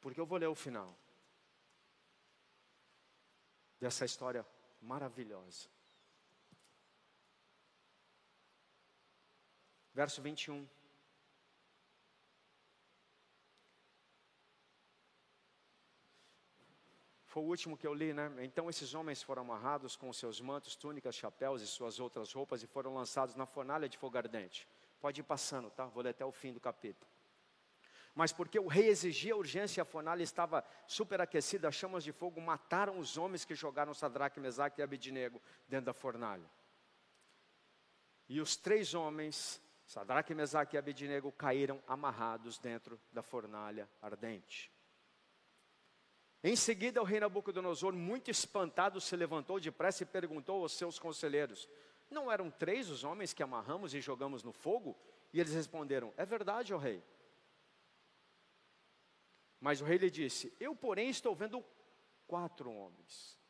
Porque 0.00 0.20
eu 0.20 0.26
vou 0.26 0.38
ler 0.38 0.46
o 0.46 0.54
final 0.54 0.96
dessa 3.78 4.04
história 4.04 4.46
maravilhosa. 4.80 5.68
Verso 9.92 10.22
21. 10.22 10.68
Foi 17.26 17.42
o 17.42 17.46
último 17.46 17.76
que 17.76 17.86
eu 17.86 17.94
li, 17.94 18.12
né? 18.12 18.28
Então 18.40 18.68
esses 18.68 18.92
homens 18.92 19.22
foram 19.22 19.42
amarrados 19.42 19.96
com 19.96 20.12
seus 20.12 20.40
mantos, 20.40 20.74
túnicas, 20.74 21.14
chapéus 21.14 21.62
e 21.62 21.66
suas 21.66 22.00
outras 22.00 22.32
roupas 22.32 22.62
e 22.62 22.66
foram 22.66 22.94
lançados 22.94 23.34
na 23.34 23.46
fornalha 23.46 23.88
de 23.88 23.96
fogo 23.96 24.16
ardente. 24.16 24.66
Pode 25.00 25.20
ir 25.20 25.24
passando, 25.24 25.70
tá? 25.70 25.86
Vou 25.86 26.02
ler 26.02 26.10
até 26.10 26.24
o 26.24 26.32
fim 26.32 26.52
do 26.52 26.60
capítulo 26.60 27.09
mas 28.14 28.32
porque 28.32 28.58
o 28.58 28.66
rei 28.66 28.88
exigia 28.88 29.36
urgência 29.36 29.80
e 29.80 29.82
a 29.82 29.84
fornalha 29.84 30.22
estava 30.22 30.64
superaquecida, 30.86 31.68
as 31.68 31.74
chamas 31.74 32.04
de 32.04 32.12
fogo 32.12 32.40
mataram 32.40 32.98
os 32.98 33.16
homens 33.16 33.44
que 33.44 33.54
jogaram 33.54 33.94
Sadraque, 33.94 34.40
Mesaque 34.40 34.80
e 34.80 34.84
Abednego 34.84 35.40
dentro 35.68 35.86
da 35.86 35.92
fornalha. 35.92 36.48
E 38.28 38.40
os 38.40 38.56
três 38.56 38.94
homens, 38.94 39.60
Sadraque, 39.86 40.34
Mesaque 40.34 40.76
e 40.76 40.78
Abednego, 40.78 41.32
caíram 41.32 41.82
amarrados 41.86 42.58
dentro 42.58 43.00
da 43.12 43.22
fornalha 43.22 43.88
ardente. 44.00 44.70
Em 46.42 46.56
seguida, 46.56 47.02
o 47.02 47.04
rei 47.04 47.20
Nabucodonosor, 47.20 47.92
muito 47.92 48.30
espantado, 48.30 49.00
se 49.00 49.14
levantou 49.14 49.60
depressa 49.60 50.04
e 50.04 50.06
perguntou 50.06 50.62
aos 50.62 50.72
seus 50.72 50.98
conselheiros: 50.98 51.68
Não 52.10 52.30
eram 52.30 52.50
três 52.50 52.88
os 52.88 53.04
homens 53.04 53.34
que 53.34 53.42
amarramos 53.42 53.92
e 53.92 54.00
jogamos 54.00 54.42
no 54.42 54.52
fogo? 54.52 54.96
E 55.32 55.40
eles 55.40 55.52
responderam: 55.52 56.14
É 56.16 56.24
verdade, 56.24 56.72
ó 56.72 56.78
rei. 56.78 57.02
Mas 59.60 59.80
o 59.80 59.84
rei 59.84 59.98
lhe 59.98 60.10
disse: 60.10 60.52
Eu, 60.58 60.74
porém, 60.74 61.10
estou 61.10 61.34
vendo 61.34 61.64
quatro 62.26 62.70
homens 62.70 63.40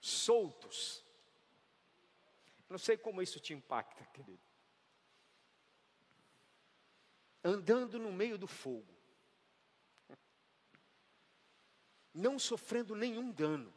soltos. 0.00 1.04
Não 2.68 2.78
sei 2.78 2.96
como 2.96 3.22
isso 3.22 3.38
te 3.38 3.52
impacta, 3.52 4.04
querido. 4.06 4.40
Andando 7.42 7.98
no 7.98 8.12
meio 8.12 8.36
do 8.36 8.46
fogo, 8.46 8.94
não 12.12 12.38
sofrendo 12.38 12.94
nenhum 12.94 13.30
dano. 13.30 13.72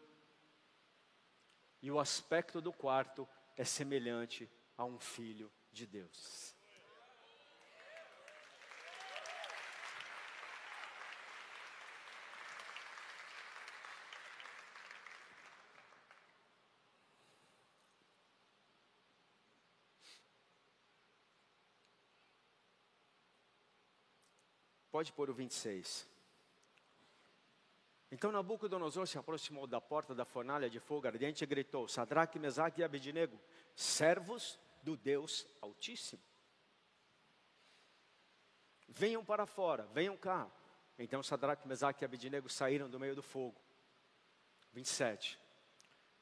E 1.82 1.92
o 1.92 2.00
aspecto 2.00 2.62
do 2.62 2.72
quarto 2.72 3.28
é 3.56 3.64
semelhante 3.64 4.50
a 4.78 4.86
um 4.86 5.00
filho 5.00 5.52
de 5.72 5.86
Deus. 5.86 6.53
Pode 24.94 25.12
pôr 25.12 25.28
o 25.28 25.34
26. 25.34 26.08
Então 28.12 28.32
Nabucodonosor 28.32 29.08
se 29.08 29.18
aproximou 29.18 29.66
da 29.66 29.82
porta 29.82 30.14
da 30.14 30.24
fornalha 30.24 30.70
de 30.70 30.80
fogo 30.80 31.08
ardente 31.08 31.44
e 31.44 31.48
gritou: 31.48 31.88
Sadraque, 31.88 32.38
Mesaque 32.38 32.82
e 32.82 32.84
Abednego, 32.84 33.42
servos 33.76 34.60
do 34.84 34.96
Deus 34.96 35.48
Altíssimo. 35.60 36.22
Venham 38.88 39.26
para 39.26 39.48
fora, 39.48 39.88
venham 39.88 40.16
cá. 40.16 40.48
Então 41.00 41.24
Sadraque, 41.24 41.68
Mesaque 41.68 42.04
e 42.04 42.06
Abednego 42.06 42.48
saíram 42.48 42.88
do 42.88 43.00
meio 43.00 43.16
do 43.16 43.24
fogo. 43.24 43.60
27. 44.74 45.40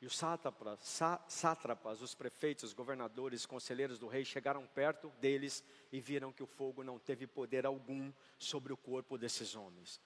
E 0.01 0.07
os 0.07 0.17
sátrapas, 0.17 0.79
sátrapas, 1.27 2.01
os 2.01 2.15
prefeitos, 2.15 2.63
os 2.63 2.73
governadores, 2.73 3.41
os 3.41 3.45
conselheiros 3.45 3.99
do 3.99 4.07
rei 4.07 4.25
chegaram 4.25 4.65
perto 4.65 5.09
deles 5.19 5.63
e 5.91 6.01
viram 6.01 6.33
que 6.33 6.41
o 6.41 6.47
fogo 6.47 6.83
não 6.83 6.97
teve 6.97 7.27
poder 7.27 7.67
algum 7.67 8.11
sobre 8.39 8.73
o 8.73 8.77
corpo 8.77 9.15
desses 9.15 9.55
homens. 9.55 10.01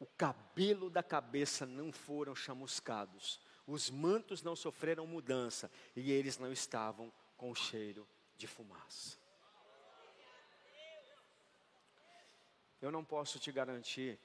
O 0.00 0.06
cabelo 0.06 0.88
da 0.88 1.02
cabeça 1.02 1.66
não 1.66 1.92
foram 1.92 2.34
chamuscados, 2.34 3.38
os 3.66 3.90
mantos 3.90 4.42
não 4.42 4.56
sofreram 4.56 5.06
mudança 5.06 5.70
e 5.94 6.10
eles 6.10 6.38
não 6.38 6.50
estavam 6.50 7.12
com 7.36 7.54
cheiro 7.54 8.08
de 8.38 8.46
fumaça. 8.46 9.18
Eu 12.80 12.90
não 12.90 13.04
posso 13.04 13.38
te 13.38 13.52
garantir 13.52 14.18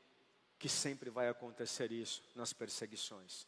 que 0.58 0.70
sempre 0.70 1.10
vai 1.10 1.28
acontecer 1.28 1.92
isso 1.92 2.24
nas 2.34 2.54
perseguições. 2.54 3.46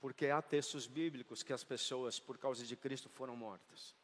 Porque 0.00 0.26
há 0.26 0.40
textos 0.40 0.86
bíblicos 0.86 1.42
que 1.42 1.52
as 1.52 1.64
pessoas, 1.64 2.20
por 2.20 2.38
causa 2.38 2.64
de 2.64 2.76
Cristo, 2.76 3.08
foram 3.08 3.36
mortas. 3.36 3.96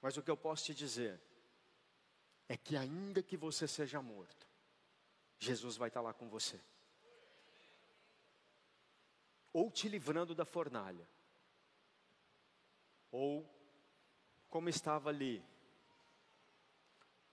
Mas 0.00 0.16
o 0.16 0.22
que 0.22 0.30
eu 0.30 0.36
posso 0.36 0.64
te 0.66 0.74
dizer 0.74 1.20
é 2.48 2.56
que, 2.56 2.76
ainda 2.76 3.22
que 3.22 3.36
você 3.36 3.66
seja 3.66 4.00
morto, 4.00 4.46
Jesus 5.38 5.76
vai 5.76 5.88
estar 5.88 6.00
lá 6.00 6.12
com 6.12 6.28
você 6.28 6.60
ou 9.54 9.70
te 9.70 9.88
livrando 9.88 10.34
da 10.34 10.44
fornalha, 10.44 11.08
ou 13.12 13.48
como 14.50 14.68
estava 14.68 15.10
ali, 15.10 15.42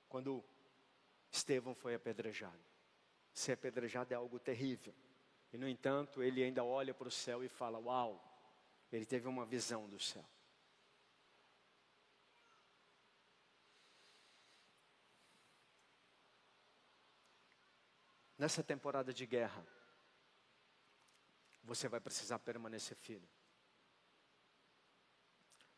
quando 0.07 0.43
Estevão 1.31 1.73
foi 1.73 1.95
apedrejado. 1.95 2.63
Ser 3.33 3.53
apedrejado 3.53 4.13
é 4.13 4.15
algo 4.15 4.37
terrível. 4.39 4.93
E, 5.53 5.57
no 5.57 5.67
entanto, 5.67 6.23
ele 6.23 6.43
ainda 6.43 6.63
olha 6.63 6.93
para 6.93 7.07
o 7.07 7.11
céu 7.11 7.43
e 7.43 7.49
fala: 7.49 7.77
Uau, 7.79 8.23
ele 8.91 9.05
teve 9.05 9.27
uma 9.27 9.45
visão 9.45 9.89
do 9.89 9.99
céu. 9.99 10.25
Nessa 18.37 18.63
temporada 18.63 19.13
de 19.13 19.25
guerra, 19.27 19.63
você 21.63 21.87
vai 21.87 21.99
precisar 21.99 22.39
permanecer 22.39 22.97
firme. 22.97 23.29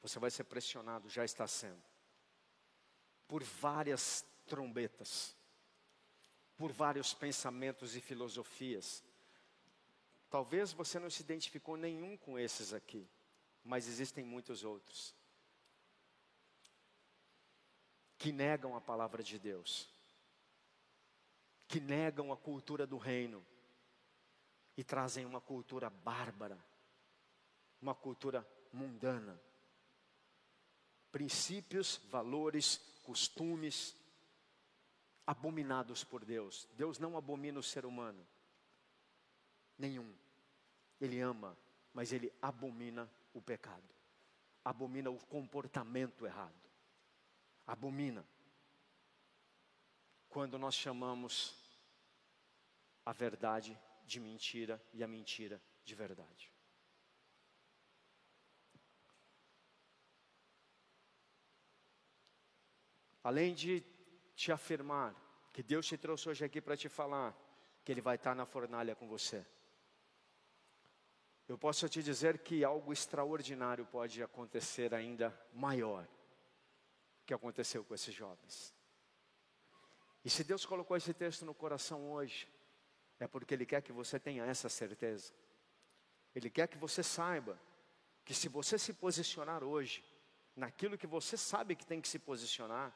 Você 0.01 0.17
vai 0.17 0.31
ser 0.31 0.45
pressionado, 0.45 1.09
já 1.09 1.25
está 1.25 1.45
sendo, 1.47 1.83
por 3.27 3.43
várias 3.43 4.25
trombetas, 4.45 5.35
por 6.55 6.71
vários 6.71 7.13
pensamentos 7.13 7.95
e 7.95 8.01
filosofias. 8.01 9.03
Talvez 10.33 10.73
você 10.73 10.97
não 10.97 11.11
se 11.11 11.21
identificou 11.21 11.77
nenhum 11.77 12.17
com 12.17 12.39
esses 12.39 12.73
aqui, 12.73 13.07
mas 13.63 13.87
existem 13.87 14.23
muitos 14.23 14.63
outros 14.63 15.13
que 18.17 18.31
negam 18.31 18.75
a 18.75 18.81
palavra 18.81 19.21
de 19.21 19.37
Deus, 19.37 19.87
que 21.67 21.79
negam 21.79 22.33
a 22.33 22.35
cultura 22.35 22.87
do 22.87 22.97
reino, 22.97 23.45
e 24.75 24.83
trazem 24.83 25.23
uma 25.23 25.39
cultura 25.39 25.91
bárbara, 25.91 26.57
uma 27.79 27.93
cultura 27.93 28.43
mundana. 28.71 29.39
Princípios, 31.11 31.97
valores, 32.09 32.77
costumes 33.03 33.95
abominados 35.27 36.03
por 36.03 36.25
Deus. 36.25 36.67
Deus 36.73 36.97
não 36.97 37.15
abomina 37.15 37.59
o 37.59 37.63
ser 37.63 37.85
humano, 37.85 38.27
nenhum. 39.77 40.22
Ele 41.03 41.19
ama, 41.19 41.57
mas 41.93 42.13
ele 42.13 42.31
abomina 42.41 43.11
o 43.33 43.41
pecado, 43.41 43.83
abomina 44.63 45.11
o 45.11 45.17
comportamento 45.25 46.25
errado, 46.25 46.55
abomina. 47.67 48.25
Quando 50.29 50.57
nós 50.57 50.73
chamamos 50.73 51.61
a 53.05 53.11
verdade 53.11 53.77
de 54.05 54.17
mentira 54.17 54.81
e 54.93 55.03
a 55.03 55.07
mentira 55.07 55.61
de 55.83 55.93
verdade. 55.93 56.49
Além 63.21 63.53
de 63.53 63.83
te 64.37 64.53
afirmar 64.53 65.13
que 65.51 65.61
Deus 65.61 65.85
te 65.85 65.97
trouxe 65.97 66.29
hoje 66.29 66.45
aqui 66.45 66.61
para 66.61 66.77
te 66.77 66.87
falar 66.87 67.37
que 67.83 67.91
Ele 67.91 67.99
vai 67.99 68.15
estar 68.15 68.33
na 68.33 68.45
fornalha 68.45 68.95
com 68.95 69.05
você. 69.05 69.45
Eu 71.53 71.57
posso 71.59 71.87
te 71.87 72.01
dizer 72.01 72.39
que 72.39 72.63
algo 72.63 72.91
extraordinário 72.91 73.85
pode 73.85 74.23
acontecer 74.23 74.91
ainda 74.91 75.31
maior 75.53 76.07
que 77.27 77.31
aconteceu 77.31 77.83
com 77.83 77.93
esses 77.93 78.11
jovens. 78.11 78.73
E 80.25 80.31
se 80.31 80.43
Deus 80.43 80.65
colocou 80.65 80.97
esse 80.97 81.13
texto 81.13 81.45
no 81.45 81.53
coração 81.53 82.11
hoje, 82.11 82.51
é 83.19 83.27
porque 83.27 83.53
Ele 83.53 83.67
quer 83.67 83.83
que 83.83 83.91
você 83.91 84.19
tenha 84.19 84.43
essa 84.43 84.67
certeza. 84.67 85.31
Ele 86.33 86.49
quer 86.49 86.67
que 86.67 86.75
você 86.75 87.03
saiba 87.03 87.55
que 88.25 88.33
se 88.33 88.49
você 88.49 88.79
se 88.79 88.91
posicionar 88.91 89.63
hoje, 89.63 90.03
naquilo 90.55 90.97
que 90.97 91.05
você 91.05 91.37
sabe 91.37 91.75
que 91.75 91.85
tem 91.85 92.01
que 92.01 92.07
se 92.07 92.17
posicionar, 92.17 92.91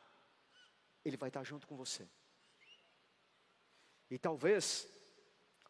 Ele 1.05 1.15
vai 1.15 1.29
estar 1.29 1.43
junto 1.43 1.67
com 1.67 1.77
você. 1.77 2.09
E 4.09 4.17
talvez 4.17 4.96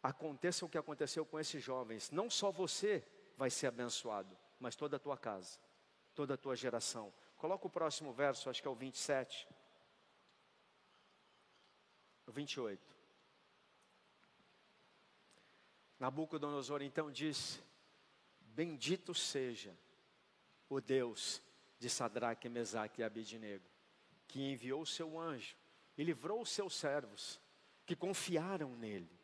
aconteça 0.02 0.64
o 0.64 0.68
que 0.68 0.78
aconteceu 0.78 1.24
com 1.24 1.38
esses 1.38 1.62
jovens. 1.62 2.10
Não 2.10 2.30
só 2.30 2.50
você 2.50 3.04
vai 3.36 3.50
ser 3.50 3.68
abençoado, 3.68 4.36
mas 4.58 4.76
toda 4.76 4.96
a 4.96 5.00
tua 5.00 5.16
casa, 5.16 5.58
toda 6.14 6.34
a 6.34 6.36
tua 6.36 6.56
geração. 6.56 7.12
Coloca 7.36 7.66
o 7.66 7.70
próximo 7.70 8.12
verso, 8.12 8.50
acho 8.50 8.60
que 8.60 8.68
é 8.68 8.70
o 8.70 8.74
27. 8.74 9.48
O 12.26 12.32
28. 12.32 12.98
Nabucodonosor 15.98 16.82
então 16.82 17.10
disse: 17.10 17.60
Bendito 18.40 19.14
seja 19.14 19.76
o 20.68 20.80
Deus 20.80 21.42
de 21.78 21.88
Sadraque, 21.88 22.48
Mesaque 22.48 23.00
e 23.00 23.04
Abidnego, 23.04 23.64
que 24.26 24.40
enviou 24.40 24.82
o 24.82 24.86
seu 24.86 25.18
anjo 25.18 25.56
e 25.96 26.04
livrou 26.04 26.42
os 26.42 26.50
seus 26.50 26.74
servos, 26.74 27.40
que 27.86 27.96
confiaram 27.96 28.76
nele. 28.76 29.17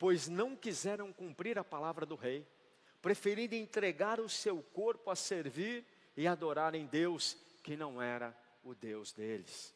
Pois 0.00 0.28
não 0.28 0.56
quiseram 0.56 1.12
cumprir 1.12 1.58
a 1.58 1.62
palavra 1.62 2.06
do 2.06 2.14
rei, 2.14 2.48
preferindo 3.02 3.54
entregar 3.54 4.18
o 4.18 4.30
seu 4.30 4.62
corpo 4.62 5.10
a 5.10 5.14
servir 5.14 5.84
e 6.16 6.26
adorar 6.26 6.74
em 6.74 6.86
Deus, 6.86 7.36
que 7.62 7.76
não 7.76 8.00
era 8.00 8.34
o 8.64 8.74
Deus 8.74 9.12
deles. 9.12 9.74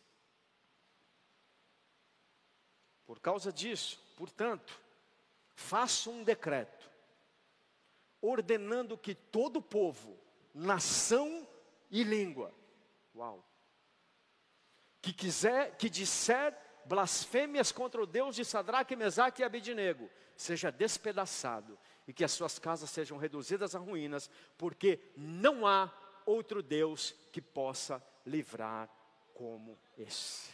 Por 3.04 3.20
causa 3.20 3.52
disso, 3.52 4.02
portanto, 4.16 4.80
faço 5.54 6.10
um 6.10 6.24
decreto, 6.24 6.90
ordenando 8.18 8.96
que 8.96 9.14
todo 9.14 9.60
povo, 9.60 10.18
nação 10.54 11.46
e 11.90 12.02
língua, 12.02 12.50
uau, 13.14 13.46
que 15.02 15.12
quiser, 15.12 15.76
que 15.76 15.90
disser 15.90 16.58
blasfêmias 16.84 17.72
contra 17.72 18.02
o 18.02 18.06
Deus 18.06 18.36
de 18.36 18.44
Sadraque, 18.44 18.96
Mesaque 18.96 19.42
e 19.42 19.44
Abidnego, 19.44 20.10
seja 20.36 20.70
despedaçado 20.70 21.78
e 22.06 22.12
que 22.12 22.24
as 22.24 22.32
suas 22.32 22.58
casas 22.58 22.90
sejam 22.90 23.16
reduzidas 23.16 23.74
a 23.74 23.78
ruínas, 23.78 24.30
porque 24.58 25.00
não 25.16 25.66
há 25.66 25.90
outro 26.26 26.62
Deus 26.62 27.14
que 27.32 27.40
possa 27.40 28.02
livrar 28.26 28.88
como 29.32 29.78
esse. 29.96 30.52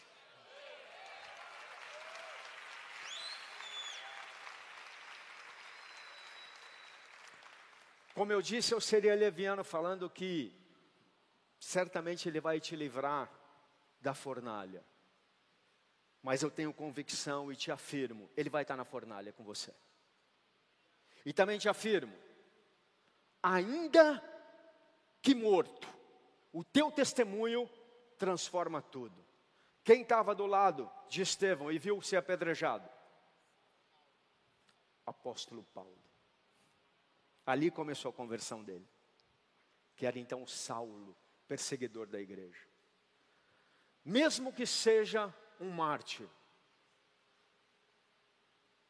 Como 8.15 8.33
eu 8.33 8.43
disse, 8.43 8.75
eu 8.75 8.81
seria 8.81 9.15
leviano 9.15 9.65
falando 9.65 10.11
que 10.11 10.55
certamente 11.59 12.29
Ele 12.29 12.41
vai 12.41 12.61
te 12.61 12.77
livrar 12.77 13.31
da 14.01 14.13
fornalha. 14.15 14.85
Mas 16.23 16.43
eu 16.43 16.51
tenho 16.51 16.73
convicção 16.73 17.51
e 17.51 17.57
te 17.57 17.71
afirmo, 17.71 18.31
Ele 18.37 18.51
vai 18.51 18.63
estar 18.63 18.77
na 18.77 18.85
fornalha 18.85 19.33
com 19.33 19.43
você. 19.43 19.73
E 21.25 21.33
também 21.33 21.59
te 21.59 21.69
afirmo, 21.69 22.15
ainda 23.43 24.23
que 25.23 25.35
morto, 25.35 25.89
o 26.53 26.65
teu 26.65 26.91
testemunho 26.91 27.69
transforma 28.19 28.83
tudo. 28.83 29.25
Quem 29.83 30.03
estava 30.03 30.35
do 30.35 30.47
lado 30.47 30.91
de 31.09 31.23
Estevão 31.23 31.73
e 31.73 31.79
viu 31.79 32.01
ser 32.03 32.17
apedrejado? 32.17 32.89
Apóstolo 35.07 35.65
Paulo. 35.75 35.99
Ali 37.45 37.71
começou 37.71 38.11
a 38.11 38.15
conversão 38.15 38.63
dele, 38.63 38.87
que 39.97 40.07
era 40.07 40.19
então 40.19 40.47
Saulo, 40.47 41.17
perseguidor 41.49 42.07
da 42.07 42.21
igreja. 42.21 42.69
Mesmo 44.05 44.53
que 44.53 44.67
seja 44.67 45.35
um 45.61 45.71
mártir, 45.71 46.29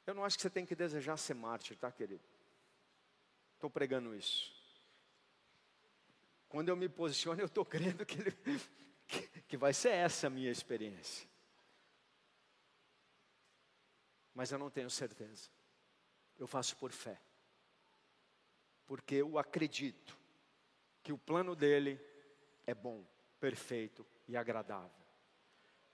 Eu 0.07 0.15
não 0.15 0.25
acho 0.25 0.37
que 0.37 0.43
você 0.43 0.51
tem 0.51 0.67
que 0.67 0.75
desejar 0.75 1.17
ser 1.17 1.35
mártir, 1.35 1.77
tá, 1.77 1.93
querido? 1.93 2.25
Estou 3.55 3.71
pregando 3.71 4.13
isso. 4.13 4.53
Quando 6.49 6.69
eu 6.69 6.75
me 6.75 6.89
posiciono, 6.89 7.41
eu 7.41 7.47
estou 7.47 7.65
crendo 7.65 8.05
que, 8.05 8.19
ele, 8.19 8.33
que, 9.07 9.29
que 9.43 9.57
vai 9.57 9.73
ser 9.73 9.91
essa 9.91 10.27
a 10.27 10.31
minha 10.31 10.51
experiência. 10.51 11.29
Mas 14.35 14.51
eu 14.51 14.59
não 14.59 14.69
tenho 14.69 14.91
certeza. 14.91 15.49
Eu 16.37 16.49
faço 16.49 16.77
por 16.77 16.91
fé. 16.91 17.21
Porque 18.87 19.15
eu 19.15 19.39
acredito 19.39 20.19
que 21.05 21.13
o 21.13 21.19
plano 21.19 21.55
dele 21.55 22.01
é 22.67 22.75
bom, 22.75 23.05
perfeito 23.39 24.05
e 24.27 24.37
agradável. 24.37 25.00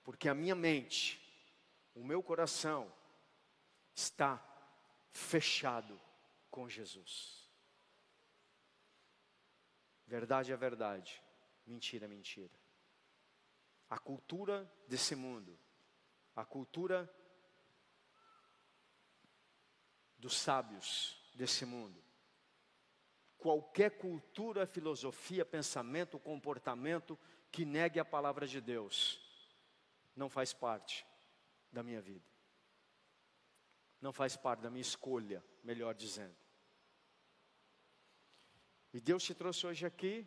Porque 0.06 0.28
a 0.28 0.34
minha 0.36 0.54
mente, 0.54 1.20
o 1.92 2.04
meu 2.04 2.22
coração 2.22 2.94
está 3.92 4.40
fechado 5.10 6.00
com 6.48 6.68
Jesus. 6.68 7.50
Verdade 10.06 10.52
é 10.52 10.56
verdade, 10.56 11.20
mentira 11.66 12.04
é 12.04 12.08
mentira. 12.08 12.54
A 13.90 13.98
cultura 13.98 14.72
desse 14.86 15.16
mundo, 15.16 15.58
a 16.36 16.44
cultura 16.44 17.12
dos 20.16 20.36
sábios 20.36 21.20
desse 21.34 21.66
mundo, 21.66 22.00
qualquer 23.36 23.98
cultura, 23.98 24.68
filosofia, 24.68 25.44
pensamento, 25.44 26.16
comportamento 26.16 27.18
que 27.50 27.64
negue 27.64 27.98
a 27.98 28.04
palavra 28.04 28.46
de 28.46 28.60
Deus, 28.60 29.25
não 30.16 30.28
faz 30.30 30.52
parte 30.52 31.06
da 31.70 31.82
minha 31.82 32.00
vida. 32.00 32.26
Não 34.00 34.12
faz 34.12 34.36
parte 34.36 34.60
da 34.60 34.70
minha 34.70 34.80
escolha, 34.82 35.44
melhor 35.62 35.94
dizendo. 35.94 36.36
E 38.92 39.00
Deus 39.00 39.22
te 39.22 39.34
trouxe 39.34 39.66
hoje 39.66 39.84
aqui 39.84 40.26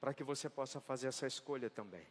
para 0.00 0.12
que 0.12 0.24
você 0.24 0.50
possa 0.50 0.80
fazer 0.80 1.06
essa 1.06 1.26
escolha 1.26 1.70
também. 1.70 2.06